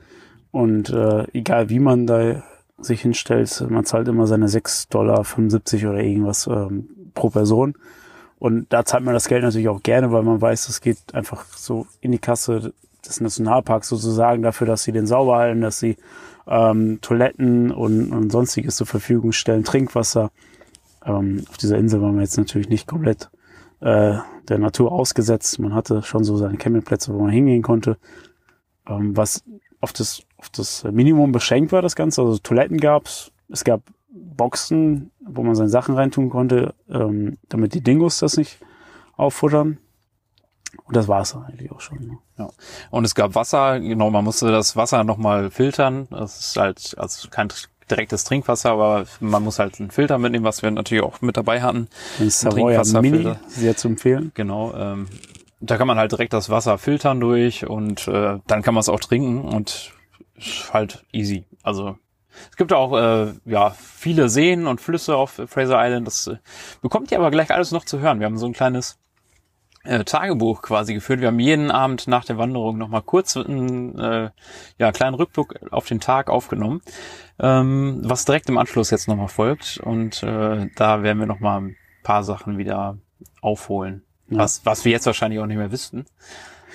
Und 0.51 0.91
äh, 0.91 1.27
egal 1.33 1.69
wie 1.69 1.79
man 1.79 2.07
da 2.07 2.43
sich 2.79 3.03
hinstellt, 3.03 3.65
man 3.69 3.85
zahlt 3.85 4.09
immer 4.09 4.27
seine 4.27 4.47
6,75 4.47 4.89
Dollar 4.89 5.21
oder 5.93 6.03
irgendwas 6.03 6.47
ähm, 6.47 6.89
pro 7.15 7.29
Person. 7.29 7.75
Und 8.39 8.73
da 8.73 8.85
zahlt 8.85 9.05
man 9.05 9.15
das 9.15 9.29
Geld 9.29 9.43
natürlich 9.43 9.69
auch 9.69 9.83
gerne, 9.83 10.13
weil 10.13 10.23
man 10.23 10.41
weiß, 10.41 10.69
es 10.69 10.81
geht 10.81 11.13
einfach 11.13 11.45
so 11.45 11.87
in 12.01 12.13
die 12.13 12.19
Kasse 12.19 12.73
des 13.07 13.21
Nationalparks 13.21 13.89
sozusagen 13.89 14.43
dafür, 14.43 14.67
dass 14.67 14.83
sie 14.83 14.93
den 14.93 15.07
sauber 15.07 15.37
halten, 15.37 15.61
dass 15.61 15.79
sie 15.79 15.97
ähm, 16.47 17.01
Toiletten 17.01 17.71
und, 17.71 18.13
und 18.13 18.31
sonstiges 18.31 18.77
zur 18.77 18.87
Verfügung 18.87 19.33
stellen, 19.33 19.65
Trinkwasser. 19.65 20.31
Ähm, 21.05 21.45
auf 21.49 21.57
dieser 21.59 21.79
Insel 21.79 22.03
waren 22.03 22.15
wir 22.15 22.23
jetzt 22.23 22.39
natürlich 22.39 22.69
nicht 22.69 22.87
komplett 22.87 23.31
äh, 23.81 24.17
der 24.49 24.59
Natur 24.59 24.93
ausgesetzt. 24.93 25.59
Man 25.59 25.75
hatte 25.75 26.03
schon 26.03 26.25
so 26.25 26.37
seine 26.37 26.57
Campingplätze, 26.57 27.13
wo 27.13 27.21
man 27.21 27.31
hingehen 27.31 27.63
konnte. 27.63 27.99
Ähm, 28.89 29.17
was 29.17 29.45
auf 29.81 29.93
das, 29.93 30.23
auf 30.39 30.49
das 30.51 30.85
Minimum 30.85 31.33
beschränkt 31.33 31.73
war, 31.73 31.83
das 31.83 31.97
Ganze. 31.97 32.23
Also 32.23 32.39
Toiletten 32.39 32.79
gab's, 32.79 33.31
es 33.49 33.65
gab 33.65 33.83
Boxen, 34.11 35.11
wo 35.21 35.43
man 35.43 35.55
seine 35.55 35.69
Sachen 35.69 35.95
reintun 35.95 36.31
konnte, 36.31 36.75
ähm, 36.89 37.39
damit 37.49 37.75
die 37.75 37.83
Dingos 37.83 38.19
das 38.19 38.37
nicht 38.37 38.59
auffuttern. 39.17 39.79
Und 40.89 40.97
das 40.97 41.07
war 41.07 41.21
es 41.21 41.37
eigentlich 41.37 41.71
auch 41.71 41.81
schon. 41.81 41.99
Ne? 41.99 42.19
Ja. 42.39 42.49
Und 42.91 43.05
es 43.05 43.15
gab 43.15 43.35
Wasser, 43.35 43.79
genau, 43.79 44.11
man 44.11 44.25
musste 44.25 44.51
das 44.51 44.75
Wasser 44.75 45.05
nochmal 45.05 45.51
filtern. 45.51 46.09
Das 46.11 46.41
ist 46.41 46.57
halt 46.57 46.95
also 46.99 47.29
kein 47.29 47.49
direktes 47.91 48.25
Trinkwasser, 48.25 48.71
aber 48.71 49.05
man 49.21 49.45
muss 49.45 49.59
halt 49.59 49.79
einen 49.81 49.91
Filter 49.91 50.19
mitnehmen, 50.19 50.45
was 50.45 50.63
wir 50.63 50.71
natürlich 50.71 51.05
auch 51.05 51.21
mit 51.21 51.37
dabei 51.37 51.61
hatten. 51.61 51.89
Ein 52.19 52.31
Savoy 52.31 52.79
Mini, 53.03 53.35
sehr 53.49 53.77
zu 53.77 53.89
empfehlen. 53.89 54.33
Genau. 54.35 54.75
Ähm, 54.75 55.09
da 55.61 55.77
kann 55.77 55.87
man 55.87 55.99
halt 55.99 56.13
direkt 56.13 56.33
das 56.33 56.49
Wasser 56.49 56.79
filtern 56.79 57.21
durch 57.21 57.67
und 57.67 58.09
äh, 58.09 58.39
dann 58.47 58.63
kann 58.63 58.75
man 58.75 58.81
es 58.81 58.89
auch 58.89 59.01
trinken 59.01 59.43
und 59.43 59.93
halt 60.73 61.05
easy. 61.13 61.45
Also 61.63 61.99
es 62.51 62.57
gibt 62.57 62.73
auch 62.73 62.97
äh, 62.97 63.35
ja 63.45 63.71
viele 63.71 64.31
Seen 64.31 64.67
und 64.67 64.81
Flüsse 64.81 65.17
auf 65.17 65.43
Fraser 65.47 65.85
Island. 65.85 66.07
Das 66.07 66.29
äh, 66.29 66.37
bekommt 66.81 67.11
ihr 67.11 67.19
aber 67.19 67.31
gleich 67.31 67.51
alles 67.51 67.73
noch 67.73 67.85
zu 67.85 67.99
hören. 67.99 68.21
Wir 68.21 68.27
haben 68.27 68.39
so 68.39 68.47
ein 68.47 68.53
kleines 68.55 68.99
äh, 69.85 70.05
Tagebuch 70.05 70.63
quasi 70.63 70.95
geführt. 70.95 71.21
Wir 71.21 71.29
haben 71.29 71.39
jeden 71.39 71.71
Abend 71.71 72.07
nach 72.09 72.25
der 72.25 72.39
Wanderung 72.39 72.79
nochmal 72.79 73.03
kurz 73.03 73.37
einen 73.37 73.99
äh, 73.99 74.31
ja, 74.79 74.93
kleinen 74.93 75.15
Rückblick 75.15 75.61
auf 75.71 75.87
den 75.87 76.01
Tag 76.01 76.29
aufgenommen, 76.31 76.81
ähm, 77.39 78.01
was 78.03 78.25
direkt 78.25 78.49
im 78.49 78.59
Anschluss 78.59 78.91
jetzt 78.91 79.09
nochmal 79.09 79.29
folgt. 79.29 79.79
Und 79.79 80.23
äh, 80.23 80.69
da 80.77 81.03
werden 81.03 81.19
wir 81.19 81.27
nochmal 81.27 81.61
ein 81.61 81.77
paar 82.03 82.25
Sachen 82.25 82.59
wieder 82.59 82.99
aufholen. 83.41 84.03
Ja. 84.29 84.39
Was, 84.39 84.65
was 84.65 84.85
wir 84.85 84.93
jetzt 84.93 85.07
wahrscheinlich 85.07 85.41
auch 85.41 85.47
nicht 85.47 85.57
mehr 85.57 85.73
wüssten. 85.73 86.07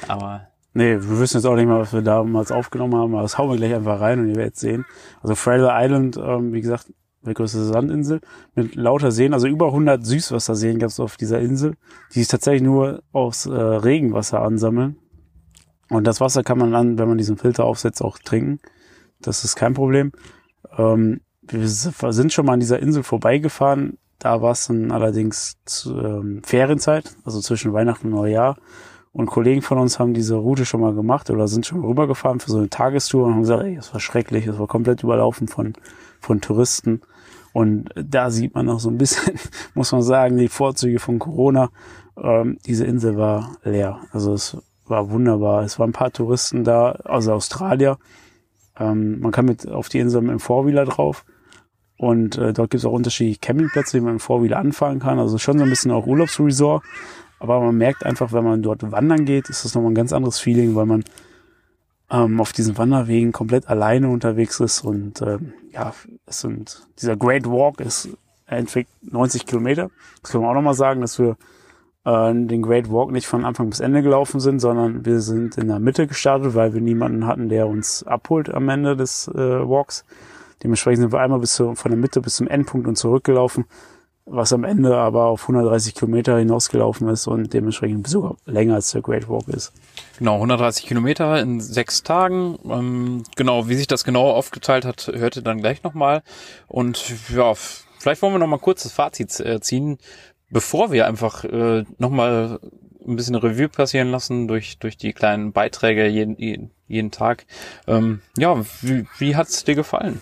Aber. 0.08 0.48
Nee, 0.76 0.94
wir 0.94 1.20
wissen 1.20 1.38
jetzt 1.38 1.46
auch 1.46 1.56
nicht 1.56 1.68
mal, 1.68 1.82
was 1.82 1.94
wir 1.94 2.02
damals 2.02 2.52
aufgenommen 2.52 2.96
haben, 2.96 3.13
aber 3.13 3.22
das 3.22 3.38
hauen 3.38 3.52
wir 3.52 3.58
gleich 3.58 3.76
einfach 3.76 4.02
rein 4.02 4.20
und 4.20 4.30
ihr 4.30 4.36
werdet 4.36 4.56
sehen. 4.56 4.86
Also 5.22 5.36
Fraser 5.36 5.72
Island, 5.72 6.18
ähm, 6.18 6.52
wie 6.52 6.62
gesagt, 6.62 6.88
die 7.26 7.34
größte 7.34 7.64
Sandinsel 7.64 8.22
mit 8.56 8.76
lauter 8.76 9.12
Seen, 9.12 9.34
also 9.34 9.48
über 9.48 9.68
100 9.68 10.06
Süßwasserseen 10.06 10.80
gab 10.80 10.90
es 10.90 11.00
auf 11.00 11.18
dieser 11.18 11.40
Insel, 11.40 11.76
die 12.14 12.20
sich 12.20 12.28
tatsächlich 12.28 12.64
nur 12.64 13.04
aus 13.12 13.46
äh, 13.46 13.52
Regenwasser 13.52 14.42
ansammeln. 14.42 14.98
Und 15.90 16.06
das 16.06 16.22
Wasser 16.22 16.44
kann 16.44 16.58
man 16.58 16.72
dann, 16.72 16.98
wenn 16.98 17.08
man 17.08 17.18
diesen 17.18 17.38
Filter 17.38 17.66
aufsetzt, 17.66 18.02
auch 18.02 18.18
trinken. 18.18 18.60
Das 19.22 19.44
ist 19.44 19.56
kein 19.56 19.74
Problem. 19.74 20.12
Ähm, 20.78 21.22
wir 21.44 21.68
sind 21.68 22.34
schon 22.34 22.46
mal 22.46 22.54
an 22.54 22.60
dieser 22.60 22.80
Insel 22.80 23.04
vorbeigefahren. 23.04 23.98
Da 24.20 24.42
war 24.42 24.52
es 24.52 24.68
dann 24.68 24.92
allerdings 24.92 25.58
zu, 25.66 25.98
ähm, 26.00 26.42
Ferienzeit, 26.44 27.16
also 27.26 27.42
zwischen 27.42 27.74
Weihnachten 27.74 28.08
und 28.08 28.14
Neujahr. 28.14 28.58
Und 29.12 29.28
Kollegen 29.28 29.62
von 29.62 29.78
uns 29.78 30.00
haben 30.00 30.14
diese 30.16 30.36
Route 30.36 30.66
schon 30.66 30.82
mal 30.82 30.96
gemacht 30.96 31.30
oder 31.30 31.48
sind 31.48 31.68
schon 31.68 31.82
mal 31.82 31.88
rübergefahren 31.88 32.40
für 32.40 32.50
so 32.50 32.58
eine 32.58 32.70
Tagestour 32.70 33.28
und 33.28 33.34
haben 33.34 33.42
gesagt, 33.42 33.64
ey, 33.64 33.76
das 33.76 33.94
war 33.94 34.00
schrecklich, 34.00 34.46
das 34.46 34.58
war 34.58 34.68
komplett 34.68 35.04
überlaufen 35.04 35.48
von, 35.48 35.74
von 36.20 36.42
Touristen. 36.42 37.02
Und 37.54 37.89
da 37.96 38.32
sieht 38.32 38.56
man 38.56 38.68
auch 38.70 38.80
so 38.80 38.89
ein 38.89 38.98
bisschen, 38.98 39.36
muss 39.76 39.92
man 39.92 40.02
sagen, 40.02 40.38
die 40.38 40.50
Vorzüge 40.50 41.00
von 41.00 41.20
Corona. 41.20 41.70
Ähm, 42.22 42.58
diese 42.66 42.86
Insel 42.86 43.16
war 43.18 43.58
leer. 43.63 44.02
Also 44.12 44.34
es 44.34 44.58
war 44.86 45.12
wunderbar. 45.12 45.63
Es 45.63 45.80
waren 45.80 45.92
ein 45.92 45.94
paar 45.94 46.12
Touristen 46.12 46.63
da, 46.63 46.92
also 47.04 47.34
Australier. 47.34 47.98
Ähm, 48.78 49.20
man 49.20 49.32
kann 49.32 49.46
mit 49.46 49.70
auf 49.70 49.88
die 49.89 50.00
Insel 50.00 50.22
mit 50.22 50.32
dem 50.32 50.39
Vorwheeler 50.39 50.86
drauf. 50.86 51.26
Und 51.98 52.38
äh, 52.38 52.54
dort 52.54 52.72
gibt 52.72 52.82
es 52.82 52.86
auch 52.86 52.92
unterschiedliche 52.92 53.39
Campingplätze, 53.39 53.98
die 53.98 54.02
man 54.02 54.13
im 54.13 54.20
Vorwheeler 54.20 54.58
anfahren 54.58 55.00
kann. 55.00 55.20
Also 55.20 55.38
schon 55.38 55.60
so 55.60 55.63
ein 55.63 55.70
bisschen 55.70 55.92
auch 55.92 56.08
Urlaubsresort. 56.08 56.84
Aber 57.39 57.60
man 57.60 57.78
merkt 57.78 58.06
einfach, 58.06 58.34
wenn 58.34 58.44
man 58.44 58.63
dort 58.63 58.92
wandern 58.92 59.26
geht, 59.26 59.50
ist 59.50 59.63
das 59.63 59.76
nochmal 59.76 59.92
ein 59.92 59.96
ganz 59.96 60.12
anderes 60.12 60.39
Feeling, 60.39 60.76
weil 60.76 60.86
man 60.86 61.04
ähm, 62.10 62.39
auf 62.39 62.54
diesen 62.54 62.78
Wanderwegen 62.78 63.32
komplett 63.32 63.68
alleine 63.68 64.10
unterwegs 64.10 64.60
ist. 64.60 64.84
Und 64.84 65.22
ähm, 65.22 65.54
ja, 65.72 65.94
es 66.26 66.42
sind, 66.42 66.88
dieser 67.00 67.16
Great 67.16 67.46
Walk 67.46 67.80
ist 67.80 68.10
entweder 68.46 68.88
90 69.02 69.46
Kilometer. 69.46 69.89
Das 70.22 70.32
können 70.32 70.44
wir 70.44 70.50
auch 70.50 70.56
nochmal 70.56 70.74
sagen, 70.74 71.02
dass 71.02 71.20
wir 71.20 71.38
äh, 72.06 72.34
den 72.34 72.62
Great 72.62 72.92
Walk 72.92 73.12
nicht 73.12 73.28
von 73.28 73.46
Anfang 73.46 73.70
bis 73.70 73.80
Ende 73.80 74.02
gelaufen 74.02 74.39
sind, 74.39 74.60
sondern 74.60 75.06
wir 75.06 75.20
sind 75.20 75.58
in 75.58 75.68
der 75.68 75.80
Mitte 75.80 76.08
gestartet, 76.08 76.56
weil 76.56 76.74
wir 76.74 76.82
niemanden 76.82 77.26
hatten, 77.26 77.50
der 77.50 77.68
uns 77.68 78.04
abholt 78.04 78.54
am 78.54 78.70
Ende 78.70 78.96
des 78.96 79.28
äh, 79.28 79.38
Walks. 79.38 80.06
Dementsprechend 80.63 81.02
sind 81.02 81.12
wir 81.12 81.20
einmal 81.20 81.39
bis 81.39 81.54
zu, 81.54 81.76
von 81.76 81.92
der 81.92 82.00
Mitte 82.00 82.22
bis 82.22 82.38
zum 82.38 82.48
Endpunkt 82.48 82.88
und 82.88 82.96
zurückgelaufen, 82.96 83.66
was 84.26 84.54
am 84.54 84.64
Ende 84.64 84.96
aber 84.98 85.26
auf 85.26 85.44
130 85.44 85.96
Kilometer 85.96 86.38
hinausgelaufen 86.38 87.10
ist 87.10 87.28
und 87.28 87.54
dementsprechend 87.54 88.08
sogar 88.08 88.36
länger 88.46 88.76
als 88.76 88.92
der 88.92 89.02
Great 89.02 89.28
Walk 89.28 89.48
ist. 89.50 89.74
Genau, 90.18 90.36
130 90.36 90.86
Kilometer 90.86 91.40
in 91.42 91.60
sechs 91.60 92.04
Tagen. 92.04 92.58
Ähm, 92.66 93.24
genau, 93.36 93.68
wie 93.68 93.76
sich 93.76 93.88
das 93.88 94.04
genau 94.04 94.32
aufgeteilt 94.32 94.86
hat, 94.86 95.12
hört 95.14 95.36
ihr 95.36 95.42
dann 95.42 95.60
gleich 95.60 95.84
nochmal. 95.84 96.24
Und 96.68 97.04
ja, 97.30 97.54
vielleicht 98.00 98.22
wollen 98.22 98.34
wir 98.34 98.40
nochmal 98.40 98.60
kurz 98.60 98.84
das 98.84 98.94
Fazit 98.94 99.40
äh, 99.40 99.60
ziehen, 99.60 99.98
bevor 100.50 100.92
wir 100.92 101.08
einfach 101.08 101.44
äh, 101.44 101.84
nochmal 101.98 102.60
ein 103.06 103.16
bisschen 103.18 103.36
Revue 103.36 103.68
passieren 103.68 104.12
lassen 104.12 104.48
durch, 104.48 104.80
durch 104.80 104.98
die 104.98 105.14
kleinen 105.14 105.52
Beiträge 105.52 106.08
jeden, 106.08 106.72
jeden 106.88 107.12
Tag. 107.12 107.46
Ähm, 107.88 108.22
ja, 108.38 108.64
wie, 108.82 109.06
wie 109.18 109.36
hat's 109.36 109.64
dir 109.66 109.76
gefallen? 109.76 110.22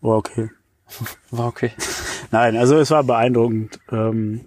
War 0.00 0.16
okay. 0.16 0.50
War 1.30 1.46
okay. 1.46 1.72
Nein, 2.30 2.56
also 2.56 2.76
es 2.76 2.90
war 2.90 3.04
beeindruckend. 3.04 3.78
Ähm, 3.90 4.46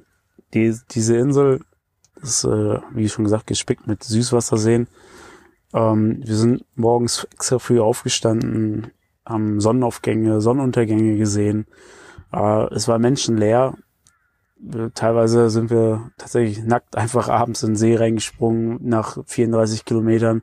die, 0.53 0.75
diese 0.91 1.17
Insel 1.17 1.61
ist, 2.21 2.43
äh, 2.43 2.79
wie 2.91 3.09
schon 3.09 3.25
gesagt, 3.25 3.47
gespickt 3.47 3.87
mit 3.87 4.03
Süßwasserseen. 4.03 4.87
Ähm, 5.73 6.21
wir 6.25 6.35
sind 6.35 6.65
morgens 6.75 7.27
extra 7.31 7.59
früh 7.59 7.79
aufgestanden, 7.79 8.91
haben 9.25 9.59
Sonnenaufgänge, 9.59 10.41
Sonnenuntergänge 10.41 11.17
gesehen. 11.17 11.67
Äh, 12.31 12.73
es 12.73 12.87
war 12.87 12.99
menschenleer. 12.99 13.75
Teilweise 14.95 15.51
sind 15.51 15.69
wir 15.69 16.11
tatsächlich 16.17 16.63
nackt 16.63 16.95
einfach 16.95 17.29
abends 17.29 17.61
in 17.61 17.71
den 17.71 17.75
See 17.75 17.95
reingesprungen 17.95 18.79
nach 18.81 19.19
34 19.27 19.85
Kilometern, 19.85 20.41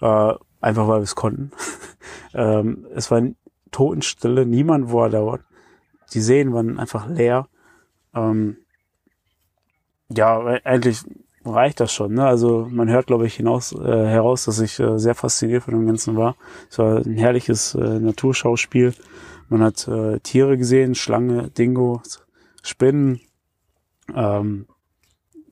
äh, 0.00 0.32
einfach 0.62 0.88
weil 0.88 1.00
wir 1.00 1.04
es 1.04 1.14
konnten. 1.14 1.50
ähm, 2.34 2.86
es 2.94 3.10
war 3.10 3.20
Totenstille, 3.72 4.46
niemand 4.46 4.92
war 4.92 5.10
da. 5.10 5.38
Die 6.12 6.20
Seen 6.20 6.52
waren 6.52 6.78
einfach 6.78 7.08
leer. 7.08 7.48
Ähm, 8.14 8.58
ja, 10.10 10.38
eigentlich 10.64 11.04
reicht 11.44 11.80
das 11.80 11.92
schon. 11.92 12.14
Ne? 12.14 12.24
Also 12.24 12.68
man 12.70 12.88
hört, 12.88 13.06
glaube 13.06 13.26
ich, 13.26 13.34
hinaus, 13.34 13.72
äh, 13.72 14.06
heraus, 14.06 14.44
dass 14.44 14.60
ich 14.60 14.78
äh, 14.78 14.98
sehr 14.98 15.14
fasziniert 15.14 15.64
von 15.64 15.74
dem 15.74 15.86
Ganzen 15.86 16.16
war. 16.16 16.36
Es 16.70 16.78
war 16.78 16.98
ein 16.98 17.16
herrliches 17.16 17.74
äh, 17.74 17.98
Naturschauspiel. 17.98 18.94
Man 19.48 19.62
hat 19.62 19.88
äh, 19.88 20.20
Tiere 20.20 20.56
gesehen, 20.56 20.94
Schlange, 20.94 21.50
Dingo, 21.50 22.02
Spinnen. 22.62 23.20
Ähm, 24.14 24.66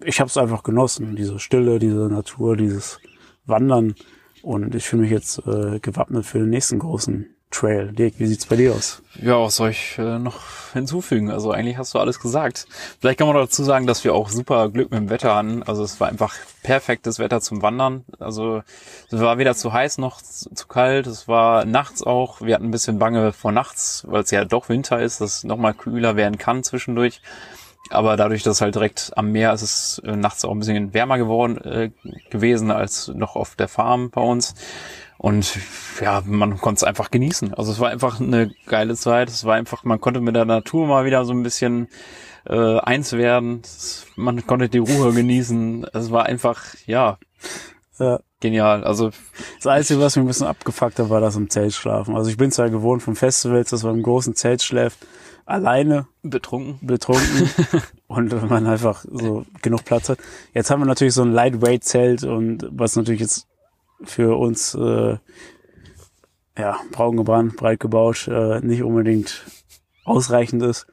ich 0.02 0.20
habe 0.20 0.28
es 0.28 0.36
einfach 0.36 0.62
genossen, 0.62 1.16
diese 1.16 1.38
Stille, 1.38 1.78
diese 1.78 2.08
Natur, 2.08 2.56
dieses 2.56 2.98
Wandern. 3.44 3.94
Und 4.42 4.74
ich 4.74 4.86
fühle 4.86 5.02
mich 5.02 5.10
jetzt 5.10 5.46
äh, 5.46 5.80
gewappnet 5.80 6.24
für 6.24 6.38
den 6.38 6.50
nächsten 6.50 6.78
großen 6.78 7.26
Trail. 7.50 7.92
Dirk, 7.92 8.14
wie 8.18 8.26
sieht's 8.26 8.46
bei 8.46 8.56
dir 8.56 8.72
aus? 8.72 9.02
Ja, 9.20 9.40
was 9.40 9.56
soll 9.56 9.70
ich 9.70 9.98
äh, 9.98 10.18
noch 10.18 10.40
hinzufügen? 10.72 11.30
Also 11.30 11.50
eigentlich 11.50 11.78
hast 11.78 11.94
du 11.94 11.98
alles 11.98 12.20
gesagt. 12.20 12.66
Vielleicht 13.00 13.18
kann 13.18 13.26
man 13.26 13.36
dazu 13.36 13.64
sagen, 13.64 13.86
dass 13.86 14.04
wir 14.04 14.14
auch 14.14 14.28
super 14.28 14.68
Glück 14.68 14.90
mit 14.92 15.00
dem 15.00 15.10
Wetter 15.10 15.34
hatten. 15.34 15.62
Also 15.64 15.82
es 15.82 15.98
war 16.00 16.08
einfach 16.08 16.34
perfektes 16.62 17.18
Wetter 17.18 17.40
zum 17.40 17.60
Wandern. 17.60 18.04
Also 18.20 18.62
es 19.10 19.20
war 19.20 19.38
weder 19.38 19.56
zu 19.56 19.72
heiß 19.72 19.98
noch 19.98 20.22
zu, 20.22 20.54
zu 20.54 20.68
kalt. 20.68 21.08
Es 21.08 21.26
war 21.26 21.64
nachts 21.64 22.02
auch. 22.04 22.40
Wir 22.40 22.54
hatten 22.54 22.66
ein 22.66 22.70
bisschen 22.70 23.00
Bange 23.00 23.32
vor 23.32 23.50
nachts, 23.50 24.04
weil 24.06 24.22
es 24.22 24.30
ja 24.30 24.44
doch 24.44 24.68
Winter 24.68 25.00
ist, 25.00 25.20
dass 25.20 25.38
es 25.38 25.44
nochmal 25.44 25.74
kühler 25.74 26.14
werden 26.14 26.38
kann 26.38 26.62
zwischendurch. 26.62 27.20
Aber 27.90 28.16
dadurch, 28.16 28.44
dass 28.44 28.60
halt 28.60 28.76
direkt 28.76 29.12
am 29.16 29.32
Meer 29.32 29.52
ist 29.52 29.62
es 29.62 30.02
äh, 30.04 30.14
nachts 30.14 30.44
auch 30.44 30.52
ein 30.52 30.60
bisschen 30.60 30.94
wärmer 30.94 31.18
geworden 31.18 31.58
äh, 31.58 31.90
gewesen 32.30 32.70
als 32.70 33.08
noch 33.08 33.34
auf 33.34 33.56
der 33.56 33.68
Farm 33.68 34.10
bei 34.10 34.20
uns. 34.20 34.54
Und 35.22 35.58
ja, 36.00 36.22
man 36.24 36.56
konnte 36.56 36.78
es 36.78 36.82
einfach 36.84 37.10
genießen. 37.10 37.52
Also 37.52 37.72
es 37.72 37.78
war 37.78 37.90
einfach 37.90 38.20
eine 38.20 38.52
geile 38.64 38.94
Zeit. 38.96 39.28
Es 39.28 39.44
war 39.44 39.54
einfach, 39.54 39.84
man 39.84 40.00
konnte 40.00 40.22
mit 40.22 40.34
der 40.34 40.46
Natur 40.46 40.86
mal 40.86 41.04
wieder 41.04 41.26
so 41.26 41.34
ein 41.34 41.42
bisschen 41.42 41.88
äh, 42.46 42.78
eins 42.78 43.12
werden. 43.12 43.60
Es, 43.62 44.06
man 44.16 44.46
konnte 44.46 44.70
die 44.70 44.78
Ruhe 44.78 45.12
genießen. 45.14 45.86
Es 45.92 46.10
war 46.10 46.24
einfach, 46.24 46.62
ja, 46.86 47.18
Ja. 47.98 48.20
genial. 48.40 48.82
Also 48.82 49.10
Das 49.58 49.66
Einzige, 49.66 50.00
was 50.00 50.16
mich 50.16 50.24
ein 50.24 50.28
bisschen 50.28 50.46
abgefuckt 50.46 50.98
hat, 50.98 51.10
war 51.10 51.20
das 51.20 51.36
im 51.36 51.50
Zelt 51.50 51.74
schlafen. 51.74 52.16
Also 52.16 52.30
ich 52.30 52.38
bin 52.38 52.50
zwar 52.50 52.70
gewohnt 52.70 53.02
von 53.02 53.14
Festivals, 53.14 53.68
dass 53.68 53.82
man 53.82 53.96
im 53.96 54.02
großen 54.02 54.34
Zelt 54.34 54.62
schläft, 54.62 55.00
alleine, 55.44 56.06
betrunken. 56.22 56.78
betrunken 56.80 57.50
und 58.06 58.48
man 58.48 58.66
einfach 58.66 59.04
so 59.06 59.44
genug 59.60 59.84
Platz 59.84 60.08
hat. 60.08 60.18
Jetzt 60.54 60.70
haben 60.70 60.80
wir 60.80 60.86
natürlich 60.86 61.12
so 61.12 61.20
ein 61.20 61.32
Lightweight-Zelt 61.32 62.24
und 62.24 62.66
was 62.70 62.96
natürlich 62.96 63.20
jetzt 63.20 63.48
für 64.02 64.38
uns 64.38 64.74
äh, 64.74 65.16
ja, 66.58 66.80
braun 66.90 67.16
gebrannt, 67.16 67.56
breit 67.56 67.80
gebaut, 67.80 68.28
äh, 68.28 68.60
nicht 68.60 68.82
unbedingt 68.82 69.44
ausreichend 70.04 70.62
ist. 70.62 70.86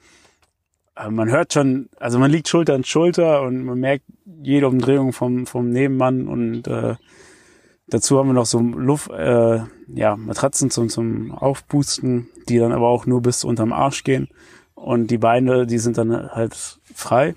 Aber 0.96 1.12
man 1.12 1.30
hört 1.30 1.54
schon, 1.54 1.90
also 2.00 2.18
man 2.18 2.32
liegt 2.32 2.48
Schulter 2.48 2.74
an 2.74 2.84
Schulter 2.84 3.44
und 3.44 3.64
man 3.64 3.80
merkt 3.80 4.06
jede 4.42 4.68
Umdrehung 4.68 5.14
vom, 5.14 5.46
vom 5.46 5.70
Nebenmann 5.70 6.28
und 6.28 6.68
äh, 6.68 6.96
dazu 7.88 8.18
haben 8.18 8.30
wir 8.30 8.34
noch 8.34 8.46
so 8.46 8.60
Luft, 8.60 9.12
äh, 9.12 9.60
ja, 9.94 10.16
Matratzen 10.16 10.72
zum, 10.72 10.90
zum 10.90 11.32
Aufpusten, 11.32 12.28
die 12.50 12.58
dann 12.58 12.72
aber 12.72 12.88
auch 12.88 13.06
nur 13.06 13.22
bis 13.22 13.44
unterm 13.44 13.74
Arsch 13.74 14.04
gehen. 14.04 14.28
Und 14.74 15.12
die 15.12 15.18
Beine, 15.18 15.68
die 15.68 15.80
sind 15.80 15.98
dann 15.98 16.32
halt 16.32 16.80
frei. 16.94 17.36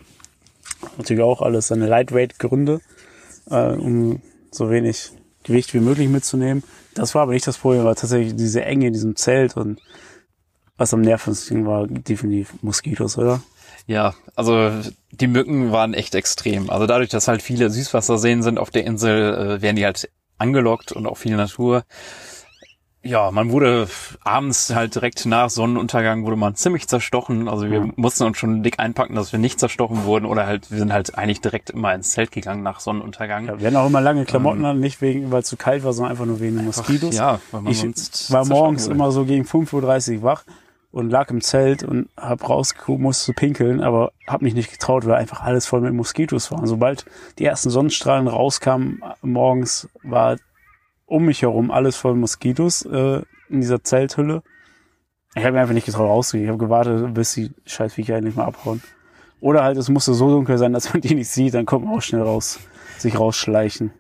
Natürlich 0.97 1.23
auch 1.23 1.43
alles 1.43 1.69
seine 1.69 1.87
Lightweight-Gründe, 1.87 2.81
äh, 3.51 3.73
um 3.73 4.21
so 4.51 4.71
wenig 4.71 5.13
Gewicht 5.45 5.75
wie 5.75 5.81
möglich 5.81 6.09
mitzunehmen. 6.09 6.63
Das 6.95 7.15
war 7.15 7.23
aber 7.23 7.33
nicht 7.33 7.47
das 7.47 7.59
Problem, 7.59 7.85
war 7.85 7.95
tatsächlich 7.95 8.37
diese 8.37 8.65
Enge 8.65 8.89
in 8.89 8.93
diesem 8.93 9.17
Zelt 9.17 9.57
und 9.57 9.81
was 10.77 10.95
am 10.95 11.03
nervigsten 11.03 11.67
war, 11.67 11.87
definitiv 11.87 12.55
Moskitos, 12.63 13.19
oder? 13.19 13.43
Ja, 13.87 14.15
also 14.35 14.71
die 15.11 15.27
Mücken 15.27 15.73
waren 15.73 15.95
echt 15.95 16.15
extrem. 16.15 16.71
Also 16.71 16.87
dadurch, 16.87 17.11
dass 17.11 17.29
halt 17.29 17.43
viele 17.43 17.71
Süßwasserseen 17.71 18.43
sind 18.43 18.59
auf 18.59 18.71
der 18.71 18.85
Insel, 18.85 19.35
äh, 19.35 19.63
werden 19.63 19.77
die 19.77 19.85
halt 19.85 20.11
angelockt 20.39 20.93
und 20.93 21.07
auch 21.07 21.19
viel 21.19 21.37
Natur. 21.37 21.85
Ja, 23.03 23.31
man 23.31 23.51
wurde 23.51 23.89
abends 24.25 24.75
halt 24.75 24.95
direkt 24.95 25.25
nach 25.25 25.49
Sonnenuntergang 25.49 26.25
wurde 26.27 26.37
man 26.37 26.55
ziemlich 26.55 26.87
zerstochen. 26.87 27.49
Also 27.49 27.71
wir 27.71 27.79
Ja. 27.79 27.89
mussten 27.97 28.25
uns 28.25 28.37
schon 28.37 28.63
dick 28.63 28.79
einpacken, 28.79 29.15
dass 29.15 29.33
wir 29.33 29.39
nicht 29.39 29.59
zerstochen 29.59 30.05
wurden 30.05 30.27
oder 30.27 30.47
halt, 30.47 30.71
wir 30.71 30.79
sind 30.79 30.93
halt 30.93 31.17
eigentlich 31.17 31.41
direkt 31.41 31.71
immer 31.71 31.95
ins 31.95 32.11
Zelt 32.11 32.31
gegangen 32.31 32.63
nach 32.63 32.81
Sonnenuntergang. 32.81 33.47
Ja, 33.47 33.59
wir 33.59 33.67
hatten 33.69 33.77
auch 33.77 33.87
immer 33.87 34.03
lange 34.03 34.27
Klamotten 34.27 34.65
an, 34.67 34.81
nicht 34.81 35.01
wegen, 35.01 35.33
weil 35.33 35.41
es 35.41 35.47
zu 35.49 35.57
kalt 35.57 35.83
war, 35.83 35.95
sondern 35.95 36.11
einfach 36.13 36.27
nur 36.27 36.41
wegen 36.41 36.57
den 36.57 36.67
Moskitos. 36.67 37.17
Ja, 37.17 37.41
weil 37.53 37.63
man 37.63 37.73
ich 37.73 37.79
sonst 37.81 38.31
war 38.31 38.45
morgens 38.45 38.85
wurde. 38.85 38.95
immer 38.97 39.13
so 39.13 39.25
gegen 39.25 39.45
5.30 39.45 40.17
Uhr 40.19 40.23
wach 40.23 40.45
und 40.93 41.09
lag 41.09 41.31
im 41.31 41.41
Zelt 41.41 41.83
und 41.83 42.11
hab 42.19 42.47
rausgeguckt, 42.47 43.01
musste 43.01 43.33
pinkeln, 43.33 43.81
aber 43.81 44.13
hab 44.27 44.43
mich 44.43 44.53
nicht 44.55 44.71
getraut, 44.73 45.07
weil 45.07 45.15
einfach 45.15 45.41
alles 45.41 45.65
voll 45.65 45.81
mit 45.81 45.95
Moskitos 45.95 46.51
war. 46.53 46.59
Und 46.59 46.67
sobald 46.67 47.07
die 47.39 47.47
ersten 47.47 47.71
Sonnenstrahlen 47.71 48.29
rauskamen 48.29 49.03
morgens, 49.23 49.89
war 50.03 50.37
um 51.11 51.25
mich 51.25 51.43
herum 51.43 51.71
alles 51.71 51.97
voll 51.97 52.15
Moskitos 52.15 52.83
äh, 52.83 53.23
in 53.49 53.61
dieser 53.61 53.83
Zelthülle. 53.83 54.43
Ich 55.35 55.43
habe 55.43 55.53
mir 55.53 55.61
einfach 55.61 55.75
nicht 55.75 55.87
getraut 55.87 56.09
rauszugehen. 56.09 56.45
Ich 56.45 56.49
habe 56.49 56.65
gewartet, 56.65 57.13
bis 57.15 57.35
die 57.35 57.51
Scheißviecher 57.67 58.17
endlich 58.17 58.37
mal 58.37 58.45
abhauen. 58.45 58.83
Oder 59.41 59.65
halt, 59.65 59.77
es 59.77 59.89
musste 59.89 60.15
so 60.15 60.31
dunkel 60.31 60.59
sein, 60.59 60.73
dass 60.73 60.93
man 60.93 61.01
die 61.01 61.15
nicht 61.15 61.31
sieht, 61.31 61.55
dann 61.55 61.67
kommt 61.67 61.85
man 61.85 61.97
auch 61.97 62.03
schnell 62.03 62.23
raus, 62.23 62.61
sich 62.99 63.19
rausschleichen. 63.19 63.93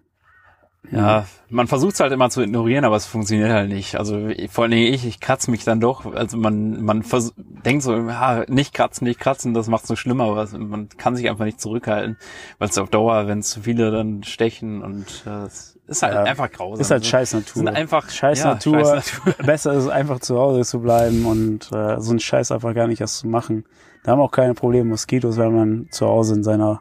Ja, 0.93 1.27
man 1.51 1.67
versucht 1.67 1.95
es 1.95 2.01
halt 2.01 2.13
immer 2.13 2.31
zu 2.31 2.41
ignorieren, 2.43 2.85
aber 2.85 2.97
es 2.97 3.07
funktioniert 3.07 3.51
halt 3.51 3.69
nicht. 3.69 3.97
Also 3.97 4.31
vor 4.49 4.65
allen 4.65 4.71
Dingen 4.73 4.93
ich, 4.93 5.07
ich 5.07 5.21
kratze 5.21 5.51
mich 5.51 5.63
dann 5.63 5.79
doch. 5.79 6.07
Also 6.15 6.37
man, 6.37 6.83
man 6.83 7.03
vers 7.03 7.35
denkt 7.37 7.83
so, 7.83 7.95
ja, 7.97 8.45
nicht 8.49 8.73
kratzen, 8.73 9.07
nicht 9.07 9.21
kratzen, 9.21 9.53
das 9.53 9.69
macht 9.69 9.83
es 9.83 9.89
so 9.89 9.97
schlimmer, 9.97 10.25
aber 10.25 10.49
man 10.59 10.89
kann 10.89 11.17
sich 11.17 11.29
einfach 11.29 11.45
nicht 11.45 11.61
zurückhalten, 11.61 12.17
weil 12.59 12.69
es 12.69 12.79
auf 12.79 12.89
Dauer, 12.89 13.27
wenn 13.27 13.43
zu 13.43 13.61
viele 13.61 13.91
dann 13.91 14.23
stechen 14.23 14.83
und 14.83 15.25
äh, 15.27 15.49
ist 15.91 16.03
halt 16.03 16.15
Ja, 16.15 16.23
einfach 16.23 16.51
grausam. 16.51 16.81
Ist 16.81 16.91
halt 16.91 17.05
scheiß 17.05 17.35
Natur. 17.35 17.55
Sind 17.55 17.69
einfach 17.69 18.09
scheiß, 18.09 18.39
ja, 18.39 18.55
Natur. 18.55 18.79
scheiß 18.81 19.13
Natur. 19.25 19.35
Besser 19.47 19.73
ist 19.75 19.85
es 19.85 19.89
einfach 19.91 20.21
zu 20.21 20.39
Hause 20.39 20.63
zu 20.63 20.81
bleiben 20.81 21.27
und 21.27 21.71
äh, 21.73 22.01
so 22.01 22.11
einen 22.11 22.21
Scheiß 22.21 22.53
einfach 22.53 22.75
gar 22.75 22.87
nicht 22.87 23.01
erst 23.01 23.19
zu 23.19 23.29
machen. 23.29 23.65
Da 24.05 24.13
haben 24.13 24.21
auch 24.21 24.31
keine 24.31 24.55
Probleme 24.55 24.89
Moskitos, 24.89 25.37
wenn 25.37 25.55
man 25.55 25.89
zu 25.91 26.07
Hause 26.07 26.35
in 26.35 26.43
seiner 26.43 26.81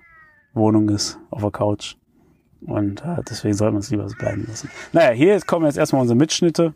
Wohnung 0.53 0.89
ist, 0.89 1.19
auf 1.31 1.41
der 1.41 1.51
Couch. 1.51 1.95
Und 2.61 3.01
äh, 3.01 3.21
deswegen 3.29 3.55
sollte 3.55 3.73
man 3.73 3.81
es 3.81 3.89
lieber 3.89 4.07
so 4.07 4.15
bleiben 4.15 4.45
lassen. 4.47 4.69
Naja, 4.93 5.11
hier 5.11 5.39
kommen 5.41 5.65
jetzt 5.65 5.77
erstmal 5.77 6.01
unsere 6.01 6.17
Mitschnitte 6.17 6.73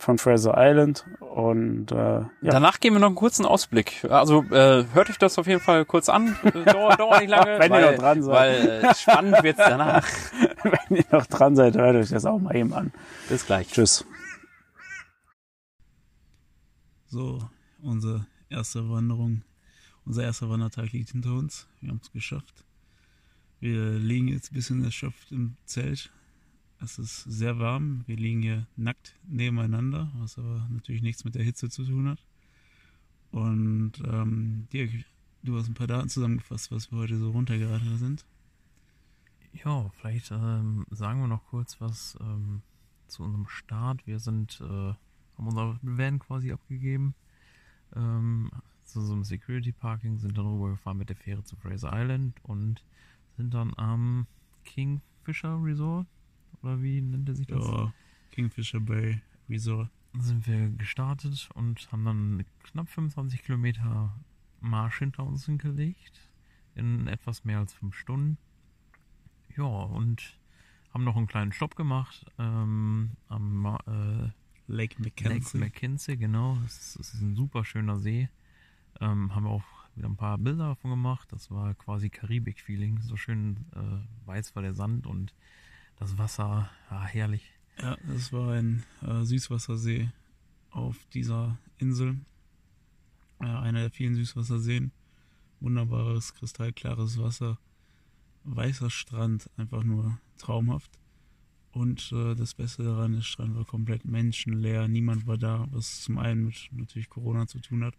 von 0.00 0.18
Fraser 0.18 0.54
Island 0.56 1.04
und 1.20 1.92
äh, 1.92 1.94
ja, 1.94 2.28
Danach 2.42 2.80
geben 2.80 2.96
wir 2.96 3.00
noch 3.00 3.08
einen 3.08 3.16
kurzen 3.16 3.44
Ausblick. 3.44 4.04
Also 4.10 4.42
äh, 4.44 4.84
hört 4.92 5.10
euch 5.10 5.18
das 5.18 5.38
auf 5.38 5.46
jeden 5.46 5.60
Fall 5.60 5.84
kurz 5.84 6.08
an. 6.08 6.36
Äh, 6.42 6.64
Dauert, 6.64 6.98
dauert 6.98 7.20
nicht 7.20 7.30
lange, 7.30 7.58
Wenn 7.58 7.72
ihr 7.72 7.78
weil, 7.78 7.92
noch 7.92 7.98
dran 7.98 8.22
seid. 8.22 8.34
weil 8.34 8.84
äh, 8.84 8.94
spannend 8.94 9.42
wird's 9.42 9.58
danach. 9.58 10.06
wenn 10.62 10.96
ihr 10.96 11.04
noch 11.12 11.26
dran 11.26 11.54
seid, 11.56 11.76
hört 11.76 11.96
euch 11.96 12.08
das 12.08 12.24
auch 12.24 12.38
mal 12.38 12.56
eben 12.56 12.72
an. 12.72 12.92
Bis 13.28 13.46
gleich. 13.46 13.68
Tschüss. 13.68 14.04
So, 17.06 17.48
unsere 17.82 18.26
erste 18.48 18.88
Wanderung, 18.88 19.42
unser 20.04 20.22
erster 20.22 20.48
Wandertag 20.48 20.92
liegt 20.92 21.10
hinter 21.10 21.34
uns. 21.34 21.66
Wir 21.80 21.90
haben 21.90 22.00
es 22.02 22.10
geschafft. 22.12 22.64
Wir 23.58 23.92
liegen 23.98 24.28
jetzt 24.28 24.52
ein 24.52 24.54
bisschen 24.54 24.82
erschöpft 24.84 25.30
im 25.32 25.56
Zelt. 25.66 26.10
Es 26.82 26.98
ist 26.98 27.24
sehr 27.24 27.58
warm. 27.58 28.04
Wir 28.06 28.16
liegen 28.16 28.40
hier 28.40 28.66
nackt 28.76 29.14
nebeneinander, 29.28 30.10
was 30.14 30.38
aber 30.38 30.66
natürlich 30.70 31.02
nichts 31.02 31.24
mit 31.24 31.34
der 31.34 31.44
Hitze 31.44 31.68
zu 31.68 31.84
tun 31.84 32.08
hat. 32.08 32.24
Und 33.32 33.92
ähm, 34.10 34.66
Dirk, 34.72 34.90
du 35.42 35.56
hast 35.56 35.68
ein 35.68 35.74
paar 35.74 35.86
Daten 35.86 36.08
zusammengefasst, 36.08 36.72
was 36.72 36.90
wir 36.90 36.98
heute 36.98 37.18
so 37.18 37.30
runtergeraten 37.30 37.98
sind. 37.98 38.24
Ja, 39.52 39.90
vielleicht 40.00 40.30
ähm, 40.30 40.86
sagen 40.90 41.20
wir 41.20 41.28
noch 41.28 41.44
kurz 41.46 41.80
was 41.80 42.16
ähm, 42.20 42.62
zu 43.08 43.24
unserem 43.24 43.48
Start. 43.48 44.06
Wir 44.06 44.18
sind, 44.18 44.60
äh, 44.62 44.64
haben 44.64 44.96
unser 45.36 45.78
Van 45.82 46.18
quasi 46.18 46.50
abgegeben. 46.50 47.14
Ähm, 47.94 48.50
zu 48.84 49.02
so 49.02 49.12
einem 49.12 49.24
Security 49.24 49.72
Parking, 49.72 50.18
sind 50.18 50.36
dann 50.38 50.46
rübergefahren 50.46 50.98
mit 50.98 51.10
der 51.10 51.16
Fähre 51.16 51.44
zu 51.44 51.56
Fraser 51.56 51.90
Island 51.92 52.34
und 52.42 52.82
sind 53.36 53.52
dann 53.52 53.74
am 53.76 54.26
Kingfisher 54.64 55.62
Resort, 55.62 56.06
oder 56.62 56.82
wie 56.82 57.00
nennt 57.00 57.28
er 57.28 57.34
sich 57.34 57.46
das? 57.46 57.66
Ja, 57.66 57.92
Kingfisher 58.32 58.80
Bay 58.80 59.20
Resort. 59.48 59.90
sind 60.18 60.46
wir 60.46 60.70
gestartet 60.70 61.48
und 61.54 61.90
haben 61.92 62.04
dann 62.04 62.44
knapp 62.62 62.88
25 62.88 63.42
Kilometer 63.42 64.14
Marsch 64.60 64.98
hinter 64.98 65.24
uns 65.24 65.46
hingelegt. 65.46 66.30
In 66.74 67.08
etwas 67.08 67.44
mehr 67.44 67.58
als 67.58 67.72
fünf 67.72 67.96
Stunden. 67.96 68.38
Ja, 69.56 69.64
und 69.64 70.38
haben 70.92 71.04
noch 71.04 71.16
einen 71.16 71.26
kleinen 71.26 71.52
Stopp 71.52 71.76
gemacht 71.76 72.24
ähm, 72.38 73.10
am 73.28 73.66
äh, 73.66 74.30
Lake 74.66 75.02
Lake 75.02 75.22
Mackenzie. 75.24 75.58
McKinsey, 75.58 76.16
genau. 76.16 76.56
Das 76.62 76.78
ist, 76.78 76.96
ist 76.96 77.20
ein 77.20 77.34
super 77.34 77.64
schöner 77.64 77.98
See. 77.98 78.28
Ähm, 79.00 79.34
haben 79.34 79.44
wir 79.44 79.50
auch 79.50 79.64
wieder 79.94 80.08
ein 80.08 80.16
paar 80.16 80.38
Bilder 80.38 80.68
davon 80.68 80.90
gemacht. 80.90 81.32
Das 81.32 81.50
war 81.50 81.74
quasi 81.74 82.10
Karibik-Feeling. 82.10 83.00
So 83.02 83.16
schön 83.16 83.66
äh, 83.74 84.26
weiß 84.26 84.54
war 84.54 84.62
der 84.62 84.74
Sand 84.74 85.06
und 85.06 85.34
das 86.00 86.16
Wasser, 86.18 86.70
ja, 86.90 87.04
herrlich. 87.04 87.52
Ja, 87.78 87.96
das 88.08 88.32
war 88.32 88.52
ein 88.52 88.82
äh, 89.02 89.22
Süßwassersee 89.22 90.10
auf 90.70 90.96
dieser 91.12 91.58
Insel. 91.78 92.18
Äh, 93.38 93.44
einer 93.44 93.80
der 93.80 93.90
vielen 93.90 94.14
Süßwasserseen. 94.14 94.92
Wunderbares, 95.60 96.34
kristallklares 96.34 97.18
Wasser. 97.18 97.58
Weißer 98.44 98.90
Strand, 98.90 99.50
einfach 99.58 99.84
nur 99.84 100.18
traumhaft. 100.38 100.90
Und 101.72 102.10
äh, 102.12 102.34
das 102.34 102.54
Beste 102.54 102.82
daran, 102.82 103.12
der 103.12 103.20
Strand 103.20 103.54
war 103.54 103.66
komplett 103.66 104.04
menschenleer. 104.06 104.88
Niemand 104.88 105.26
war 105.26 105.36
da, 105.36 105.66
was 105.70 106.00
zum 106.02 106.18
einen 106.18 106.46
mit 106.46 106.68
natürlich 106.72 107.10
Corona 107.10 107.46
zu 107.46 107.60
tun 107.60 107.84
hat. 107.84 107.94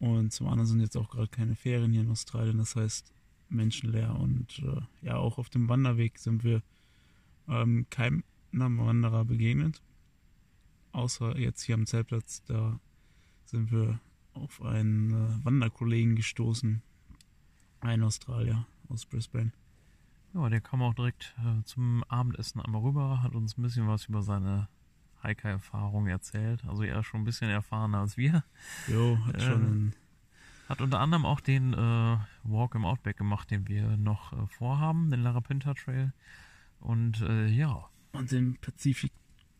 Und 0.00 0.32
zum 0.32 0.48
anderen 0.48 0.66
sind 0.66 0.80
jetzt 0.80 0.96
auch 0.96 1.08
gerade 1.08 1.28
keine 1.28 1.54
Ferien 1.54 1.92
hier 1.92 2.02
in 2.02 2.10
Australien. 2.10 2.58
Das 2.58 2.74
heißt, 2.74 3.12
menschenleer. 3.48 4.18
Und 4.18 4.58
äh, 4.58 5.06
ja, 5.06 5.16
auch 5.16 5.38
auf 5.38 5.48
dem 5.48 5.68
Wanderweg 5.68 6.18
sind 6.18 6.42
wir 6.42 6.62
ähm, 7.48 7.86
keinem 7.90 8.22
einem 8.52 8.78
Wanderer 8.78 9.24
begegnet. 9.24 9.82
außer 10.92 11.36
jetzt 11.38 11.62
hier 11.62 11.74
am 11.74 11.86
Zeltplatz, 11.86 12.42
da 12.44 12.80
sind 13.44 13.70
wir 13.70 14.00
auf 14.32 14.62
einen 14.62 15.12
äh, 15.12 15.44
Wanderkollegen 15.44 16.16
gestoßen. 16.16 16.82
Ein 17.80 18.02
Australier 18.02 18.66
aus 18.88 19.04
Brisbane. 19.04 19.52
Ja, 20.34 20.48
der 20.48 20.60
kam 20.60 20.82
auch 20.82 20.94
direkt 20.94 21.34
äh, 21.38 21.62
zum 21.64 22.02
Abendessen 22.04 22.60
einmal 22.60 22.82
rüber, 22.82 23.22
hat 23.22 23.34
uns 23.34 23.56
ein 23.56 23.62
bisschen 23.62 23.88
was 23.88 24.06
über 24.06 24.22
seine 24.22 24.68
Hiker-Erfahrung 25.22 26.06
erzählt. 26.06 26.64
Also 26.66 26.82
er 26.82 27.00
ist 27.00 27.06
schon 27.06 27.22
ein 27.22 27.24
bisschen 27.24 27.50
erfahrener 27.50 28.00
als 28.00 28.16
wir. 28.16 28.44
Jo, 28.88 29.18
hat 29.26 29.36
Äh, 29.36 29.40
schon 29.40 29.64
einen 29.64 29.94
Hat 30.68 30.80
unter 30.80 31.00
anderem 31.00 31.24
auch 31.24 31.40
den 31.40 31.74
äh, 31.74 32.16
Walk 32.42 32.74
im 32.74 32.84
Outback 32.84 33.16
gemacht, 33.16 33.50
den 33.50 33.68
wir 33.68 33.96
noch 33.96 34.32
äh, 34.32 34.46
vorhaben, 34.46 35.10
den 35.10 35.22
Larapinta 35.22 35.74
Trail. 35.74 36.12
Und 36.80 37.20
äh, 37.22 37.46
ja, 37.48 37.88
Und 38.12 38.30
den 38.32 38.56
Pacific 38.58 39.12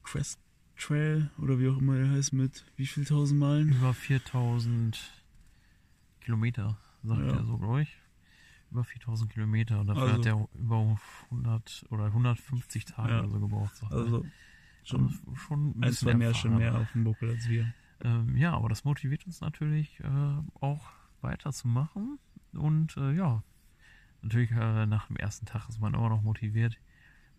Crest 0.02 0.38
Trail 0.78 1.30
oder 1.38 1.58
wie 1.58 1.68
auch 1.68 1.78
immer 1.78 1.96
er 1.96 2.10
heißt 2.10 2.32
mit 2.34 2.64
wie 2.76 2.86
viel 2.86 3.04
tausend 3.04 3.40
Meilen? 3.40 3.70
über 3.70 3.94
4000 3.94 4.98
Kilometer, 6.20 6.76
sagt 7.02 7.20
Ja. 7.20 7.34
er 7.36 7.44
so, 7.44 7.56
glaube 7.58 7.82
ich. 7.82 7.96
Über 8.70 8.84
4000 8.84 9.30
Kilometer. 9.32 9.80
Und 9.80 9.86
dafür 9.88 10.02
Also- 10.02 10.14
hat 10.18 10.26
er 10.26 10.48
über 10.60 10.98
100 11.30 11.86
oder 11.90 12.12
150 12.12 12.84
Tage 12.84 13.12
Ja. 13.12 13.20
oder 13.20 13.30
so 13.30 13.40
gebraucht. 13.40 13.76
Sagt 13.76 13.92
er. 13.92 13.98
Also 13.98 14.26
schon 14.84 15.06
Also 15.06 15.34
schon 15.36 15.60
ein 15.70 15.74
ein, 15.76 15.80
bisschen 15.80 16.08
zwei 16.08 16.14
mehr 16.14 16.34
schon 16.34 16.56
mehr 16.58 16.74
auf 16.78 16.92
dem 16.92 17.04
Buckel 17.04 17.30
als 17.30 17.48
wir. 17.48 17.72
Ähm, 18.04 18.36
ja, 18.36 18.52
aber 18.52 18.68
das 18.68 18.84
motiviert 18.84 19.24
uns 19.26 19.40
natürlich 19.40 19.98
äh, 20.00 20.36
auch 20.60 20.88
weiterzumachen. 21.22 22.18
Und 22.52 22.96
äh, 22.96 23.12
ja, 23.12 23.42
natürlich 24.22 24.50
äh, 24.50 24.86
nach 24.86 25.06
dem 25.06 25.16
ersten 25.16 25.46
Tag 25.46 25.68
ist 25.68 25.80
man 25.80 25.94
immer 25.94 26.08
noch 26.10 26.22
motiviert. 26.22 26.78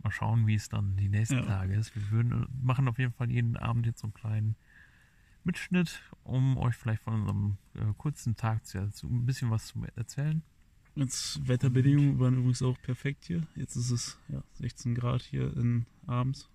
Mal 0.04 0.12
schauen, 0.12 0.48
wie 0.48 0.56
es 0.56 0.70
dann 0.70 0.96
die 0.96 1.10
nächsten 1.10 1.38
Ja. 1.38 1.46
Tage 1.46 1.76
ist. 1.76 1.96
Wir 1.96 2.12
würden, 2.12 2.44
äh, 2.44 2.46
machen 2.62 2.88
auf 2.88 3.00
jeden 3.00 3.14
Fall 3.14 3.32
jeden 3.32 3.58
Abend 3.58 3.86
jetzt 3.86 4.00
so 4.02 4.08
einen 4.08 4.14
kleinen 4.14 4.56
Mitschnitt, 5.44 6.02
um 6.24 6.58
euch 6.58 6.76
vielleicht 6.76 7.02
von 7.04 7.14
unserem 7.14 7.58
äh, 7.76 7.94
kurzen 7.98 8.36
Tag 8.36 8.66
zu, 8.66 8.90
zu, 8.92 9.08
ein 9.08 9.26
bisschen 9.26 9.50
was 9.50 9.68
zu 9.68 9.84
erzählen. 9.96 10.44
Jetzt 10.96 11.48
Wetterbedingungen 11.48 12.20
waren 12.20 12.36
übrigens 12.36 12.62
auch 12.64 12.82
perfekt 12.82 13.26
hier. 13.26 13.46
Jetzt 13.56 13.76
ist 13.76 13.92
es 13.92 14.20
ja, 14.30 14.42
16 14.54 14.96
Grad 14.96 15.22
hier 15.22 15.56
in 15.56 15.86
abends. 16.08 16.50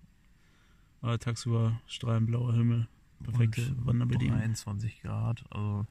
Aber 1.01 1.17
tagsüber 1.17 1.81
strahlend 1.87 2.27
blauer 2.27 2.53
Himmel. 2.53 2.87
Perfekte 3.23 3.73
Wanderbedingungen. 3.85 4.39
23 4.39 5.01
Grad. 5.01 5.45
Also 5.49 5.85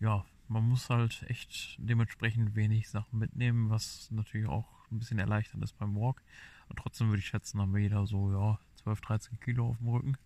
ja, 0.00 0.24
man 0.48 0.64
muss 0.68 0.90
halt 0.90 1.24
echt 1.28 1.76
dementsprechend 1.78 2.54
wenig 2.54 2.88
Sachen 2.88 3.18
mitnehmen, 3.18 3.68
was 3.68 4.10
natürlich 4.10 4.48
auch 4.48 4.66
ein 4.90 4.98
bisschen 4.98 5.18
erleichternd 5.18 5.62
ist 5.62 5.76
beim 5.76 5.94
Walk. 5.96 6.22
Und 6.68 6.76
trotzdem 6.76 7.08
würde 7.08 7.20
ich 7.20 7.26
schätzen, 7.26 7.60
haben 7.60 7.74
wir 7.74 7.80
jeder 7.80 8.06
so 8.06 8.32
ja 8.32 8.58
12, 8.82 9.00
13 9.00 9.40
Kilo 9.40 9.68
auf 9.68 9.78
dem 9.78 9.88
Rücken. 9.88 10.16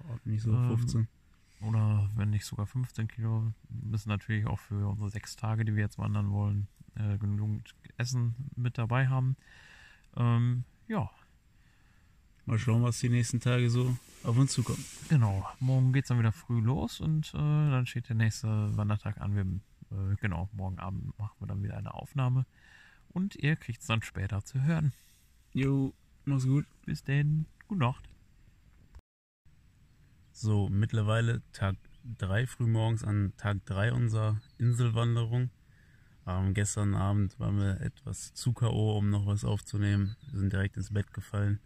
Oh, 0.00 0.16
nicht 0.24 0.42
so 0.42 0.52
Ähm, 0.52 0.68
15. 0.68 1.08
Oder 1.62 2.10
wenn 2.16 2.30
nicht 2.30 2.44
sogar 2.44 2.66
15 2.66 3.08
Kilo. 3.08 3.52
Wir 3.68 3.90
müssen 3.90 4.08
natürlich 4.08 4.46
auch 4.46 4.58
für 4.58 4.88
unsere 4.88 5.10
sechs 5.10 5.36
Tage, 5.36 5.64
die 5.64 5.74
wir 5.76 5.82
jetzt 5.82 5.98
wandern 5.98 6.30
wollen, 6.32 6.66
äh, 6.96 7.18
genügend 7.18 7.74
Essen 7.96 8.34
mit 8.56 8.78
dabei 8.78 9.08
haben. 9.08 9.36
Ähm, 10.16 10.64
ja, 10.88 11.08
Mal 12.44 12.58
schauen, 12.58 12.82
was 12.82 12.98
die 12.98 13.08
nächsten 13.08 13.38
Tage 13.38 13.70
so 13.70 13.96
auf 14.24 14.36
uns 14.36 14.52
zukommt. 14.52 14.80
Genau, 15.08 15.46
morgen 15.60 15.92
geht's 15.92 16.08
dann 16.08 16.18
wieder 16.18 16.32
früh 16.32 16.60
los 16.60 17.00
und 17.00 17.32
äh, 17.34 17.38
dann 17.38 17.86
steht 17.86 18.08
der 18.08 18.16
nächste 18.16 18.76
Wandertag 18.76 19.20
an. 19.20 19.36
Wir, 19.36 19.42
äh, 19.96 20.16
genau, 20.20 20.48
morgen 20.52 20.80
Abend 20.80 21.16
machen 21.18 21.36
wir 21.38 21.46
dann 21.46 21.62
wieder 21.62 21.76
eine 21.76 21.94
Aufnahme 21.94 22.44
und 23.10 23.36
ihr 23.36 23.54
kriegt's 23.54 23.86
dann 23.86 24.02
später 24.02 24.44
zu 24.44 24.60
hören. 24.60 24.92
Jo, 25.54 25.92
mach's 26.24 26.46
gut. 26.46 26.64
Bis 26.86 27.04
denn, 27.04 27.44
gute 27.68 27.80
Nacht. 27.80 28.08
So, 30.32 30.70
mittlerweile 30.70 31.42
Tag 31.52 31.76
3 32.18 32.46
frühmorgens 32.46 33.04
an 33.04 33.34
Tag 33.36 33.64
3 33.66 33.92
unserer 33.92 34.40
Inselwanderung. 34.56 35.50
Ähm, 36.26 36.54
gestern 36.54 36.94
Abend 36.94 37.38
waren 37.38 37.58
wir 37.58 37.82
etwas 37.82 38.32
zu 38.32 38.54
K.O., 38.54 38.96
um 38.96 39.10
noch 39.10 39.26
was 39.26 39.44
aufzunehmen. 39.44 40.16
Wir 40.30 40.40
sind 40.40 40.54
direkt 40.54 40.78
ins 40.78 40.90
Bett 40.90 41.12
gefallen. 41.12 41.60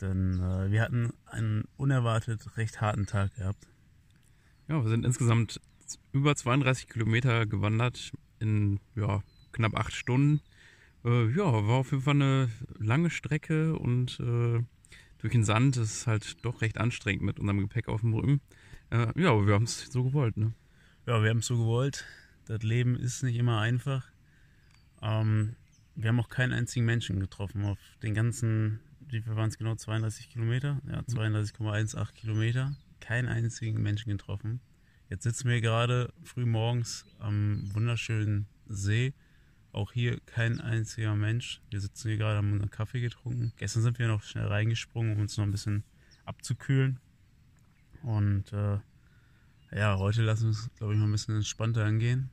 Denn 0.00 0.40
äh, 0.40 0.70
wir 0.70 0.80
hatten 0.80 1.12
einen 1.26 1.64
unerwartet 1.76 2.56
recht 2.56 2.80
harten 2.80 3.04
Tag 3.04 3.34
gehabt. 3.34 3.68
Ja, 4.66 4.82
wir 4.82 4.88
sind 4.88 5.04
insgesamt 5.04 5.60
über 6.12 6.34
32 6.34 6.88
Kilometer 6.88 7.44
gewandert 7.44 8.12
in 8.38 8.80
ja, 8.94 9.22
knapp 9.52 9.74
acht 9.76 9.92
Stunden. 9.92 10.40
Äh, 11.04 11.30
ja, 11.30 11.44
war 11.44 11.76
auf 11.76 11.92
jeden 11.92 12.02
Fall 12.02 12.14
eine 12.14 12.50
lange 12.78 13.10
Strecke 13.10 13.74
und 13.74 14.20
äh, 14.20 14.62
durch 15.18 15.32
den 15.32 15.44
Sand 15.44 15.76
ist 15.76 15.92
es 15.92 16.06
halt 16.06 16.44
doch 16.44 16.62
recht 16.62 16.78
anstrengend 16.78 17.22
mit 17.22 17.38
unserem 17.38 17.60
Gepäck 17.60 17.88
auf 17.88 18.00
dem 18.00 18.14
Rücken. 18.14 18.40
Äh, 18.90 19.08
ja, 19.20 19.30
aber 19.30 19.46
wir 19.46 19.54
haben 19.54 19.64
es 19.64 19.86
so 19.90 20.04
gewollt, 20.04 20.36
ne? 20.36 20.52
Ja, 21.06 21.22
wir 21.22 21.30
haben 21.30 21.38
es 21.38 21.46
so 21.46 21.58
gewollt. 21.58 22.04
Das 22.46 22.62
Leben 22.62 22.96
ist 22.96 23.22
nicht 23.22 23.36
immer 23.36 23.60
einfach. 23.60 24.10
Ähm, 25.02 25.56
wir 25.94 26.08
haben 26.08 26.20
auch 26.20 26.28
keinen 26.28 26.52
einzigen 26.52 26.86
Menschen 26.86 27.20
getroffen 27.20 27.64
auf 27.64 27.78
den 28.02 28.14
ganzen, 28.14 28.80
wie 29.00 29.20
viel 29.20 29.36
waren 29.36 29.48
es 29.48 29.58
genau, 29.58 29.74
32 29.74 30.30
Kilometer? 30.30 30.80
Ja, 30.86 31.00
32,18 31.00 32.12
Kilometer. 32.12 32.76
Keinen 33.00 33.28
einzigen 33.28 33.82
Menschen 33.82 34.10
getroffen. 34.10 34.60
Jetzt 35.08 35.24
sitzen 35.24 35.48
wir 35.48 35.60
gerade 35.60 36.12
früh 36.22 36.46
morgens 36.46 37.06
am 37.18 37.68
wunderschönen 37.74 38.46
See. 38.66 39.14
Auch 39.72 39.92
hier 39.92 40.18
kein 40.26 40.60
einziger 40.60 41.14
Mensch. 41.14 41.60
Wir 41.70 41.80
sitzen 41.80 42.08
hier 42.08 42.18
gerade, 42.18 42.38
haben 42.38 42.52
unseren 42.52 42.70
Kaffee 42.70 43.00
getrunken. 43.00 43.52
Gestern 43.56 43.82
sind 43.82 43.98
wir 43.98 44.08
noch 44.08 44.22
schnell 44.22 44.46
reingesprungen, 44.46 45.14
um 45.14 45.20
uns 45.20 45.36
noch 45.36 45.44
ein 45.44 45.52
bisschen 45.52 45.84
abzukühlen. 46.24 46.98
Und 48.02 48.52
äh, 48.52 48.78
ja, 49.72 49.98
heute 49.98 50.22
lassen 50.22 50.46
wir 50.46 50.50
es, 50.50 50.70
glaube 50.76 50.94
ich, 50.94 50.98
mal 50.98 51.06
ein 51.06 51.12
bisschen 51.12 51.36
entspannter 51.36 51.84
angehen. 51.84 52.30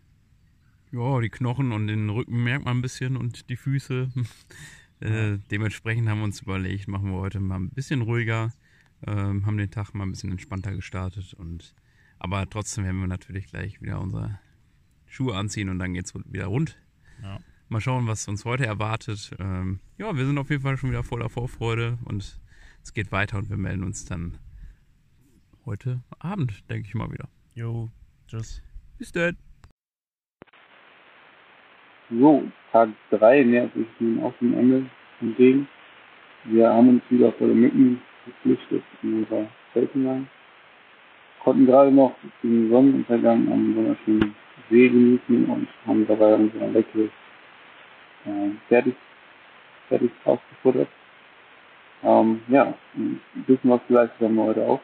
Ja, 0.91 1.19
die 1.19 1.29
Knochen 1.29 1.71
und 1.71 1.88
den 1.88 2.09
Rücken 2.09 2.43
merkt 2.43 2.65
man 2.65 2.77
ein 2.77 2.81
bisschen 2.81 3.17
und 3.17 3.49
die 3.49 3.57
Füße. 3.57 4.09
äh, 5.01 5.38
dementsprechend 5.51 6.09
haben 6.09 6.19
wir 6.19 6.25
uns 6.25 6.41
überlegt, 6.41 6.88
machen 6.88 7.11
wir 7.11 7.19
heute 7.19 7.39
mal 7.39 7.57
ein 7.59 7.69
bisschen 7.69 8.01
ruhiger, 8.01 8.53
ähm, 9.05 9.45
haben 9.45 9.57
den 9.57 9.69
Tag 9.69 9.93
mal 9.93 10.05
ein 10.05 10.11
bisschen 10.11 10.31
entspannter 10.31 10.73
gestartet 10.73 11.33
und 11.33 11.75
aber 12.19 12.49
trotzdem 12.49 12.85
werden 12.85 12.99
wir 12.99 13.07
natürlich 13.07 13.47
gleich 13.47 13.79
wieder 13.81 14.01
unsere 14.01 14.39
Schuhe 15.05 15.35
anziehen 15.35 15.69
und 15.69 15.77
dann 15.77 15.93
geht's 15.93 16.13
wieder 16.15 16.47
rund. 16.47 16.77
Ja. 17.24 17.39
Mal 17.70 17.82
schauen, 17.82 18.07
was 18.07 18.28
uns 18.28 18.45
heute 18.45 18.65
erwartet. 18.65 19.32
Ähm, 19.39 19.80
ja, 19.97 20.15
wir 20.15 20.26
sind 20.26 20.38
auf 20.38 20.49
jeden 20.49 20.61
Fall 20.61 20.78
schon 20.78 20.91
wieder 20.91 21.03
voller 21.03 21.30
Vorfreude 21.30 21.97
und 22.05 22.39
es 22.82 22.93
geht 22.93 23.11
weiter 23.11 23.38
und 23.38 23.49
wir 23.49 23.57
melden 23.57 23.84
uns 23.84 24.05
dann 24.05 24.38
heute 25.65 26.01
Abend, 26.20 26.63
denke 26.70 26.88
ich 26.88 26.95
mal 26.95 27.11
wieder. 27.11 27.28
Jo, 27.55 27.89
tschüss. 28.28 28.63
Bis 28.97 29.11
dann. 29.11 29.36
So, 32.09 32.43
Tag 32.72 32.89
3 33.09 33.43
nähert 33.43 33.74
sich 33.74 33.88
nun 33.99 34.24
auch 34.24 34.34
dem 34.39 34.53
Ende 34.53 34.89
entgegen. 35.20 35.68
Wir 36.45 36.70
haben 36.70 36.88
uns 36.88 37.03
wieder 37.09 37.34
vor 37.34 37.47
den 37.47 37.59
Mücken 37.59 38.01
geflüchtet 38.26 38.84
in 39.03 39.24
unser 39.24 39.49
Zelt 39.74 39.91
hinein. 39.91 40.30
Konnten 41.43 41.65
gerade 41.65 41.91
noch 41.91 42.15
den 42.41 42.70
Sonnenuntergang 42.70 43.51
am 43.51 43.76
wunderschönen 43.76 44.34
See 44.70 44.89
genießen 44.89 45.45
und 45.45 45.68
haben 45.86 46.07
dabei 46.07 46.36
unser 46.36 46.68
leckeres 46.68 47.11
äh, 48.26 48.49
fertig, 48.68 48.95
fertig 49.89 50.11
ausgefuttert. 50.26 50.89
Ähm, 52.03 52.41
ja, 52.49 52.74
ein 52.95 53.20
bisschen 53.47 53.72
was 53.72 53.82
geleistet 53.88 54.22
haben 54.22 54.36
wir 54.36 54.43
heute 54.45 54.63
auch. 54.65 54.82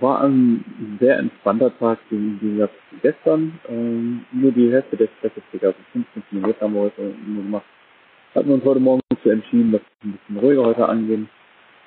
War 0.00 0.22
ein 0.22 0.98
sehr 1.00 1.18
entspannter 1.18 1.76
Tag 1.78 1.98
im 2.10 2.38
Gegensatz 2.40 2.72
zu 2.90 2.96
gestern. 3.02 3.58
Ähm, 3.68 4.24
nur 4.32 4.52
die 4.52 4.72
Hälfte 4.72 4.96
der 4.96 5.08
Strecke, 5.18 5.42
also 5.66 5.78
15 5.92 6.22
Kilometer 6.30 6.60
haben 6.60 6.74
wir 6.74 6.82
heute 6.82 7.14
nur 7.26 7.42
gemacht. 7.42 7.64
Hatten 8.34 8.48
wir 8.48 8.54
uns 8.54 8.64
heute 8.64 8.80
Morgen 8.80 9.02
dazu 9.10 9.30
entschieden, 9.30 9.72
dass 9.72 9.82
wir 10.00 10.10
ein 10.10 10.18
bisschen 10.18 10.38
ruhiger 10.38 10.64
heute 10.66 10.88
angehen 10.88 11.28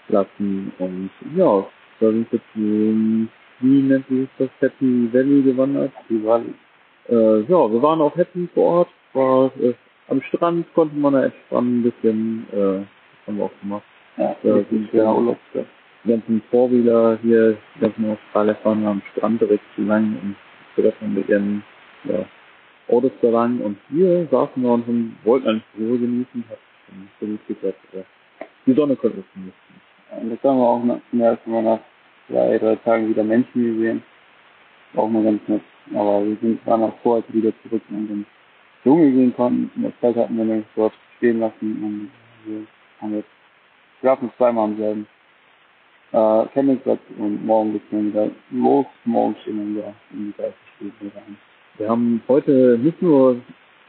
lassen. 0.10 0.72
Und 0.80 1.10
ja, 1.36 1.66
da 2.00 2.12
sind 2.12 2.32
wir 2.32 2.40
zu, 2.54 3.28
wie 3.62 3.82
nennt 3.82 4.08
sich 4.08 4.30
das, 4.38 4.50
Happy 4.60 5.10
Valley 5.14 5.44
gewandert. 5.44 5.94
Die 6.10 6.24
war, 6.24 6.42
äh, 7.10 7.42
ja, 7.42 7.72
wir 7.72 7.82
waren 7.82 8.02
auch 8.02 8.16
happy 8.16 8.48
vor 8.54 8.80
Ort. 8.80 8.90
War, 9.14 9.52
äh, 9.62 9.74
am 10.10 10.22
Strand 10.24 10.72
konnte 10.74 10.96
man 10.96 11.14
da 11.14 11.24
entspannen 11.26 11.80
ein 11.80 11.84
bisschen. 11.84 12.48
Äh, 12.52 12.56
das 12.56 13.28
haben 13.28 13.38
wir 13.38 13.46
auch 13.46 13.60
gemacht. 13.62 13.84
Ja, 14.18 14.36
das 14.44 14.66
ist 14.72 14.94
ja 14.94 15.12
Urlaubsstadt 15.12 15.66
die 16.06 16.10
ganzen 16.12 16.42
Vorwheeler 16.52 17.18
hier, 17.22 17.58
die 17.76 17.80
ganzen 17.80 18.12
Australier 18.12 18.56
fahren 18.56 18.86
am 18.86 19.02
Strand 19.12 19.42
direkt 19.42 19.64
zu 19.76 19.82
lang 19.82 20.18
und 20.22 20.36
man 21.02 21.14
mit 21.14 21.28
ihren 21.30 21.64
ja, 22.04 22.26
Autos 22.88 23.12
da 23.22 23.30
lang 23.30 23.60
und 23.62 23.78
wir 23.90 24.28
saßen 24.30 24.62
da 24.62 24.70
und 24.70 24.88
haben- 24.88 25.18
wollten 25.24 25.48
eigentlich 25.48 25.64
die 25.78 25.86
Ruhe 25.86 25.98
genießen, 25.98 26.44
hat 26.50 26.60
schon 26.86 27.10
so 27.20 27.26
gut 27.26 27.48
geklappt. 27.48 27.80
Ja. 27.94 28.02
Die 28.66 28.74
Sonne 28.74 28.96
konnte 28.96 29.18
uns 29.18 29.26
genießen. 29.34 30.22
Und 30.22 30.30
das 30.32 30.44
haben 30.44 30.60
wir 30.60 30.66
auch 30.66 30.84
nach, 30.84 31.00
zum 31.10 31.22
ersten 31.22 31.52
Mal 31.52 31.64
nach 31.64 31.80
zwei, 32.28 32.58
drei 32.58 32.76
Tagen 32.76 33.10
wieder 33.10 33.24
Menschen 33.24 33.76
gesehen. 33.76 34.04
Auch 34.96 35.10
mal 35.10 35.24
ganz 35.24 35.42
nett. 35.48 35.62
Aber 35.94 36.26
wir 36.26 36.38
sind, 36.42 36.66
waren 36.66 36.84
auch 36.84 36.98
froh, 37.02 37.16
als 37.16 37.26
wir 37.30 37.44
wieder 37.44 37.54
zurück 37.64 37.82
in 37.90 38.08
den 38.08 38.26
Dschungel 38.84 39.12
gehen 39.12 39.36
konnten. 39.36 39.72
Und 39.76 39.84
das 39.84 39.94
Zelt 40.02 40.18
hatten 40.18 40.38
wir 40.38 40.46
nämlich 40.46 40.66
dort 40.76 40.94
stehen 41.18 41.40
lassen 41.40 41.84
und 41.84 42.12
wir 42.46 42.68
haben 43.02 43.16
jetzt 43.16 43.30
schlafen 44.00 44.32
zweimal 44.38 44.66
am 44.66 44.78
selben. 44.78 45.08
äh, 46.12 46.46
Campingplatz 46.54 47.00
und 47.18 47.46
morgen 47.46 47.74
geht's 47.74 47.86
dann 47.92 48.08
wieder 48.10 48.30
los. 48.52 48.86
Morgen 49.06 49.36
stehen 49.42 49.58
wir 49.58 49.84
wieder 49.84 49.94
in 50.12 50.28
die 50.28 50.42
30 50.42 50.56
Kilometer 50.78 51.18
an. 51.28 51.38
Wir 51.78 51.90
haben 51.90 52.22
heute 52.28 52.80
nicht 52.82 53.02
nur 53.02 53.38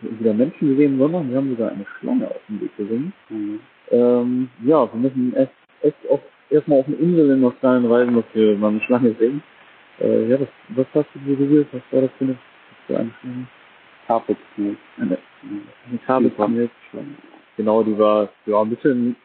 wieder 0.01 0.35
Menschen 0.35 0.71
gesehen, 0.71 0.99
sondern 0.99 1.31
wir 1.31 1.37
haben 1.37 1.51
sogar 1.51 1.71
eine 1.71 1.87
Schlange 1.99 2.29
auf 2.29 2.41
dem 2.49 2.61
Weg 2.61 2.77
gesehen. 2.77 3.13
Mhm. 3.29 3.61
Ähm, 3.91 4.49
ja, 4.65 4.93
wir 4.93 5.01
müssen 5.01 5.35
erst, 5.35 5.53
erst 5.83 5.97
auf, 6.11 6.21
erstmal 6.51 6.81
auf 6.81 6.87
eine 6.89 6.97
Insel 6.97 7.31
in 7.31 7.45
Australien 7.45 7.91
reisen, 7.91 8.17
dass 8.17 8.25
wir 8.35 8.57
mal 8.57 8.71
eine 8.71 8.81
Schlange 8.83 9.15
sehen. 9.19 9.43
Äh, 10.01 10.29
ja, 10.29 10.41
was, 10.41 10.49
was 10.69 10.87
hast 10.95 11.09
du 11.15 11.19
dir 11.21 11.37
gesehen? 11.37 11.67
Was 11.73 11.83
war 11.91 12.03
das 12.03 12.11
für 12.19 12.25
eine, 12.25 12.37
für 12.87 12.99
eine? 12.99 13.11
Carpet 14.07 14.37
Snake. 14.55 14.77
Eine, 14.99 15.19
eine 15.43 15.99
Kabelschlange. 16.07 16.71
Genau, 17.57 17.83
die 17.83 17.99
war 17.99 18.29
ja 18.47 18.61
ein 18.61 18.71
bisschen 18.71 19.17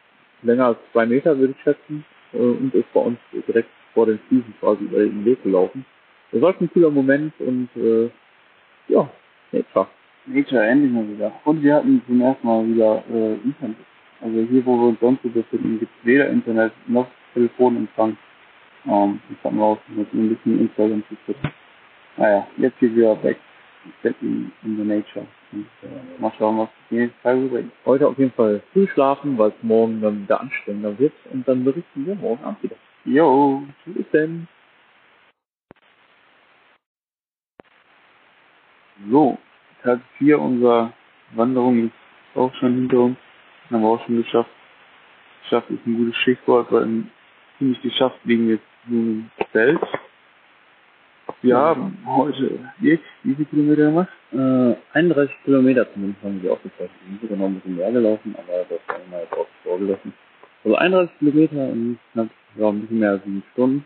länger 0.42 0.66
als 0.66 0.78
zwei 0.92 1.06
Meter, 1.06 1.38
würde 1.38 1.54
ich 1.56 1.62
schätzen. 1.62 2.04
äh, 2.32 2.38
Und 2.38 2.74
ist 2.74 2.92
bei 2.92 3.00
uns 3.00 3.18
direkt 3.46 3.68
vor 3.94 4.06
den 4.06 4.18
Füßen 4.28 4.54
quasi 4.60 4.84
über 4.84 4.98
den 4.98 5.24
Weg 5.24 5.42
gelaufen. 5.42 5.84
Das 6.32 6.40
war 6.40 6.54
ein 6.58 6.70
cooler 6.72 6.90
Moment 6.90 7.32
und 7.40 7.68
äh, 7.76 8.10
ja, 8.88 9.08
Nature. 9.52 9.86
Nature 10.26 10.64
endlich 10.66 10.92
mal 10.92 11.08
wieder. 11.08 11.32
Und 11.44 11.62
wir 11.62 11.74
hatten 11.74 12.02
zum 12.06 12.20
ersten 12.20 12.46
Mal 12.46 12.66
wieder 12.66 13.04
äh, 13.12 13.34
Internet. 13.44 13.76
Also 14.20 14.40
hier, 14.50 14.64
wo 14.64 14.76
wir 14.78 14.88
uns 14.88 15.00
sonst 15.00 15.22
so 15.22 15.28
befinden, 15.28 15.78
gibt 15.80 15.92
es 16.00 16.06
weder 16.06 16.28
Internet 16.30 16.72
noch 16.86 17.06
Telefonempfang. 17.34 18.16
Ähm, 18.86 19.20
hatten 19.44 19.56
wir 19.56 19.64
auch 19.64 19.78
mit 19.88 20.12
ein 20.12 20.28
bisschen 20.28 20.60
Instagram 20.60 21.04
zu 21.08 21.16
tun. 21.26 21.52
Naja, 22.16 22.46
jetzt 22.56 22.78
geht 22.78 22.94
wieder 22.94 23.14
back, 23.16 23.38
back 24.02 24.16
in, 24.20 24.52
in 24.64 24.76
the 24.76 24.84
nature. 24.84 25.26
Und, 25.52 25.66
äh, 25.82 26.20
mal 26.20 26.32
schauen, 26.38 26.58
was 26.58 26.68
die 26.90 26.96
nächste 26.96 27.22
Tage 27.22 27.40
bringt. 27.46 27.72
Heute 27.84 28.08
auf 28.08 28.18
jeden 28.18 28.32
Fall 28.32 28.62
früh 28.72 28.86
schlafen, 28.88 29.38
weil 29.38 29.50
es 29.50 29.62
morgen 29.62 30.00
dann 30.00 30.22
wieder 30.22 30.40
anstrengender 30.40 30.98
wird 30.98 31.12
und 31.32 31.46
dann 31.46 31.64
berichten 31.64 32.06
wir 32.06 32.14
morgen 32.16 32.42
Abend 32.44 32.62
wieder. 32.62 32.76
Jo, 33.04 33.62
Bis 33.86 34.08
denn. 34.12 34.48
So, 39.10 39.38
Tag 39.82 40.00
4 40.18 40.38
unserer 40.38 40.92
Wanderung 41.34 41.86
ist 41.86 42.36
auch 42.36 42.54
schon 42.54 42.74
hinter 42.74 43.00
uns. 43.00 43.16
Haben 43.70 43.82
wir 43.82 43.88
auch 43.88 44.04
schon 44.06 44.22
geschafft. 44.22 44.50
Geschafft 45.42 45.70
ist 45.70 45.86
ein 45.86 45.96
gutes 45.96 46.16
Stichwort, 46.16 46.70
weil 46.70 47.04
ziemlich 47.58 47.82
geschafft 47.82 48.18
liegen 48.24 48.46
wir 48.48 48.54
jetzt 48.56 48.71
Feld. 49.52 49.80
Wir 51.40 51.56
haben 51.56 51.98
heute 52.04 52.58
jetzt 52.80 53.04
wie 53.22 53.34
viele 53.34 53.46
Kilometer 53.46 53.84
gemacht? 53.84 54.08
Äh, 54.32 54.74
31 54.92 55.34
Kilometer 55.44 55.92
zumindest 55.92 56.22
haben 56.24 56.42
wir 56.42 56.52
aufgezeichnet. 56.52 56.90
Wir 57.02 57.10
sind 57.10 57.22
sogar 57.22 57.38
noch 57.38 57.46
ein 57.46 57.54
bisschen 57.56 57.76
mehr 57.76 57.92
gelaufen, 57.92 58.34
aber 58.36 58.64
das 58.68 58.80
haben 58.88 59.10
wir 59.10 59.20
jetzt 59.20 59.32
auch 59.32 59.46
vorgelassen. 59.62 60.12
Also 60.64 60.76
31 60.76 61.18
Kilometer 61.18 61.70
in 61.70 61.98
knapp, 62.12 62.28
ja, 62.56 62.68
ein 62.68 62.80
bisschen 62.80 62.98
mehr 62.98 63.10
als 63.10 63.24
sieben 63.24 63.42
Stunden. 63.52 63.84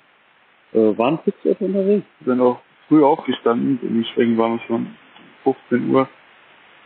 Äh, 0.73 0.99
waren 0.99 1.19
fix 1.25 1.37
unterwegs. 1.45 2.07
Wir 2.21 2.33
sind 2.33 2.41
auch 2.41 2.61
früh 2.89 3.05
aufgestanden. 3.05 3.79
Dementsprechend 3.83 4.39
waren 4.39 4.53
wir 4.53 4.67
schon 4.67 4.87
15 5.45 5.91
Uhr 5.91 6.09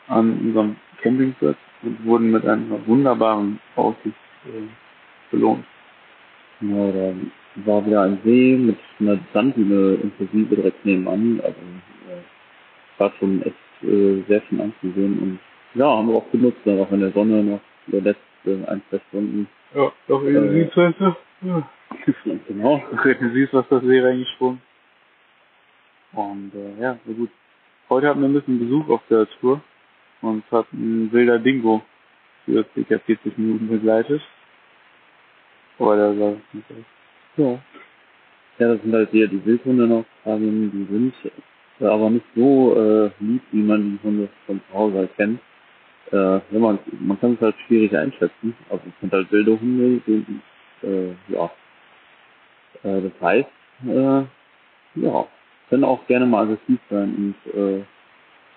an 0.08 0.38
unserem 0.40 0.76
Campingplatz 1.02 1.58
und 1.82 2.04
wurden 2.04 2.30
mit 2.32 2.44
einer 2.44 2.86
wunderbaren 2.86 3.60
Aussicht 3.76 4.16
äh, 4.46 4.68
belohnt. 5.30 5.64
Ja, 6.60 6.92
da 6.92 7.14
war 7.56 7.84
wieder 7.84 8.02
ein 8.02 8.20
See 8.24 8.56
mit 8.56 8.78
einer 9.00 9.18
Sanddüne 9.32 9.98
inklusive 10.02 10.56
direkt 10.56 10.84
nebenan. 10.84 11.40
Also 11.40 11.58
äh, 12.08 13.00
war 13.00 13.12
schon 13.18 13.42
echt 13.42 13.56
äh, 13.82 14.22
sehr 14.28 14.42
schön 14.42 14.60
anzusehen 14.60 15.18
und 15.18 15.38
ja, 15.74 15.86
haben 15.86 16.08
wir 16.08 16.16
auch 16.16 16.30
genutzt, 16.32 16.60
dann 16.64 16.80
auch 16.80 16.90
in 16.90 17.00
der 17.00 17.12
Sonne 17.12 17.44
noch 17.44 17.60
der 17.86 18.00
letzte 18.00 18.68
ein, 18.68 18.82
zwei 18.90 19.00
Stunden. 19.08 19.48
Ja, 19.74 19.92
doch, 20.08 20.24
Äh, 20.24 20.64
siehst, 20.64 20.76
weißt 20.76 21.00
du? 21.00 21.16
Ja. 21.42 21.68
genau. 22.48 22.82
Du 22.90 23.30
siehst, 23.32 23.52
was 23.52 23.68
das 23.68 23.82
See 23.82 24.00
reingesprungen. 24.00 24.60
Und 26.12 26.52
äh, 26.54 26.82
ja, 26.82 26.98
so 27.06 27.12
gut. 27.12 27.30
Heute 27.88 28.08
hatten 28.08 28.20
wir 28.20 28.28
ein 28.28 28.34
bisschen 28.34 28.58
Besuch 28.58 28.88
auf 28.88 29.02
der 29.08 29.28
Tour. 29.40 29.60
Uns 30.22 30.44
hat 30.50 30.66
ein 30.72 31.10
wilder 31.12 31.38
Dingo 31.38 31.82
für 32.44 32.64
ca. 32.64 32.98
40 32.98 33.38
Minuten 33.38 33.68
begleitet. 33.68 34.22
Aber 35.78 35.96
der 35.96 36.14
sah 36.14 36.36
nicht 36.52 36.70
aus. 36.70 36.99
Ja. 37.36 37.58
Ja, 38.58 38.74
das 38.74 38.82
sind 38.82 38.92
halt 38.92 39.10
hier 39.10 39.28
die 39.28 39.44
Wildhunde 39.44 39.84
in 39.84 39.92
Australien, 39.92 40.70
die 40.70 40.92
sind 40.92 41.14
äh, 41.80 41.86
aber 41.86 42.10
nicht 42.10 42.26
so 42.36 42.76
äh, 42.76 43.10
lieb, 43.20 43.42
wie 43.52 43.62
man 43.62 43.98
die 43.98 44.06
Hunde 44.06 44.28
von 44.46 44.60
zu 44.68 44.74
Hause 44.74 44.98
halt 44.98 45.16
kennt. 45.16 45.40
Äh, 46.12 46.16
ja, 46.16 46.42
man, 46.50 46.78
man 47.00 47.20
kann 47.20 47.34
es 47.34 47.40
halt 47.40 47.54
schwierig 47.66 47.96
einschätzen. 47.96 48.54
Also 48.68 48.82
es 48.86 49.00
sind 49.00 49.12
halt 49.12 49.30
wilde 49.32 49.58
Hunde, 49.58 50.00
die, 50.06 50.86
äh, 50.86 51.14
ja. 51.28 51.50
Äh, 52.82 53.02
das 53.02 53.12
heißt, 53.20 53.48
äh, 53.88 54.22
ja, 54.96 55.26
können 55.68 55.84
auch 55.84 56.06
gerne 56.06 56.26
mal 56.26 56.44
aggressiv 56.44 56.80
sein 56.90 57.34
und 57.44 57.54
äh, 57.54 57.82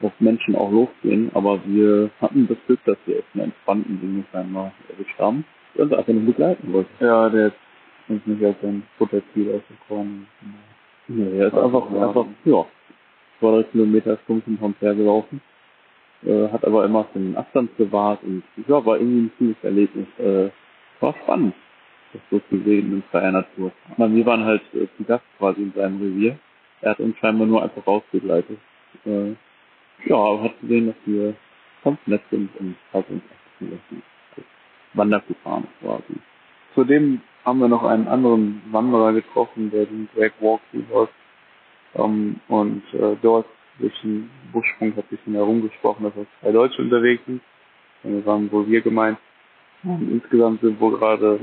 auf 0.05 0.11
Menschen 0.19 0.55
auch 0.55 0.71
losgehen, 0.71 1.31
aber 1.33 1.61
wir 1.65 2.09
hatten 2.19 2.47
das 2.47 2.57
Glück, 2.65 2.79
dass 2.85 2.97
wir 3.05 3.19
echt 3.19 3.27
einen 3.33 3.45
entspannten 3.45 4.01
Dinge 4.01 4.25
scheinbar 4.31 4.73
erwischt 4.89 5.17
haben, 5.17 5.45
der 5.75 5.85
uns 5.85 5.93
einfach 5.93 6.11
nur 6.11 6.25
begleiten 6.25 6.73
wollte. 6.73 6.89
Ja, 6.99 7.29
der 7.29 7.53
uns 8.09 8.25
nicht 8.25 8.43
als 8.43 8.55
ein 8.63 8.83
Futterziel 8.97 9.49
auserkoren. 9.49 10.27
Ja, 11.07 11.25
er 11.25 11.47
ist 11.47 11.53
einfach, 11.53 11.91
einfach, 11.91 12.25
ja, 12.45 12.65
zwei, 13.39 13.51
drei 13.51 13.63
Kilometer 13.63 14.17
stumpf 14.23 14.45
hinterm 14.45 14.75
her 14.79 14.95
gelaufen, 14.95 15.41
äh, 16.25 16.47
hat 16.49 16.65
aber 16.65 16.85
immer 16.85 17.05
den 17.13 17.35
Abstand 17.35 17.75
gewahrt 17.77 18.23
und 18.23 18.43
ja, 18.67 18.85
war 18.85 18.97
irgendwie 18.97 19.23
ein 19.23 19.31
cooles 19.37 19.57
Erlebnis. 19.63 20.07
Äh, 20.17 20.49
war 21.01 21.13
spannend, 21.23 21.53
das 22.13 22.21
so 22.31 22.39
zu 22.49 22.63
sehen 22.63 22.93
in 22.93 23.03
freier 23.11 23.31
Natur. 23.31 23.71
Aber 23.97 24.09
wir 24.11 24.25
waren 24.25 24.45
halt 24.45 24.61
äh, 24.73 24.87
zu 24.97 25.03
Gast 25.03 25.25
quasi 25.37 25.63
in 25.63 25.73
seinem 25.73 26.01
Revier. 26.01 26.39
Er 26.81 26.91
hat 26.91 26.99
uns 26.99 27.17
scheinbar 27.17 27.47
nur 27.47 27.61
einfach 27.61 27.85
rausbegleitet. 27.85 28.57
Äh, 29.05 29.31
ja, 30.05 30.15
aber 30.15 30.43
hat 30.43 30.61
gesehen, 30.61 30.87
dass 30.87 30.95
wir 31.05 31.33
ganz 31.83 31.99
nett 32.05 32.21
sind 32.31 32.49
und 32.59 32.75
hat 32.93 33.09
uns 33.09 33.21
als 33.61 34.45
Wanderkupan 34.93 35.67
quasi. 35.81 36.15
Zudem 36.75 37.21
haben 37.45 37.59
wir 37.59 37.67
noch 37.67 37.83
einen 37.83 38.07
anderen 38.07 38.61
Wanderer 38.71 39.13
getroffen, 39.13 39.71
der 39.71 39.85
den 39.85 40.09
Drag 40.15 40.31
Walk 40.39 40.61
läuft. 40.91 41.13
Ähm, 41.95 42.39
und 42.47 42.83
äh, 42.93 43.15
dort 43.21 43.45
durch 43.79 43.93
den 44.01 44.29
Buschfunk 44.51 44.95
hat 44.95 45.05
ein 45.05 45.17
bisschen 45.17 45.33
herumgesprochen, 45.33 46.05
dass 46.05 46.13
zwei 46.41 46.51
Deutsche 46.51 46.81
unterwegs 46.81 47.23
sind. 47.25 47.41
Und 48.03 48.13
wir 48.13 48.25
waren 48.25 48.51
wohl 48.51 48.67
wir 48.67 48.81
gemeint. 48.81 49.17
Und 49.83 50.09
insgesamt 50.11 50.61
sind 50.61 50.79
wohl 50.79 50.97
gerade 50.97 51.39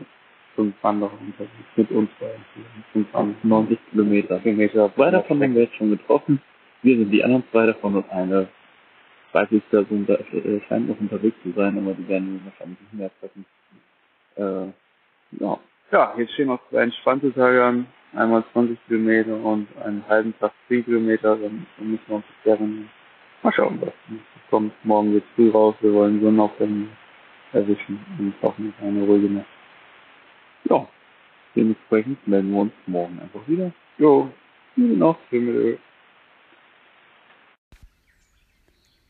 fünf 0.54 0.74
Wanderer 0.82 1.12
unterwegs 1.20 1.52
mit 1.76 1.90
uns 1.90 2.10
beiden. 2.18 2.44
Fünf 2.92 3.12
Wanderer. 3.12 3.36
90 3.42 3.78
Kilometer. 3.90 4.38
Kilometer. 4.40 4.94
Zwei 4.94 5.10
davon 5.10 5.42
haben 5.42 5.54
wir 5.54 5.62
jetzt 5.62 5.76
schon 5.76 5.90
getroffen. 5.90 6.40
Wir 6.82 6.96
sind 6.96 7.10
die 7.10 7.22
anderen 7.22 7.44
zwei 7.50 7.66
davon 7.66 7.96
und 7.96 8.10
eine 8.10 8.48
weibliche 9.32 9.64
Person 9.70 10.06
da, 10.06 10.14
äh, 10.14 10.60
scheint 10.68 10.88
noch 10.88 10.98
unterwegs 10.98 11.36
zu 11.42 11.52
sein, 11.52 11.76
aber 11.78 11.94
die 11.94 12.08
werden 12.08 12.34
wir 12.34 12.50
wahrscheinlich 12.50 12.80
nicht 12.80 12.94
mehr 12.94 13.10
treffen. 13.20 13.44
Äh, 14.36 15.42
ja. 15.42 15.58
Ja, 15.92 16.14
jetzt 16.16 16.32
stehen 16.34 16.48
noch 16.48 16.60
zwei 16.70 16.82
entspannte 16.82 17.32
Tage 17.32 17.64
an. 17.64 17.86
Einmal 18.12 18.44
20 18.52 18.78
Kilometer 18.86 19.34
und 19.36 19.68
einen 19.84 20.06
halben 20.08 20.34
Tag 20.38 20.52
10 20.68 20.84
Kilometer. 20.84 21.36
Dann, 21.36 21.66
dann 21.76 21.90
müssen 21.90 22.04
wir 22.06 22.16
uns 22.16 22.24
das 22.44 22.58
mal 23.42 23.52
schauen, 23.52 23.80
was 23.80 23.92
kommt. 24.50 24.72
Morgen 24.84 25.12
geht's 25.12 25.26
früh 25.34 25.50
raus. 25.50 25.74
Wir 25.80 25.92
wollen 25.92 26.20
Sonnenaufgang 26.20 26.88
erwischen 27.52 28.04
und 28.18 28.34
hoffen 28.42 28.72
auf 28.76 28.86
eine 28.86 29.04
ruhige 29.04 29.30
Nacht. 29.30 29.46
ja. 30.64 30.86
Dementsprechend 31.56 32.28
melden 32.28 32.52
wir 32.52 32.60
uns 32.60 32.72
morgen 32.86 33.18
einfach 33.20 33.40
wieder. 33.48 33.72
Jo, 33.98 34.30
Gute 34.76 34.96
Nacht. 34.96 35.18
Himmel. 35.30 35.78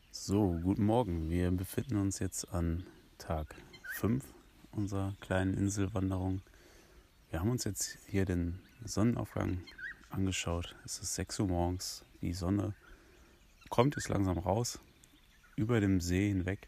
So, 0.09 0.59
guten 0.63 0.85
Morgen. 0.85 1.29
Wir 1.29 1.51
befinden 1.51 1.97
uns 1.97 2.17
jetzt 2.17 2.51
an 2.51 2.83
Tag 3.19 3.55
5 3.97 4.23
unserer 4.71 5.13
kleinen 5.21 5.53
Inselwanderung. 5.53 6.41
Wir 7.31 7.39
haben 7.39 7.49
uns 7.49 7.63
jetzt 7.63 7.97
hier 8.07 8.25
den 8.25 8.59
Sonnenaufgang 8.83 9.63
angeschaut. 10.09 10.75
Es 10.83 10.99
ist 10.99 11.15
6 11.15 11.39
Uhr 11.39 11.47
morgens. 11.47 12.03
Die 12.21 12.33
Sonne 12.33 12.75
kommt 13.69 13.95
jetzt 13.95 14.09
langsam 14.09 14.37
raus 14.37 14.81
über 15.55 15.79
dem 15.79 16.01
See 16.01 16.27
hinweg. 16.27 16.67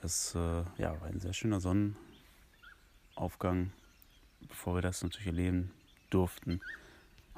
Es 0.00 0.34
äh, 0.34 0.64
ja, 0.78 0.98
war 0.98 1.08
ein 1.08 1.20
sehr 1.20 1.34
schöner 1.34 1.60
Sonnenaufgang. 1.60 3.70
Bevor 4.48 4.76
wir 4.76 4.80
das 4.80 5.02
natürlich 5.02 5.26
erleben 5.26 5.72
durften, 6.08 6.62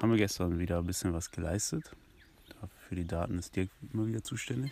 haben 0.01 0.11
wir 0.11 0.17
gestern 0.17 0.59
wieder 0.59 0.79
ein 0.79 0.87
bisschen 0.87 1.11
was 1.11 1.29
geleistet. 1.29 1.93
Für 2.87 2.95
die 2.95 3.05
Daten 3.05 3.37
ist 3.37 3.53
Dirk 3.57 3.69
immer 3.91 4.07
wieder 4.07 4.23
zuständig. 4.23 4.71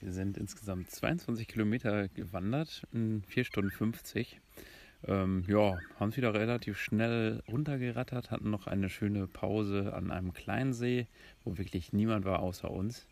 Wir 0.00 0.12
sind 0.12 0.36
insgesamt 0.36 0.90
22 0.90 1.48
Kilometer 1.48 2.08
gewandert 2.08 2.86
in 2.92 3.22
4 3.22 3.44
Stunden 3.44 3.70
50. 3.70 4.38
Ähm, 5.04 5.44
ja, 5.46 5.78
haben 6.00 6.08
es 6.08 6.16
wieder 6.16 6.34
relativ 6.34 6.78
schnell 6.78 7.42
runtergerattert, 7.48 8.30
hatten 8.30 8.50
noch 8.50 8.66
eine 8.66 8.88
schöne 8.88 9.26
Pause 9.26 9.94
an 9.94 10.10
einem 10.10 10.32
kleinen 10.32 10.72
See, 10.72 11.06
wo 11.44 11.56
wirklich 11.56 11.92
niemand 11.92 12.24
war 12.24 12.40
außer 12.40 12.70
uns. 12.70 13.06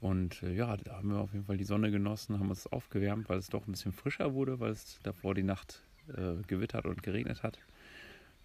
Und 0.00 0.42
äh, 0.42 0.54
ja, 0.54 0.76
da 0.76 0.96
haben 0.96 1.10
wir 1.10 1.18
auf 1.18 1.32
jeden 1.34 1.44
Fall 1.44 1.58
die 1.58 1.64
Sonne 1.64 1.90
genossen, 1.90 2.38
haben 2.38 2.48
uns 2.48 2.66
aufgewärmt, 2.66 3.28
weil 3.28 3.38
es 3.38 3.48
doch 3.48 3.66
ein 3.66 3.72
bisschen 3.72 3.92
frischer 3.92 4.32
wurde, 4.32 4.58
weil 4.58 4.72
es 4.72 4.98
davor 5.02 5.34
die 5.34 5.42
Nacht 5.42 5.82
äh, 6.08 6.42
gewittert 6.46 6.86
und 6.86 7.02
geregnet 7.02 7.42
hat. 7.42 7.58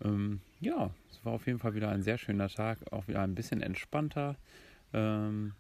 Ähm, 0.04 0.42
ja, 0.60 0.92
es 1.10 1.24
war 1.24 1.34
auf 1.34 1.48
jeden 1.48 1.60
Fall 1.60 1.74
wieder 1.74 1.90
ein 1.90 2.04
sehr 2.04 2.18
schöner 2.18 2.50
Tag, 2.50 2.80
auch 2.92 3.08
wieder 3.08 3.22
ein 3.22 3.34
bisschen 3.34 3.62
entspannter. 3.62 4.36
Ähm, 4.94 5.54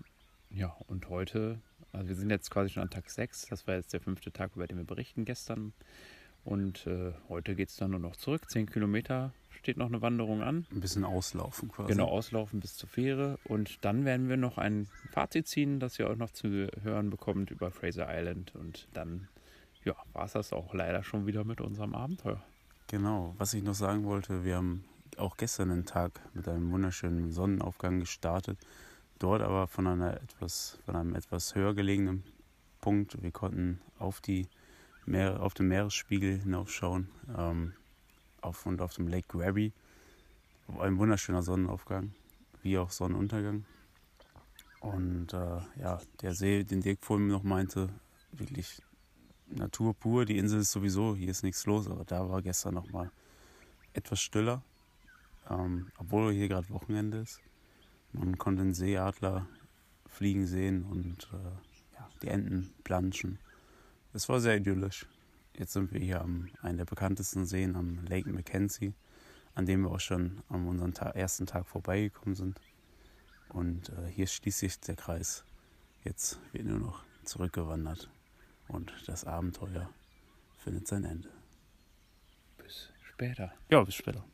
ja, 0.49 0.76
und 0.88 1.10
heute, 1.10 1.60
also 1.91 2.10
wir 2.10 2.16
sind 2.16 2.30
jetzt 2.30 2.51
quasi 2.51 2.70
schon 2.70 2.84
an 2.84 2.89
Tag 2.89 3.10
6, 3.10 3.47
das 3.47 3.66
war 3.66 3.76
jetzt 3.76 3.93
der 3.93 4.01
fünfte 4.01 4.32
Tag, 4.32 4.55
über 4.55 4.68
den 4.68 4.78
wir 4.78 4.86
berichten 4.86 5.26
gestern. 5.26 5.74
Und 6.48 6.88
äh, 6.88 7.12
heute 7.28 7.56
geht 7.56 7.68
es 7.68 7.76
dann 7.76 7.91
nur 7.91 8.00
noch 8.00 8.16
zurück. 8.16 8.50
10 8.50 8.68
Kilometer 8.68 9.34
steht 9.50 9.76
noch 9.76 9.88
eine 9.88 10.02
Wanderung 10.02 10.41
an. 10.41 10.66
Ein 10.72 10.80
bisschen 10.80 11.04
auslaufen 11.04 11.68
quasi. 11.68 11.91
Genau, 11.91 12.08
auslaufen 12.08 12.62
bis 12.62 12.78
zur 12.78 12.88
Fähre. 12.88 13.38
Und 13.43 13.84
dann 13.84 14.06
werden 14.06 14.30
wir 14.30 14.38
noch 14.38 14.58
ein 14.58 14.88
Fazit 15.12 15.50
ziehen, 15.50 15.82
das 15.82 16.00
ihr 16.00 16.10
auch 16.10 16.16
noch 16.16 16.32
zu 16.32 16.70
hören 16.84 17.10
bekommt 17.10 17.52
über 17.52 17.70
Fraser 17.70 18.08
Island. 18.10 18.56
Und 18.56 18.88
dann, 18.93 19.28
ja, 19.84 19.93
war 20.14 20.24
es 20.24 20.32
das 20.32 20.54
auch 20.54 20.74
leider 20.74 21.04
schon 21.04 21.28
wieder 21.28 21.43
mit 21.43 21.60
unserem 21.60 21.93
Abenteuer. 21.93 22.41
Genau, 22.88 23.36
was 23.38 23.54
ich 23.54 23.62
noch 23.62 23.76
sagen 23.76 24.06
wollte, 24.06 24.45
wir 24.45 24.56
haben 24.56 24.86
auch 25.18 25.36
gestern 25.36 25.70
einen 25.70 25.86
Tag 25.86 26.22
mit 26.34 26.48
einem 26.48 26.72
wunderschönen 26.72 27.30
Sonnenaufgang 27.30 28.00
gestartet. 28.00 28.58
Dort 29.20 29.41
aber 29.41 29.68
von 29.68 29.86
einer 29.86 30.14
etwas, 30.14 30.80
von 30.86 30.95
einem 30.95 31.14
etwas 31.14 31.56
höher 31.56 31.74
gelegenen 31.74 32.24
Punkt. 32.80 33.22
Wir 33.22 33.32
konnten 33.32 33.82
auf 34.00 34.22
die 34.22 34.48
Meer, 35.08 35.41
auf 35.41 35.53
den 35.53 35.70
Meeresspiegel 35.70 36.39
hinaufschauen 36.39 37.08
ähm, 37.36 37.74
auf, 38.41 38.66
und 38.66 38.82
auf 38.82 38.93
dem 38.93 39.08
Lake 39.08 39.28
Grabby. 39.30 39.72
Ein 40.80 40.97
wunderschöner 40.97 41.43
Sonnenaufgang, 41.43 42.12
wie 42.62 42.78
auch 42.78 42.91
Sonnenuntergang. 42.91 43.64
Und 44.82 45.34
äh, 45.34 45.62
ja, 45.80 46.01
der 46.22 46.34
See, 46.34 46.66
den 46.66 46.82
Dirk 46.82 46.99
vorhin 47.05 47.30
noch 47.30 47.43
meinte, 47.43 47.89
wirklich 48.34 48.82
Natur 49.47 49.93
pur. 49.93 50.26
Die 50.26 50.38
Insel 50.38 50.60
ist 50.60 50.74
sowieso, 50.74 51.16
hier 51.16 51.30
ist 51.30 51.43
nichts 51.43 51.66
los, 51.66 51.88
aber 51.89 52.03
da 52.03 52.30
war 52.30 52.41
gestern 52.41 52.74
nochmal 52.74 53.10
etwas 53.93 54.20
stiller, 54.20 54.62
ähm, 55.49 55.88
obwohl 55.97 56.34
hier 56.34 56.49
gerade 56.49 56.70
Wochenende 56.70 57.20
ist. 57.20 57.39
Man 58.12 58.38
konnte 58.38 58.64
den 58.64 58.74
Seeadler 58.74 59.47
fliegen 60.05 60.47
sehen 60.47 60.84
und 60.84 61.30
äh, 61.32 61.95
ja, 61.95 62.10
die 62.22 62.28
Enten 62.28 62.74
planschen. 62.84 63.39
Es 64.18 64.28
war 64.30 64.39
sehr 64.39 64.57
idyllisch. 64.57 65.05
Jetzt 65.55 65.74
sind 65.74 65.93
wir 65.93 65.99
hier 65.99 66.22
am 66.22 66.49
einen 66.63 66.80
der 66.80 66.86
bekanntesten 66.86 67.45
Seen 67.45 67.76
am 67.76 68.03
Lake 68.07 68.28
Mackenzie, 68.28 68.95
an 69.53 69.68
dem 69.68 69.84
wir 69.84 69.91
auch 69.91 69.99
schon 69.99 70.41
an 70.49 70.68
unserem 70.68 70.95
Ta 70.95 71.11
ersten 71.11 71.45
Tag 71.45 71.68
vorbeigekommen 71.68 72.34
sind. 72.34 72.59
Und 73.49 73.89
äh, 73.89 74.07
hier 74.09 74.26
schließt 74.26 74.57
sich 74.57 74.80
der 74.80 74.95
Kreis. 74.95 75.45
Jetzt 76.03 76.39
wird 76.51 76.65
nur 76.65 76.80
noch 76.80 77.03
zurückgewandert 77.26 78.09
und 78.68 78.91
das 79.05 79.24
Abenteuer 79.24 79.88
findet 80.57 80.88
sein 80.88 81.03
Ende. 81.03 81.30
Bis 82.57 82.89
später. 83.03 83.53
Ja, 83.70 83.84
bis 83.84 83.93
später. 83.93 84.26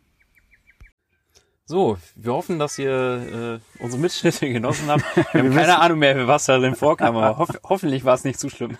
So, 1.65 1.97
wir 2.15 2.33
hoffen, 2.33 2.59
dass 2.59 2.77
ihr 2.77 3.61
äh, 3.79 3.81
unsere 3.81 4.01
Mitschnitte 4.01 4.49
genossen 4.51 4.89
habt. 4.89 5.03
Wir 5.33 5.43
haben 5.43 5.53
keine 5.53 5.79
Ahnung 5.79 5.99
mehr, 5.99 6.27
was 6.27 6.45
da 6.45 6.57
drin 6.57 6.75
vorkam, 6.75 7.15
aber 7.15 7.37
hoff 7.37 7.51
hoffentlich 7.63 8.03
war 8.03 8.15
es 8.15 8.25
nicht 8.25 8.37
zu 8.37 8.49
schlimm. 8.49 8.77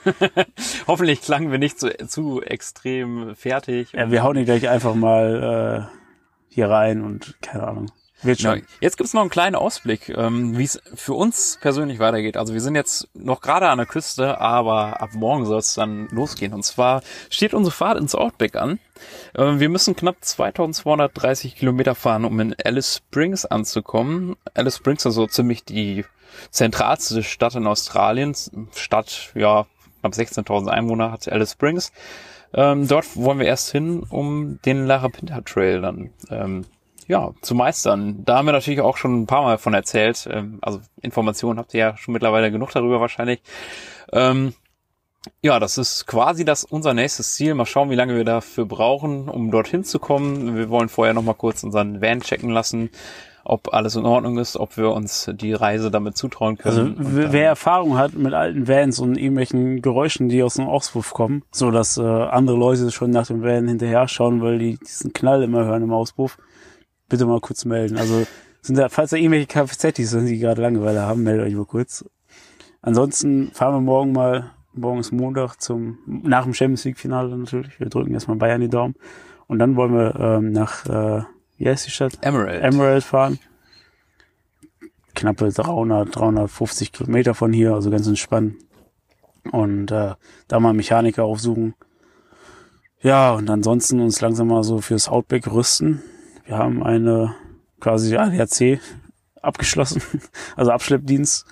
hoffentlich 0.85 1.21
klangen 1.21 1.49
wir 1.49 1.59
nicht 1.59 1.79
zu, 1.79 1.95
zu 2.07 2.41
extrem 2.41 3.35
fertig. 3.37 3.93
Ja, 3.93 4.11
wir 4.11 4.21
hauen 4.23 4.35
die 4.35 4.43
gleich 4.43 4.67
einfach 4.67 4.95
mal 4.95 5.89
äh, 5.89 6.53
hier 6.53 6.69
rein 6.69 7.01
und 7.03 7.37
keine 7.41 7.65
Ahnung. 7.65 7.91
Wird 8.23 8.39
schon. 8.39 8.63
jetzt 8.79 8.97
gibt's 8.97 9.13
noch 9.13 9.21
einen 9.21 9.29
kleinen 9.29 9.55
Ausblick, 9.55 10.09
ähm, 10.09 10.57
wie 10.57 10.63
es 10.63 10.81
für 10.95 11.13
uns 11.13 11.57
persönlich 11.61 11.99
weitergeht. 11.99 12.37
Also 12.37 12.53
wir 12.53 12.61
sind 12.61 12.75
jetzt 12.75 13.07
noch 13.13 13.41
gerade 13.41 13.69
an 13.69 13.77
der 13.77 13.87
Küste, 13.87 14.39
aber 14.39 15.01
ab 15.01 15.11
morgen 15.13 15.45
soll 15.45 15.59
es 15.59 15.73
dann 15.73 16.07
losgehen. 16.09 16.53
Und 16.53 16.63
zwar 16.63 17.01
steht 17.29 17.53
unsere 17.53 17.75
Fahrt 17.75 17.97
ins 17.97 18.15
Outback 18.15 18.55
an. 18.55 18.79
Ähm, 19.35 19.59
wir 19.59 19.69
müssen 19.69 19.95
knapp 19.95 20.17
2230 20.21 21.55
Kilometer 21.55 21.95
fahren, 21.95 22.25
um 22.25 22.39
in 22.39 22.55
Alice 22.63 22.97
Springs 22.97 23.45
anzukommen. 23.45 24.35
Alice 24.53 24.77
Springs 24.77 25.05
ist 25.05 25.15
so 25.15 25.27
ziemlich 25.27 25.65
die 25.65 26.05
zentralste 26.49 27.23
Stadt 27.23 27.55
in 27.55 27.67
Australien. 27.67 28.35
Stadt, 28.75 29.31
ja, 29.35 29.65
knapp 30.01 30.13
16.000 30.13 30.67
Einwohner 30.67 31.11
hat 31.11 31.27
Alice 31.27 31.51
Springs. 31.51 31.91
Ähm, 32.53 32.87
dort 32.87 33.15
wollen 33.15 33.39
wir 33.39 33.47
erst 33.47 33.71
hin, 33.71 34.03
um 34.09 34.59
den 34.63 34.85
Larapinta 34.85 35.41
Trail 35.41 35.81
dann 35.81 36.11
ähm, 36.29 36.65
ja, 37.07 37.31
zu 37.41 37.55
meistern. 37.55 38.23
Da 38.25 38.37
haben 38.37 38.45
wir 38.45 38.51
natürlich 38.53 38.81
auch 38.81 38.97
schon 38.97 39.21
ein 39.21 39.27
paar 39.27 39.43
Mal 39.43 39.57
von 39.57 39.73
erzählt. 39.73 40.27
Ähm, 40.31 40.59
also 40.61 40.79
Informationen 41.01 41.59
habt 41.59 41.73
ihr 41.73 41.79
ja 41.79 41.97
schon 41.97 42.13
mittlerweile 42.13 42.51
genug 42.51 42.71
darüber 42.71 42.99
wahrscheinlich. 43.01 43.41
Ähm, 44.11 44.53
ja, 45.41 45.59
das 45.59 45.77
ist 45.77 46.05
quasi 46.05 46.43
das 46.43 46.63
unser 46.65 46.93
nächstes 46.93 47.35
Ziel. 47.35 47.53
Mal 47.55 47.65
schauen, 47.65 47.89
wie 47.89 47.95
lange 47.95 48.15
wir 48.15 48.25
dafür 48.25 48.65
brauchen, 48.65 49.29
um 49.29 49.51
dorthin 49.51 49.83
zu 49.83 49.99
kommen. 49.99 50.57
Wir 50.57 50.69
wollen 50.69 50.89
vorher 50.89 51.13
noch 51.13 51.23
mal 51.23 51.33
kurz 51.33 51.63
unseren 51.63 52.01
Van 52.01 52.19
checken 52.21 52.49
lassen, 52.49 52.89
ob 53.45 53.73
alles 53.73 53.95
in 53.95 54.05
Ordnung 54.05 54.37
ist, 54.37 54.57
ob 54.57 54.75
wir 54.77 54.91
uns 54.91 55.29
die 55.33 55.53
Reise 55.53 55.91
damit 55.91 56.17
zutrauen 56.17 56.57
Also 56.61 56.81
können. 56.83 56.95
Dann- 56.97 57.31
wer 57.31 57.45
Erfahrung 57.47 57.97
hat 57.97 58.13
mit 58.15 58.33
alten 58.33 58.67
Vans 58.67 58.99
und 58.99 59.17
irgendwelchen 59.17 59.81
Geräuschen, 59.81 60.27
die 60.27 60.43
aus 60.43 60.55
dem 60.55 60.67
Auspuff 60.67 61.13
kommen, 61.13 61.43
so 61.51 61.71
dass 61.71 61.97
äh, 61.97 62.01
andere 62.01 62.57
Leute 62.57 62.91
schon 62.91 63.11
nach 63.11 63.27
dem 63.27 63.43
Van 63.43 63.67
hinterher 63.67 64.07
schauen, 64.09 64.41
weil 64.41 64.59
die 64.59 64.77
diesen 64.77 65.13
Knall 65.13 65.43
immer 65.43 65.63
hören 65.63 65.83
im 65.83 65.93
Auspuff, 65.93 66.37
bitte 67.09 67.25
mal 67.25 67.39
kurz 67.39 67.65
melden. 67.65 67.97
Also 67.97 68.25
sind 68.61 68.77
da, 68.77 68.89
falls 68.89 69.11
da 69.11 69.17
irgendwelche 69.17 69.47
Kfz 69.47 70.09
sind, 70.09 70.25
die 70.25 70.39
gerade 70.39 70.61
Langeweile 70.61 71.01
haben, 71.01 71.23
meldet 71.23 71.45
euch 71.47 71.55
mal 71.55 71.65
kurz. 71.65 72.05
Ansonsten 72.81 73.51
fahren 73.51 73.75
wir 73.75 73.81
morgen 73.81 74.11
mal, 74.11 74.51
morgen 74.73 74.99
ist 74.99 75.11
Montag 75.11 75.61
zum, 75.61 75.99
nach 76.05 76.43
dem 76.43 76.53
Champions 76.53 76.83
League 76.85 76.97
Finale 76.97 77.35
natürlich. 77.37 77.79
Wir 77.79 77.89
drücken 77.89 78.13
erstmal 78.13 78.37
Bayern 78.37 78.61
die 78.61 78.69
Daumen. 78.69 78.95
Und 79.47 79.59
dann 79.59 79.75
wollen 79.75 79.93
wir 79.93 80.15
ähm, 80.19 80.51
nach, 80.51 80.85
äh, 80.85 81.23
wie 81.57 81.67
heißt 81.67 81.85
die 81.85 81.91
Stadt? 81.91 82.17
Emerald. 82.21 82.63
Emerald 82.63 83.03
fahren. 83.03 83.39
Knappe 85.15 85.49
300, 85.49 86.15
350 86.15 86.91
Kilometer 86.91 87.35
von 87.35 87.53
hier, 87.53 87.73
also 87.73 87.89
ganz 87.91 88.07
entspannt. 88.07 88.55
Und 89.51 89.91
äh, 89.91 90.15
da 90.47 90.59
mal 90.59 90.73
Mechaniker 90.73 91.23
aufsuchen. 91.23 91.75
Ja, 93.01 93.33
und 93.33 93.49
ansonsten 93.49 93.99
uns 93.99 94.21
langsam 94.21 94.47
mal 94.47 94.63
so 94.63 94.79
fürs 94.79 95.09
Outback 95.09 95.51
rüsten. 95.51 96.01
Wir 96.45 96.57
haben 96.57 96.83
eine 96.83 97.35
quasi 97.79 98.15
ADAC 98.17 98.79
abgeschlossen, 99.41 100.01
also 100.55 100.71
Abschleppdienst. 100.71 101.45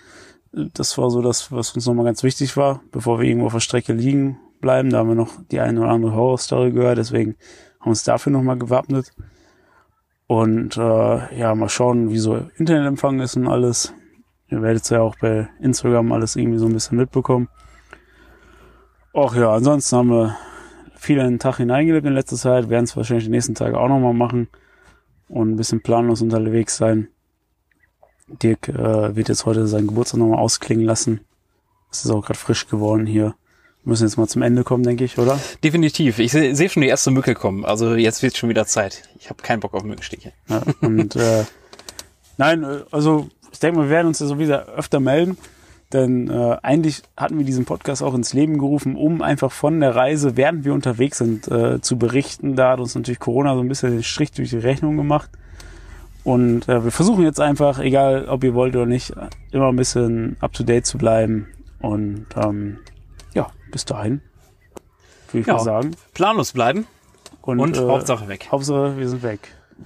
Das 0.51 0.97
war 0.97 1.09
so 1.09 1.21
das, 1.21 1.51
was 1.51 1.73
uns 1.75 1.85
nochmal 1.85 2.05
ganz 2.05 2.23
wichtig 2.23 2.57
war, 2.57 2.81
bevor 2.91 3.19
wir 3.19 3.27
irgendwo 3.27 3.47
auf 3.47 3.53
der 3.53 3.61
Strecke 3.61 3.93
liegen 3.93 4.37
bleiben. 4.59 4.89
Da 4.89 4.99
haben 4.99 5.09
wir 5.09 5.15
noch 5.15 5.31
die 5.49 5.61
eine 5.61 5.79
oder 5.79 5.91
andere 5.91 6.13
Horrorstory 6.13 6.71
gehört, 6.71 6.97
deswegen 6.97 7.35
haben 7.79 7.85
wir 7.85 7.91
uns 7.91 8.03
dafür 8.03 8.33
nochmal 8.33 8.57
gewappnet. 8.57 9.13
Und 10.27 10.77
äh, 10.77 11.37
ja, 11.39 11.55
mal 11.55 11.69
schauen, 11.69 12.09
wie 12.09 12.17
so 12.17 12.37
Internetempfang 12.57 13.19
ist 13.19 13.35
und 13.35 13.47
alles. 13.47 13.93
Ihr 14.49 14.61
werdet 14.61 14.83
es 14.83 14.89
ja 14.89 15.01
auch 15.01 15.15
bei 15.19 15.49
Instagram 15.61 16.11
alles 16.11 16.35
irgendwie 16.35 16.57
so 16.57 16.65
ein 16.65 16.73
bisschen 16.73 16.97
mitbekommen. 16.97 17.47
Och 19.13 19.35
ja, 19.35 19.51
ansonsten 19.51 19.95
haben 19.97 20.09
wir 20.09 20.37
viel 20.95 21.17
in 21.17 21.25
den 21.25 21.39
Tag 21.39 21.57
hineingelebt 21.57 22.05
in 22.05 22.13
letzter 22.13 22.37
Zeit, 22.37 22.69
werden 22.69 22.85
es 22.85 22.95
wahrscheinlich 22.95 23.25
die 23.25 23.31
nächsten 23.31 23.55
Tage 23.55 23.77
auch 23.77 23.87
nochmal 23.87 24.13
machen 24.13 24.47
und 25.31 25.51
ein 25.51 25.55
bisschen 25.55 25.81
planlos 25.81 26.21
unterwegs 26.21 26.77
sein. 26.77 27.07
Dirk 28.27 28.69
äh, 28.69 29.15
wird 29.15 29.29
jetzt 29.29 29.45
heute 29.45 29.65
seinen 29.67 29.87
Geburtstag 29.87 30.19
nochmal 30.19 30.39
ausklingen 30.39 30.85
lassen. 30.85 31.21
Es 31.91 32.05
ist 32.05 32.11
auch 32.11 32.25
gerade 32.25 32.39
frisch 32.39 32.67
geworden 32.67 33.05
hier. 33.05 33.35
Wir 33.83 33.89
müssen 33.89 34.03
jetzt 34.03 34.17
mal 34.17 34.27
zum 34.27 34.41
Ende 34.41 34.63
kommen, 34.63 34.83
denke 34.83 35.03
ich, 35.03 35.17
oder? 35.17 35.39
Definitiv. 35.63 36.19
Ich 36.19 36.31
sehe 36.31 36.55
seh 36.55 36.69
schon 36.69 36.81
die 36.81 36.89
erste 36.89 37.11
Mücke 37.11 37.33
kommen. 37.33 37.65
Also 37.65 37.95
jetzt 37.95 38.21
wird 38.21 38.37
schon 38.37 38.49
wieder 38.49 38.65
Zeit. 38.67 39.09
Ich 39.19 39.29
habe 39.29 39.41
keinen 39.41 39.59
Bock 39.59 39.73
auf 39.73 39.83
Mückenstiche. 39.83 40.33
Ja, 40.47 40.61
und 40.81 41.15
äh, 41.15 41.45
nein, 42.37 42.63
äh, 42.63 42.81
also 42.91 43.29
ich 43.51 43.59
denke, 43.59 43.79
wir 43.79 43.89
werden 43.89 44.07
uns 44.07 44.19
ja 44.19 44.27
so 44.27 44.37
wieder 44.37 44.67
öfter 44.67 44.99
melden, 44.99 45.37
denn 45.93 46.29
äh, 46.29 46.57
eigentlich 46.63 47.01
hatten 47.17 47.37
wir 47.37 47.45
diesen 47.45 47.65
Podcast 47.65 48.01
auch 48.03 48.13
ins 48.13 48.33
Leben 48.33 48.57
gerufen, 48.57 48.95
um 48.95 49.21
einfach 49.21 49.51
von 49.51 49.79
der 49.79 49.95
Reise, 49.95 50.37
während 50.37 50.65
wir 50.65 50.73
unterwegs 50.73 51.17
sind, 51.19 51.47
äh, 51.49 51.81
zu 51.81 51.97
berichten. 51.97 52.55
Da 52.55 52.71
hat 52.71 52.79
uns 52.79 52.95
natürlich 52.95 53.19
Corona 53.19 53.53
so 53.55 53.61
ein 53.61 53.67
bisschen 53.67 53.91
den 53.91 54.03
Strich 54.03 54.31
durch 54.31 54.49
die 54.49 54.57
Rechnung 54.57 54.97
gemacht. 54.97 55.29
Und 56.23 56.69
äh, 56.69 56.83
wir 56.83 56.91
versuchen 56.91 57.23
jetzt 57.23 57.39
einfach, 57.39 57.79
egal 57.79 58.27
ob 58.29 58.43
ihr 58.43 58.53
wollt 58.53 58.75
oder 58.75 58.85
nicht, 58.85 59.13
immer 59.51 59.69
ein 59.69 59.75
bisschen 59.75 60.37
up 60.39 60.53
to 60.53 60.63
date 60.63 60.85
zu 60.85 60.97
bleiben. 60.97 61.47
Und 61.79 62.27
ähm, 62.35 62.77
ja, 63.33 63.47
bis 63.71 63.85
dahin 63.85 64.21
würde 65.31 65.41
ich 65.41 65.47
Ja. 65.47 65.53
mal 65.53 65.59
sagen. 65.63 65.91
Planlos 66.13 66.51
bleiben 66.51 66.85
Und, 67.41 67.59
und 67.59 67.77
äh, 67.77 67.79
Hauptsache 67.87 68.27
weg. 68.27 68.47
Hauptsache, 68.51 68.97
wir 68.97 69.09
sind 69.09 69.23
weg. 69.23 69.39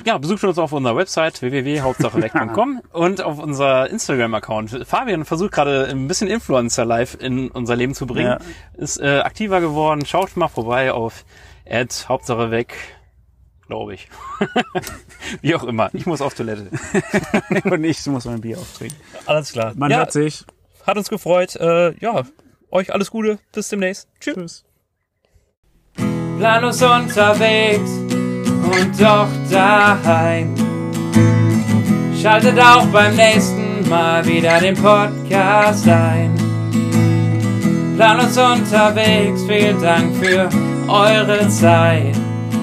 Ja, 0.04 0.18
besucht 0.18 0.43
uns 0.43 0.58
auf 0.58 0.72
unserer 0.72 0.96
Website 0.96 1.41
www.hauptsacheweg.com 1.41 2.82
und 2.91 3.22
auf 3.22 3.39
unser 3.39 3.89
Instagram-Account. 3.89 4.86
Fabian 4.86 5.26
versucht 5.26 5.52
gerade 5.52 5.88
ein 5.88 6.08
bisschen 6.08 6.28
Influencer-Live 6.28 7.18
in 7.20 7.50
unser 7.50 7.76
Leben 7.76 7.93
zu 7.93 8.06
bringen. 8.06 8.39
Ja. 8.39 8.39
Ist 8.78 9.00
äh, 9.00 9.20
aktiver 9.20 9.62
geworden. 9.62 10.06
Schaut 10.06 10.36
mal 10.36 10.48
vorbei 10.48 10.91
auf 10.91 11.26
Hauptsache 12.08 12.52
weg, 12.52 12.76
glaube 13.68 13.96
ich. 13.96 14.10
Wie 15.41 15.56
auch 15.56 15.64
immer. 15.64 15.89
Ich 15.93 16.06
muss 16.06 16.22
auf 16.22 16.34
Toilette. 16.34 16.70
Und 17.64 17.84
ich 17.84 18.06
muss 18.06 18.26
mein 18.26 18.41
Bier 18.41 18.60
auftrinken. 18.60 18.98
Alles 19.26 19.52
klar. 19.52 19.74
Man 19.76 19.91
ja, 19.91 19.98
hört 19.98 20.12
sich. 20.12 20.46
hat 20.86 20.98
uns 20.98 21.10
gefreut. 21.10 21.56
Äh, 21.56 21.98
ja, 22.00 22.24
euch 22.70 22.93
alles 22.93 23.12
Gute. 23.12 23.39
Bis 23.52 23.70
demnächst. 23.70 24.08
Tschüss. 24.20 24.36
Tschüss. 24.36 24.66
planlos 26.38 26.82
unterwegs 26.82 28.25
und 28.80 29.00
doch 29.00 29.28
daheim. 29.50 30.54
Schaltet 32.22 32.60
auch 32.60 32.86
beim 32.88 33.16
nächsten 33.16 33.88
Mal 33.90 34.24
wieder 34.26 34.60
den 34.60 34.76
Podcast 34.76 35.88
ein. 35.88 36.36
Planlos 37.96 38.38
unterwegs, 38.38 39.44
vielen 39.48 39.82
Dank 39.82 40.14
für 40.18 40.50
eure 40.88 41.48
Zeit. 41.50 42.16